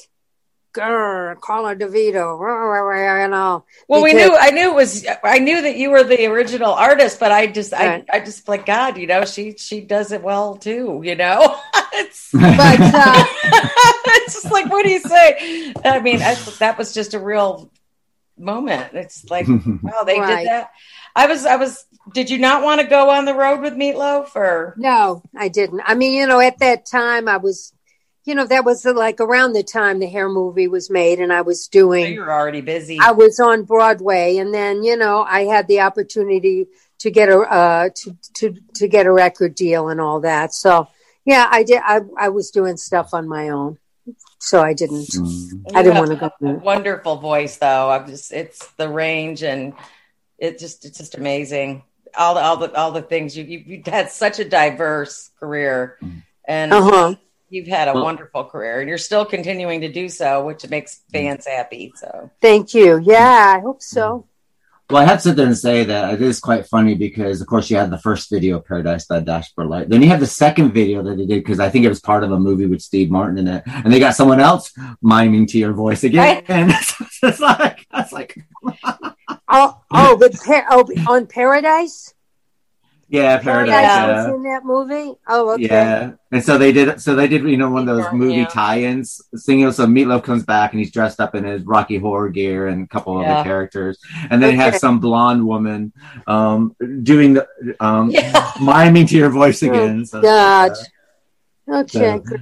grr, 0.73 1.39
Karla 1.41 1.75
DeVito, 1.75 3.21
you 3.21 3.27
know. 3.27 3.65
Well, 3.87 4.03
we 4.03 4.13
knew, 4.13 4.35
I 4.37 4.51
knew 4.51 4.71
it 4.71 4.75
was, 4.75 5.05
I 5.23 5.39
knew 5.39 5.61
that 5.61 5.75
you 5.75 5.89
were 5.89 6.03
the 6.03 6.25
original 6.27 6.73
artist, 6.73 7.19
but 7.19 7.31
I 7.31 7.47
just, 7.47 7.73
Right. 7.73 8.05
I, 8.11 8.17
I 8.17 8.19
just 8.21 8.47
like, 8.47 8.65
God, 8.65 8.97
you 8.97 9.07
know, 9.07 9.25
she, 9.25 9.53
she 9.57 9.81
does 9.81 10.11
it 10.11 10.21
well 10.21 10.55
too, 10.55 11.01
you 11.03 11.15
know, 11.15 11.59
it's, 11.93 12.31
But 12.31 12.81
uh, 12.81 13.25
it's 14.05 14.33
just 14.33 14.51
like, 14.51 14.69
what 14.71 14.83
do 14.85 14.91
you 14.91 14.99
say? 14.99 15.73
I 15.83 15.99
mean, 15.99 16.21
I, 16.21 16.35
that 16.59 16.77
was 16.77 16.93
just 16.93 17.13
a 17.13 17.19
real 17.19 17.69
moment. 18.37 18.93
It's 18.93 19.29
like, 19.29 19.47
wow, 19.47 20.03
they 20.05 20.19
Right. 20.19 20.37
did 20.39 20.47
that. 20.47 20.71
I 21.15 21.27
was, 21.27 21.45
I 21.45 21.57
was, 21.57 21.85
did 22.13 22.29
you 22.29 22.37
not 22.39 22.63
want 22.63 22.79
to 22.81 22.87
go 22.87 23.09
on 23.09 23.25
the 23.25 23.33
road 23.33 23.61
with 23.61 23.73
Meatloaf 23.73 24.35
or? 24.35 24.75
no, 24.77 25.21
I 25.35 25.49
didn't. 25.49 25.81
I 25.85 25.95
mean, 25.95 26.13
you 26.13 26.25
know, 26.25 26.39
at 26.39 26.59
that 26.59 26.85
time, 26.85 27.27
I 27.27 27.37
was, 27.37 27.73
you 28.23 28.35
know, 28.35 28.45
that 28.45 28.65
was 28.65 28.85
like 28.85 29.19
around 29.19 29.53
the 29.53 29.63
time 29.63 29.99
the 29.99 30.07
hair 30.07 30.29
movie 30.29 30.67
was 30.67 30.89
made, 30.89 31.19
and 31.19 31.33
I 31.33 31.41
was 31.41 31.67
doing. 31.67 32.13
You 32.13 32.21
were 32.21 32.31
already 32.31 32.61
busy. 32.61 32.99
I 32.99 33.11
was 33.11 33.39
on 33.39 33.63
Broadway, 33.63 34.37
and 34.37 34.53
then 34.53 34.83
you 34.83 34.95
know 34.97 35.23
I 35.23 35.45
had 35.45 35.67
the 35.67 35.81
opportunity 35.81 36.67
to 36.99 37.11
get 37.11 37.29
a 37.29 37.39
uh, 37.39 37.89
to 37.95 38.17
to 38.35 38.55
to 38.75 38.87
get 38.87 39.05
a 39.05 39.11
record 39.11 39.55
deal 39.55 39.89
and 39.89 39.99
all 39.99 40.21
that. 40.21 40.53
So 40.53 40.87
yeah, 41.25 41.47
I 41.49 41.63
did. 41.63 41.81
I 41.83 42.01
I 42.17 42.29
was 42.29 42.51
doing 42.51 42.77
stuff 42.77 43.13
on 43.13 43.27
my 43.27 43.49
own, 43.49 43.77
so 44.39 44.61
I 44.61 44.73
didn't. 44.73 45.07
Mm. 45.07 45.51
I 45.75 45.83
didn't 45.83 45.97
want 45.97 46.11
to 46.11 46.15
go. 46.17 46.31
there. 46.39 46.55
Wonderful 46.55 47.17
voice, 47.17 47.57
though. 47.57 47.89
I'm 47.89 48.07
just, 48.07 48.31
it's 48.33 48.67
the 48.73 48.89
range 48.89 49.43
and 49.43 49.73
it 50.37 50.59
just, 50.59 50.85
it's 50.85 50.97
just 50.97 51.15
amazing. 51.15 51.83
All 52.17 52.33
the, 52.33 52.41
all 52.41 52.57
the, 52.57 52.73
all 52.75 52.91
the 52.91 53.01
things 53.01 53.37
you, 53.37 53.43
you, 53.45 53.63
you've 53.65 53.85
had 53.85 54.11
such 54.11 54.39
a 54.39 54.45
diverse 54.45 55.29
career 55.39 55.97
and 56.45 56.73
Uh 56.73 56.81
huh. 56.81 57.15
You've 57.51 57.67
had 57.67 57.87
a 57.87 57.93
Well- 57.93 58.03
wonderful 58.05 58.45
career 58.45 58.79
and 58.79 58.89
you're 58.89 58.97
still 58.97 59.25
continuing 59.25 59.81
to 59.81 59.91
do 59.91 60.09
so, 60.09 60.43
which 60.45 60.67
makes 60.69 61.01
fans 61.11 61.45
happy. 61.45 61.93
So 61.95 62.29
Thank 62.41 62.73
you. 62.73 62.99
Yeah, 63.03 63.53
I 63.57 63.59
hope 63.59 63.81
so. 63.81 64.01
Mm. 64.09 64.23
Well, 64.89 65.01
I 65.01 65.05
have 65.05 65.19
to 65.19 65.29
sit 65.29 65.35
there 65.37 65.45
and 65.47 65.57
say 65.57 65.85
that 65.85 66.15
it 66.15 66.21
is 66.21 66.41
quite 66.41 66.65
funny 66.67 66.95
because, 66.95 67.39
of 67.39 67.47
course, 67.47 67.69
you 67.69 67.77
had 67.77 67.89
the 67.91 67.97
first 67.97 68.29
video, 68.29 68.57
of 68.57 68.65
Paradise 68.65 69.05
by 69.05 69.21
Dashboard 69.21 69.69
Light. 69.69 69.87
Then 69.87 70.01
you 70.01 70.09
have 70.09 70.19
the 70.19 70.27
second 70.27 70.73
video 70.73 71.01
that 71.01 71.15
they 71.15 71.25
did 71.25 71.43
because 71.45 71.61
I 71.61 71.69
think 71.69 71.85
it 71.85 71.89
was 71.89 72.01
part 72.01 72.25
of 72.25 72.31
a 72.33 72.39
movie 72.39 72.65
with 72.65 72.81
Steve 72.81 73.09
Martin 73.09 73.37
in 73.37 73.47
it, 73.47 73.63
and 73.65 73.93
they 73.93 73.99
got 74.01 74.15
someone 74.15 74.41
else 74.41 74.73
miming 75.01 75.45
to 75.47 75.57
your 75.57 75.71
voice 75.71 76.03
again. 76.03 76.43
And 76.49 76.71
it's, 76.71 76.93
it's 77.23 77.39
like, 77.39 77.87
that's 77.89 78.11
like, 78.19 78.35
Oh, 79.47 79.79
oh, 79.91 80.17
but 80.17 80.33
par- 80.45 80.65
oh, 80.69 80.85
on 81.07 81.25
Paradise. 81.27 82.13
Yeah, 83.11 83.37
Paradise. 83.39 83.73
Paradise 83.73 83.83
yeah. 83.83 84.27
was 84.27 84.35
in 84.35 84.43
that 84.43 84.65
movie. 84.65 85.13
Oh, 85.27 85.51
okay. 85.53 85.63
Yeah, 85.63 86.11
and 86.31 86.43
so 86.43 86.57
they 86.57 86.71
did. 86.71 87.01
So 87.01 87.13
they 87.13 87.27
did, 87.27 87.43
you 87.43 87.57
know, 87.57 87.69
one 87.69 87.87
of 87.87 87.95
those 87.95 88.05
Yeah. 88.05 88.13
movie 88.17 88.45
tie-ins. 88.45 89.21
Singing, 89.35 89.71
so 89.71 89.85
Meatloaf 89.85 90.23
comes 90.23 90.43
back 90.43 90.71
and 90.71 90.79
he's 90.79 90.91
dressed 90.91 91.19
up 91.19 91.35
in 91.35 91.43
his 91.43 91.63
Rocky 91.63 91.97
Horror 91.97 92.29
gear 92.29 92.67
and 92.67 92.85
a 92.85 92.87
couple 92.87 93.21
Yeah. 93.21 93.33
other 93.39 93.43
characters, 93.43 93.99
and 94.29 94.41
then 94.41 94.53
you 94.53 94.61
have 94.61 94.77
some 94.77 94.99
blonde 94.99 95.45
woman 95.45 95.91
um, 96.25 96.75
doing 97.03 97.33
the 97.33 97.47
um, 97.79 98.09
yeah, 98.11 98.51
miming 98.61 99.07
to 99.07 99.17
your 99.17 99.29
voice 99.29 99.61
again. 99.61 100.05
So, 100.05 100.21
God. 100.21 100.71
Okay. 101.67 102.21
So- 102.25 102.37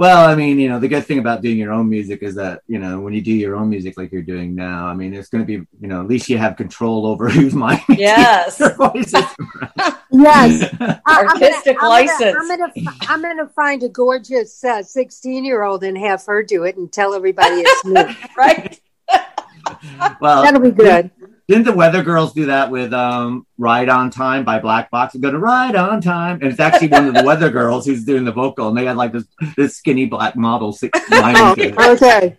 well, 0.00 0.26
I 0.26 0.34
mean, 0.34 0.58
you 0.58 0.66
know, 0.70 0.78
the 0.78 0.88
good 0.88 1.04
thing 1.04 1.18
about 1.18 1.42
doing 1.42 1.58
your 1.58 1.72
own 1.72 1.86
music 1.90 2.22
is 2.22 2.34
that, 2.36 2.62
you 2.66 2.78
know, 2.78 3.00
when 3.00 3.12
you 3.12 3.20
do 3.20 3.32
your 3.32 3.54
own 3.54 3.68
music 3.68 3.98
like 3.98 4.10
you're 4.10 4.22
doing 4.22 4.54
now, 4.54 4.86
I 4.86 4.94
mean, 4.94 5.12
it's 5.12 5.28
going 5.28 5.42
to 5.42 5.46
be, 5.46 5.66
you 5.78 5.88
know, 5.88 6.00
at 6.00 6.06
least 6.08 6.30
you 6.30 6.38
have 6.38 6.56
control 6.56 7.04
over 7.04 7.28
who's 7.34 7.52
miming 7.54 7.84
to 7.86 7.96
yes. 7.96 8.58
your 8.60 8.74
voices. 8.76 9.14
Yes. 10.12 10.64
I- 10.80 11.00
I'm 11.06 11.26
gonna- 11.26 11.44
Artistic 11.44 11.76
I'm 11.76 11.80
gonna- 11.82 11.88
license. 11.90 12.36
I'm 12.40 12.48
gonna, 12.48 12.72
I'm 13.08 13.22
gonna 13.22 13.48
find 13.50 13.82
a 13.82 13.88
gorgeous 13.90 14.64
uh, 14.64 14.82
16 14.82 15.44
year 15.44 15.62
old 15.62 15.84
and 15.84 15.96
have 15.98 16.24
her 16.26 16.42
do 16.42 16.64
it 16.64 16.76
and 16.78 16.90
tell 16.90 17.12
everybody 17.14 17.56
it's 17.64 17.84
me. 17.84 18.02
right. 18.36 18.80
well, 20.20 20.42
That'll 20.42 20.60
be 20.62 20.70
good. 20.72 21.10
Didn't 21.50 21.64
the 21.64 21.72
Weather 21.72 22.04
Girls 22.04 22.32
do 22.32 22.46
that 22.46 22.70
with 22.70 22.92
um, 22.92 23.44
"Ride 23.58 23.88
on 23.88 24.12
Time" 24.12 24.44
by 24.44 24.60
Black 24.60 24.88
Box? 24.88 25.16
Go 25.16 25.32
to 25.32 25.38
"Ride 25.40 25.74
on 25.74 26.00
Time," 26.00 26.38
and 26.40 26.44
it's 26.44 26.60
actually 26.60 26.86
one 26.86 27.08
of 27.08 27.14
the 27.14 27.24
Weather 27.24 27.50
Girls 27.50 27.84
who's 27.84 28.04
doing 28.04 28.22
the 28.22 28.30
vocal, 28.30 28.68
and 28.68 28.78
they 28.78 28.84
had 28.84 28.96
like 28.96 29.10
this 29.10 29.24
this 29.56 29.74
skinny 29.76 30.06
black 30.06 30.36
model 30.36 30.72
six 30.72 30.96
Oh, 31.10 31.50
okay. 31.50 32.38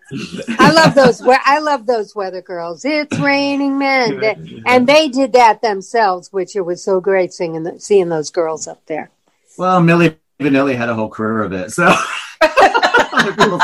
I 0.58 0.72
love 0.72 0.96
those. 0.96 1.22
we- 1.22 1.38
I 1.44 1.60
love 1.60 1.88
those 1.88 2.16
weather 2.16 2.42
girls. 2.42 2.86
It's 2.86 3.20
raining 3.20 3.78
men, 3.78 4.64
and 4.66 4.88
they 4.88 5.10
did 5.10 5.34
that 5.34 5.62
themselves, 5.62 6.32
which 6.32 6.56
it 6.56 6.62
was 6.62 6.82
so 6.82 7.02
great 7.02 7.34
singing, 7.34 7.64
the, 7.64 7.82
seeing 7.82 8.08
those 8.08 8.30
girls 8.30 8.66
up 8.66 8.80
there. 8.86 9.12
Well, 9.58 9.82
Milli 9.82 10.16
Vanilli 10.40 10.78
had 10.78 10.88
a 10.88 10.96
whole 10.96 11.10
career 11.10 11.44
of 11.44 11.52
it, 11.52 11.74
so 11.74 11.94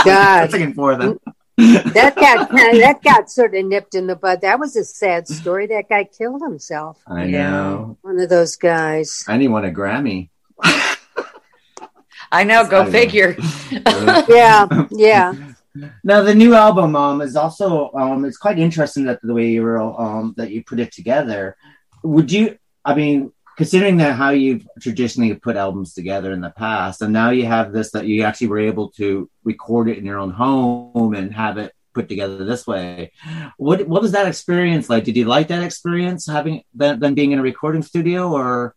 God. 0.03 0.51
singing 0.51 0.73
for 0.73 0.97
them. 0.97 1.21
That 1.57 2.13
got 2.15 2.49
that 2.51 2.99
got 3.03 3.31
sort 3.31 3.55
of 3.55 3.65
nipped 3.65 3.95
in 3.95 4.05
the 4.07 4.15
bud. 4.15 4.41
That 4.41 4.59
was 4.59 4.75
a 4.75 4.83
sad 4.85 5.27
story. 5.27 5.65
That 5.67 5.89
guy 5.89 6.03
killed 6.03 6.41
himself. 6.41 7.01
I 7.07 7.25
Yeah. 7.25 7.49
know. 7.51 7.97
One 8.01 8.19
of 8.19 8.29
those 8.29 8.55
guys. 8.55 9.23
And 9.27 9.41
he 9.41 9.47
won 9.47 9.65
a 9.65 9.71
Grammy. 9.71 10.29
I 12.31 12.43
know. 12.43 12.67
Go 12.67 12.81
I 12.81 12.85
know. 12.85 12.91
figure. 12.91 13.35
Yeah, 14.27 14.67
yeah. 14.91 15.33
Now 16.03 16.21
the 16.23 16.33
new 16.35 16.53
album 16.55 16.95
um 16.95 17.21
is 17.21 17.35
also 17.35 17.91
um 17.93 18.25
it's 18.25 18.37
quite 18.37 18.59
interesting 18.59 19.05
that 19.05 19.19
the 19.21 19.33
way 19.33 19.47
you 19.47 19.61
were 19.63 19.79
um 19.79 20.33
that 20.37 20.51
you 20.51 20.63
put 20.63 20.79
it 20.79 20.91
together. 20.91 21.55
Would 22.03 22.31
you 22.31 22.57
I 22.85 22.93
mean 22.95 23.31
considering 23.57 23.97
that 23.97 24.15
how 24.15 24.29
you've 24.29 24.65
traditionally 24.79 25.33
put 25.33 25.57
albums 25.57 25.93
together 25.93 26.31
in 26.31 26.41
the 26.41 26.51
past 26.51 27.01
and 27.01 27.11
now 27.11 27.31
you 27.31 27.45
have 27.45 27.73
this 27.73 27.91
that 27.91 28.05
you 28.05 28.23
actually 28.23 28.47
were 28.47 28.59
able 28.59 28.89
to 28.91 29.29
record 29.43 29.89
it 29.89 29.97
in 29.97 30.05
your 30.05 30.19
own 30.19 30.31
home 30.31 31.13
and 31.13 31.33
have 31.33 31.57
it 31.57 31.73
put 31.93 32.07
together 32.07 32.45
this 32.45 32.67
way. 32.67 33.11
What 33.57 33.87
what 33.87 34.01
was 34.01 34.11
that 34.11 34.27
experience 34.27 34.89
like? 34.89 35.03
Did 35.03 35.17
you 35.17 35.25
like 35.25 35.47
that 35.47 35.63
experience 35.63 36.27
having 36.27 36.63
than, 36.73 36.99
than 36.99 37.15
being 37.15 37.31
in 37.31 37.39
a 37.39 37.41
recording 37.41 37.81
studio 37.81 38.31
or 38.31 38.75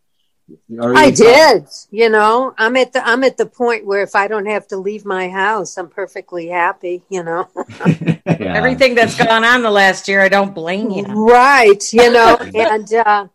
or 0.79 0.97
I 0.97 1.11
did. 1.11 1.67
You 1.91 2.09
know, 2.09 2.53
I'm 2.57 2.75
at 2.75 2.93
the 2.93 3.05
I'm 3.05 3.23
at 3.23 3.37
the 3.37 3.45
point 3.45 3.85
where 3.85 4.01
if 4.01 4.15
I 4.15 4.27
don't 4.27 4.47
have 4.47 4.67
to 4.69 4.77
leave 4.77 5.05
my 5.05 5.29
house, 5.29 5.77
I'm 5.77 5.89
perfectly 5.89 6.47
happy. 6.47 7.03
You 7.09 7.23
know, 7.23 7.47
Yeah. 7.85 8.19
Everything 8.59 8.95
that's 8.95 9.17
gone 9.17 9.43
on 9.43 9.61
the 9.61 9.71
last 9.71 10.07
year, 10.07 10.21
I 10.21 10.29
don't 10.29 10.53
blame 10.53 10.89
you. 10.89 11.03
right? 11.03 11.81
You 11.93 12.11
know, 12.11 12.37
and 12.55 12.93
uh, 12.93 13.27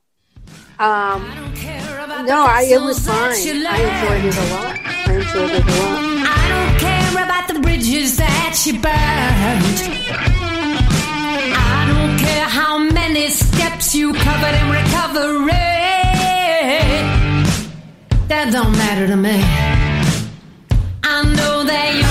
um, 0.79 1.23
no, 2.27 2.45
I 2.45 2.67
it 2.69 2.81
was 2.81 2.99
fine. 3.07 3.33
I 3.33 3.79
enjoyed 3.89 4.25
it 4.27 4.37
a 4.37 4.47
lot. 4.53 4.79
I 4.85 5.13
enjoyed 5.15 5.51
it 5.51 5.65
a 5.65 5.71
lot. 5.81 6.03
I 6.29 6.43
don't 6.53 6.79
care 6.79 7.25
about 7.25 7.49
the 7.49 7.61
bridges 7.61 8.19
that 8.19 8.63
you 8.67 8.75
burned. 8.75 9.79
I 11.57 11.87
don't 11.89 12.19
care 12.19 12.45
how 12.45 12.79
many 12.79 13.29
steps 13.31 13.95
you 13.95 14.13
covered 14.13 14.55
in 14.55 14.69
recovery. 14.69 15.51
That 18.29 18.53
don't 18.53 18.73
matter 18.73 19.07
to 19.07 19.17
me. 19.17 19.41
I 21.05 21.23
know 21.37 21.65
that 21.65 22.06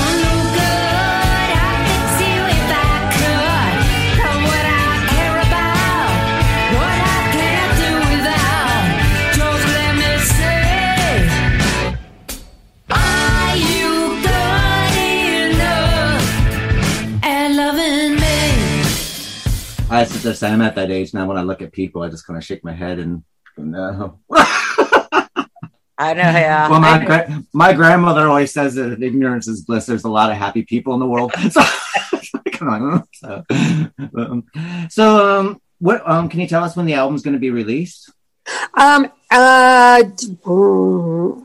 I 19.96 20.04
sit 20.04 20.22
there 20.22 20.34
saying 20.34 20.54
I'm 20.54 20.62
at 20.62 20.76
that 20.76 20.92
age 20.92 21.14
now. 21.14 21.26
When 21.26 21.38
I 21.38 21.42
look 21.42 21.62
at 21.62 21.72
people, 21.72 22.04
I 22.04 22.10
just 22.10 22.28
kind 22.28 22.38
of 22.38 22.44
shake 22.44 22.64
my 22.64 22.74
head 22.74 23.00
and 23.00 23.24
go, 23.56 23.64
no. 23.64 24.20
I 25.98 26.14
know. 26.14 26.24
Yeah. 26.24 26.70
well, 26.70 26.82
my 26.82 27.06
gra- 27.06 27.44
my 27.54 27.74
grandmother 27.74 28.28
always 28.28 28.52
says 28.52 28.76
that 28.76 29.02
ignorance 29.02 29.48
is 29.48 29.62
bliss. 29.62 29.86
There's 29.86 30.04
a 30.04 30.10
lot 30.10 30.30
of 30.30 30.38
happy 30.38 30.64
people 30.64 30.94
in 30.94 31.00
the 31.00 31.08
world. 31.08 31.34
So, 31.52 31.62
come 32.52 32.70
on. 32.70 33.04
So, 33.14 33.44
um, 34.18 34.44
so 34.90 35.40
um, 35.40 35.62
what 35.80 36.08
um 36.08 36.28
can 36.28 36.40
you 36.40 36.48
tell 36.48 36.64
us 36.64 36.76
when 36.76 36.86
the 36.86 36.96
album's 36.96 37.22
going 37.22 37.34
to 37.34 37.40
be 37.40 37.52
released? 37.52 38.12
Um, 38.74 39.12
uh, 39.32 40.04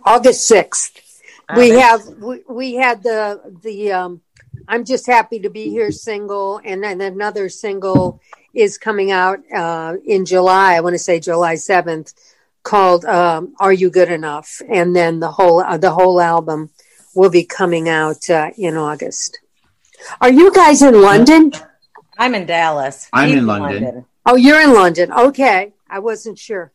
August 0.05 0.47
sixth. 0.47 1.23
We 1.57 1.71
have 1.71 2.07
we, 2.07 2.43
we 2.49 2.75
had 2.75 3.03
the 3.03 3.59
the 3.63 3.93
um. 3.93 4.23
I'm 4.69 4.85
just 4.85 5.07
happy 5.07 5.41
to 5.41 5.51
be 5.51 5.71
here 5.71 5.91
single, 5.91 6.61
and 6.65 6.83
then 6.83 7.01
another 7.01 7.49
single 7.49 8.21
is 8.55 8.79
coming 8.79 9.11
out 9.11 9.41
uh, 9.53 9.97
in 10.05 10.25
July. 10.27 10.75
I 10.75 10.81
want 10.81 10.95
to 10.95 10.99
say 10.99 11.21
July 11.21 11.55
seventh, 11.57 12.13
called 12.63 13.05
um, 13.05 13.55
"Are 13.59 13.73
You 13.73 13.91
Good 13.91 14.11
Enough?" 14.11 14.63
And 14.69 14.95
then 14.95 15.21
the 15.21 15.31
whole 15.31 15.61
uh, 15.61 15.77
the 15.77 15.91
whole 15.91 16.21
album 16.21 16.71
will 17.15 17.31
be 17.31 17.45
coming 17.45 17.89
out 17.89 18.29
uh, 18.31 18.51
in 18.57 18.77
August. 18.77 19.41
Are 20.21 20.31
you 20.31 20.53
guys 20.53 20.83
in 20.83 21.01
London? 21.01 21.53
I'm 22.19 22.35
in 22.35 22.47
Dallas. 22.47 23.09
I'm 23.13 23.29
He's 23.29 23.39
in 23.39 23.47
London. 23.47 24.05
Oh, 24.27 24.37
you're 24.37 24.61
in 24.61 24.73
London. 24.75 25.13
Okay, 25.13 25.73
I 25.89 25.99
wasn't 26.01 26.39
sure. 26.39 26.73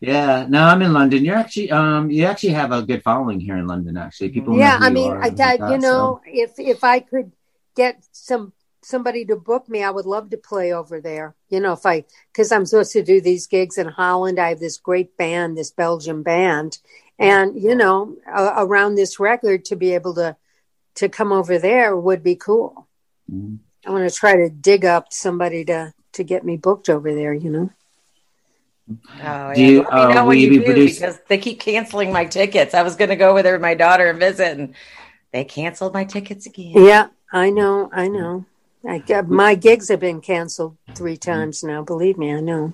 Yeah, 0.00 0.46
no, 0.48 0.64
I'm 0.64 0.82
in 0.82 0.92
London. 0.92 1.24
You're 1.24 1.36
actually 1.36 1.70
um 1.70 2.10
you 2.10 2.24
actually 2.24 2.50
have 2.50 2.72
a 2.72 2.82
good 2.82 3.02
following 3.02 3.40
here 3.40 3.56
in 3.56 3.66
London. 3.66 3.96
Actually, 3.96 4.28
people. 4.30 4.58
yeah 4.58 4.78
who 4.78 4.84
i 4.84 4.90
mean 4.90 5.10
are 5.10 5.22
i 5.22 5.28
and 5.28 5.38
like 5.38 5.60
you 5.60 5.66
that, 5.66 5.82
so- 5.82 5.88
know 5.88 6.20
if 6.26 6.58
if 6.58 6.84
i 6.84 7.00
could 7.00 7.32
get 7.74 8.02
some 8.12 8.52
somebody 8.86 9.24
to 9.24 9.34
book 9.34 9.68
me 9.68 9.82
i 9.82 9.90
would 9.90 10.06
love 10.06 10.30
to 10.30 10.36
play 10.36 10.72
over 10.72 11.00
there 11.00 11.34
you 11.48 11.58
know 11.58 11.72
if 11.72 11.84
i 11.84 12.04
because 12.32 12.52
i'm 12.52 12.64
supposed 12.64 12.92
to 12.92 13.02
do 13.02 13.20
these 13.20 13.46
gigs 13.48 13.78
in 13.78 13.88
holland. 13.88 14.38
I 14.38 14.50
have 14.50 14.60
this 14.60 14.76
great 14.78 15.16
band 15.16 15.58
this 15.58 15.70
belgian 15.72 16.22
band. 16.22 16.78
And 17.18 17.60
you 17.60 17.74
know 17.74 18.16
uh, 18.32 18.54
around 18.58 18.94
this 18.94 19.18
record 19.18 19.64
to 19.66 19.76
be 19.76 19.92
able 19.94 20.14
to 20.14 20.36
to 20.96 21.08
come 21.08 21.32
over 21.32 21.58
there 21.58 21.96
would 21.96 22.22
be 22.22 22.36
cool. 22.36 22.86
Mhm. 23.32 23.58
i 23.86 23.90
want 23.90 24.08
to 24.08 24.14
try 24.14 24.36
to 24.36 24.48
dig 24.50 24.84
up 24.84 25.12
somebody 25.12 25.64
to 25.64 25.92
to 26.12 26.22
get 26.22 26.44
me 26.44 26.56
booked 26.56 26.88
over 26.88 27.12
there 27.14 27.34
you 27.34 27.50
know? 27.50 27.70
Oh, 29.20 29.52
Do 29.52 29.60
you, 29.62 29.82
Let 29.82 29.92
me 29.92 30.00
uh, 30.00 30.08
know 30.14 30.20
will 30.22 30.28
when 30.28 30.38
you 30.38 30.44
you 30.44 30.50
be 30.50 30.58
do 30.58 30.64
produce- 30.64 30.94
because 31.00 31.18
they 31.28 31.38
keep 31.38 31.58
canceling 31.58 32.12
my 32.12 32.24
tickets. 32.24 32.72
I 32.72 32.82
was 32.82 32.94
going 32.94 33.08
to 33.10 33.16
go 33.16 33.34
with 33.34 33.44
her 33.44 33.54
and 33.54 33.62
my 33.62 33.74
daughter 33.74 34.08
and 34.10 34.20
visit, 34.20 34.56
and 34.56 34.74
they 35.32 35.42
canceled 35.44 35.92
my 35.92 36.04
tickets 36.04 36.46
again. 36.46 36.72
yeah 36.92 37.08
i 37.32 37.50
know 37.50 37.90
i 37.92 38.06
know 38.06 38.44
I, 38.88 39.20
my 39.22 39.54
gigs 39.54 39.88
have 39.88 40.00
been 40.00 40.20
canceled 40.20 40.76
three 40.94 41.16
times 41.16 41.62
now 41.62 41.82
believe 41.82 42.18
me 42.18 42.32
i 42.32 42.40
know 42.40 42.72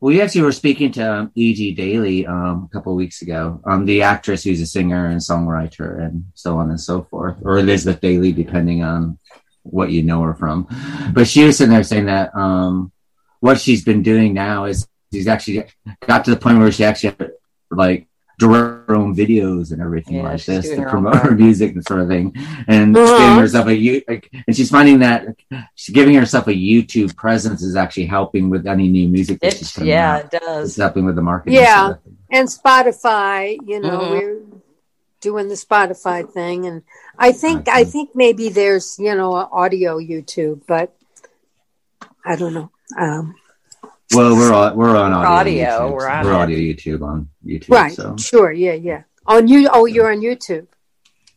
Well, 0.00 0.14
you 0.14 0.20
actually 0.20 0.42
were 0.42 0.52
speaking 0.52 0.92
to 0.92 1.12
um, 1.12 1.32
E.G. 1.34 1.72
Daily 1.72 2.26
um, 2.26 2.68
a 2.70 2.72
couple 2.72 2.92
of 2.92 2.96
weeks 2.96 3.22
ago, 3.22 3.60
um, 3.64 3.86
the 3.86 4.02
actress 4.02 4.44
who's 4.44 4.60
a 4.60 4.66
singer 4.66 5.06
and 5.06 5.20
songwriter 5.20 6.04
and 6.04 6.26
so 6.34 6.58
on 6.58 6.68
and 6.68 6.80
so 6.80 7.02
forth, 7.04 7.38
or 7.42 7.58
Elizabeth 7.58 8.00
Daily, 8.00 8.32
depending 8.32 8.82
on 8.82 9.18
what 9.62 9.90
you 9.90 10.02
know 10.02 10.20
her 10.22 10.34
from. 10.34 10.66
But 11.14 11.26
she 11.26 11.44
was 11.44 11.56
sitting 11.56 11.72
there 11.72 11.82
saying 11.82 12.06
that 12.06 12.34
um, 12.34 12.92
what 13.40 13.58
she's 13.58 13.82
been 13.84 14.02
doing 14.02 14.34
now 14.34 14.66
is 14.66 14.86
she's 15.12 15.26
actually 15.26 15.64
got 16.06 16.24
to 16.26 16.30
the 16.30 16.36
point 16.36 16.58
where 16.58 16.70
she 16.70 16.84
actually 16.84 17.16
like 17.70 18.06
direct 18.38 18.73
her 18.94 19.00
own 19.00 19.14
videos 19.14 19.72
and 19.72 19.80
everything 19.82 20.16
Yeah, 20.16 20.22
like 20.22 20.44
this 20.44 20.68
to 20.70 20.82
promote 20.88 21.16
her 21.16 21.32
music 21.32 21.74
and 21.74 21.84
sort 21.84 22.00
of 22.00 22.08
thing, 22.08 22.32
and 22.68 22.96
Uh-huh. 22.96 23.18
giving 23.18 23.38
herself 23.38 23.66
a 23.66 23.76
you 23.76 24.02
like, 24.08 24.30
and 24.46 24.56
she's 24.56 24.70
finding 24.70 25.00
that 25.00 25.26
she's 25.74 25.94
giving 25.94 26.14
herself 26.14 26.46
a 26.48 26.52
YouTube 26.52 27.14
presence 27.16 27.62
is 27.62 27.76
actually 27.76 28.06
helping 28.06 28.50
with 28.50 28.66
any 28.66 28.88
new 28.88 29.08
music 29.08 29.40
that 29.40 29.54
she's 29.54 29.70
It, 29.70 29.74
putting 29.74 29.88
yeah, 29.88 30.14
out. 30.16 30.24
it 30.34 30.40
does. 30.40 30.68
It's 30.70 30.76
helping 30.78 31.04
with 31.04 31.16
the 31.16 31.22
marketing. 31.22 31.58
Yeah. 31.58 31.86
sort 31.88 31.98
of 32.06 32.12
and 32.30 32.48
Spotify, 32.48 33.56
you 33.66 33.80
know, 33.80 33.98
Mhm. 34.00 34.10
we're 34.10 34.40
doing 35.20 35.48
the 35.48 35.54
Spotify 35.54 36.28
thing, 36.28 36.66
and 36.66 36.82
I 37.18 37.32
think 37.32 37.68
I 37.68 37.82
Okay. 37.82 37.90
think 37.90 38.10
maybe 38.14 38.48
there's 38.48 38.96
you 38.98 39.14
know 39.14 39.32
audio 39.34 39.98
YouTube, 39.98 40.62
but 40.66 40.94
I 42.24 42.36
don't 42.36 42.54
know. 42.54 42.70
Um, 42.98 43.34
Well, 44.12 44.36
we're 44.36 44.52
on, 44.52 44.76
we're 44.76 44.96
on 44.96 45.12
audio. 45.12 45.30
audio, 45.30 45.64
YouTube, 45.64 45.92
we're 45.92 46.08
on 46.08 46.24
we're 46.26 46.34
audio 46.34 46.58
YouTube 46.58 47.02
on 47.02 47.28
YouTube. 47.44 47.70
right? 47.70 47.92
So 47.92 48.16
Sure. 48.18 48.52
Yeah. 48.52 48.72
Yeah. 48.74 49.02
On 49.26 49.48
you? 49.48 49.68
Oh, 49.72 49.86
you're 49.86 50.12
on 50.12 50.18
YouTube. 50.20 50.66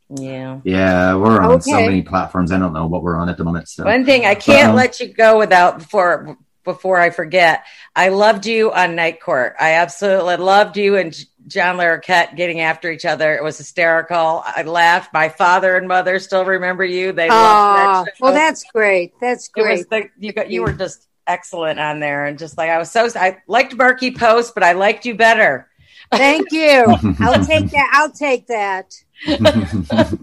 Yeah. 0.09 0.61
yeah, 0.63 1.15
we're 1.15 1.41
on 1.41 1.61
so 1.61 1.71
many 1.73 2.01
platforms. 2.01 2.53
I 2.53 2.57
don't 2.59 2.71
know 2.71 2.87
what 2.87 3.03
we're 3.03 3.17
on 3.17 3.27
at 3.27 3.37
the 3.37 3.43
moment. 3.43 3.67
So 3.67 3.83
One 3.83 4.05
thing 4.05 4.25
I 4.25 4.35
can't 4.35 4.69
Um, 4.69 4.75
let 4.75 4.99
you 5.01 5.07
go 5.13 5.37
without 5.37 5.79
before 5.79 6.37
before 6.63 6.97
I 6.97 7.09
forget. 7.09 7.63
I 7.95 8.09
loved 8.09 8.45
you 8.45 8.71
on 8.71 8.95
Night 8.95 9.21
Court. 9.21 9.55
I 9.59 9.73
absolutely 9.73 10.37
loved 10.37 10.77
you 10.77 10.95
and 10.97 11.13
John 11.47 11.77
Larroquette 11.77 12.35
getting 12.35 12.59
after 12.61 12.89
each 12.91 13.05
other. 13.05 13.33
It 13.35 13.43
was 13.43 13.57
hysterical. 13.57 14.43
I 14.45 14.63
laughed. 14.63 15.13
My 15.13 15.29
father 15.29 15.75
and 15.77 15.87
mother 15.87 16.19
still 16.19 16.43
remember 16.45 16.83
you. 16.85 17.11
They 17.13 17.27
Oh, 17.29 17.33
loved 17.33 18.07
that 18.07 18.17
show. 18.17 18.23
well, 18.25 18.33
that's 18.33 18.63
great. 18.73 19.13
That's 19.21 19.47
great. 19.49 19.89
the, 19.89 20.09
you 20.19 20.31
got 20.33 20.49
you 20.49 20.61
were 20.61 20.73
just 20.73 21.06
excellent 21.27 21.79
on 21.79 21.99
there 21.99 22.25
and 22.25 22.39
just 22.39 22.57
like 22.57 22.69
I 22.69 22.77
was 22.77 22.91
so 22.91 23.07
I 23.15 23.37
liked 23.47 23.75
Markie 23.75 24.11
Post, 24.11 24.53
but 24.53 24.63
I 24.63 24.73
liked 24.73 25.05
you 25.05 25.15
better. 25.15 25.69
Thank 26.11 26.51
you. 26.51 26.85
I'll 27.19 27.45
take 27.45 27.69
that. 27.71 27.91
I'll 27.93 28.11
take 28.11 28.47
that. 28.47 28.93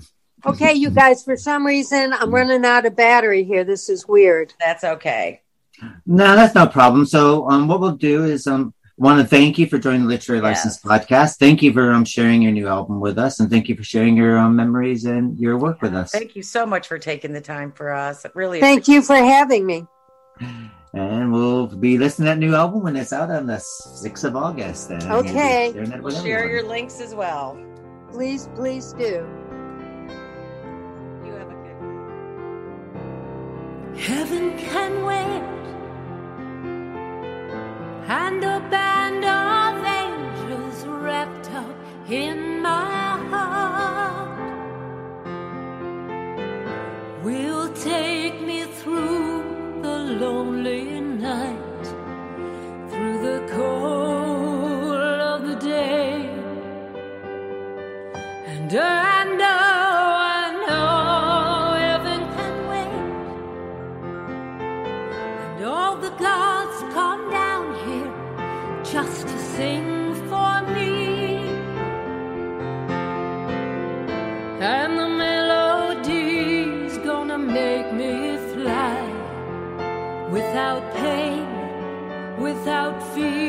Okay, 0.46 0.74
you 0.74 0.90
guys. 0.90 1.24
For 1.24 1.36
some 1.36 1.66
reason, 1.66 2.12
I'm 2.12 2.30
running 2.30 2.64
out 2.64 2.84
of 2.84 2.94
battery 2.94 3.44
here. 3.44 3.64
This 3.64 3.88
is 3.88 4.06
weird. 4.06 4.52
That's 4.60 4.84
okay. 4.84 5.40
no, 6.06 6.36
that's 6.36 6.54
no 6.54 6.66
problem. 6.66 7.06
So 7.06 7.48
um, 7.48 7.66
what 7.66 7.80
we'll 7.80 7.96
do 7.96 8.24
is 8.24 8.46
um, 8.46 8.74
want 8.96 9.20
to 9.20 9.26
thank 9.26 9.58
you 9.58 9.66
for 9.66 9.78
joining 9.78 10.02
the 10.02 10.08
Literary 10.08 10.42
License 10.42 10.80
podcast. 10.80 11.38
Thank 11.38 11.62
you 11.62 11.72
for 11.72 11.92
um 11.92 12.04
sharing 12.04 12.42
your 12.42 12.52
new 12.52 12.68
album 12.68 13.00
with 13.00 13.18
us, 13.18 13.40
and 13.40 13.50
thank 13.50 13.68
you 13.68 13.76
for 13.76 13.84
sharing 13.84 14.16
your 14.16 14.36
um, 14.38 14.54
memories 14.54 15.06
and 15.06 15.38
your 15.38 15.56
work 15.56 15.80
with 15.80 15.94
us. 15.94 16.12
Thank 16.12 16.36
you 16.36 16.42
so 16.42 16.66
much 16.66 16.88
for 16.88 16.98
taking 16.98 17.32
the 17.32 17.40
time 17.40 17.72
for 17.72 17.92
us. 17.92 18.24
It 18.24 18.32
really 18.34 18.60
Thank 18.60 18.86
you 18.86 19.00
for 19.00 19.16
having 19.16 19.64
me. 19.64 19.86
And 20.94 21.32
we'll 21.32 21.66
be 21.66 21.98
listening 21.98 22.26
to 22.26 22.30
that 22.30 22.38
new 22.38 22.54
album 22.54 22.82
when 22.82 22.94
it's 22.94 23.12
out 23.12 23.28
on 23.30 23.46
the 23.46 23.58
sixth 23.58 24.22
of 24.24 24.36
August. 24.36 24.90
And 24.90 25.02
Okay. 25.10 25.70
sharing 25.72 25.90
that 25.90 26.00
We'll 26.02 26.14
share 26.22 26.48
your 26.48 26.62
links 26.62 27.00
as 27.00 27.14
well. 27.14 27.58
Please, 28.12 28.48
please 28.54 28.92
do. 28.92 29.26
You 31.24 31.32
have 31.32 31.48
a 31.48 31.54
good 31.64 31.76
Heaven 33.98 34.56
can 34.56 35.04
wait, 35.04 35.42
and 38.08 38.44
a 38.44 38.60
band 38.70 39.24
of 39.24 39.84
angels 39.84 40.86
wrapped 40.86 41.50
up 41.52 41.74
in 42.08 42.53
lonely 50.24 51.13
without 82.64 83.02
fear. 83.14 83.43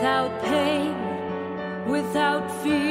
Without 0.00 0.42
pain, 0.42 0.94
without 1.86 2.50
fear. 2.62 2.89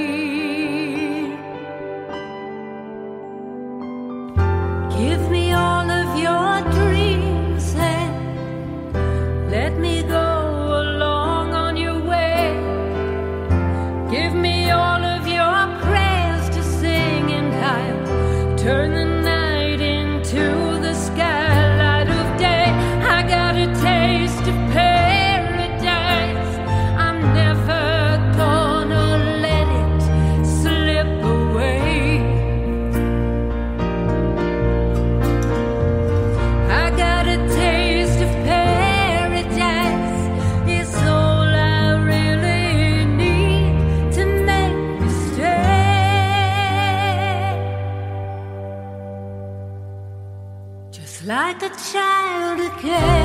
Child 52.81 53.18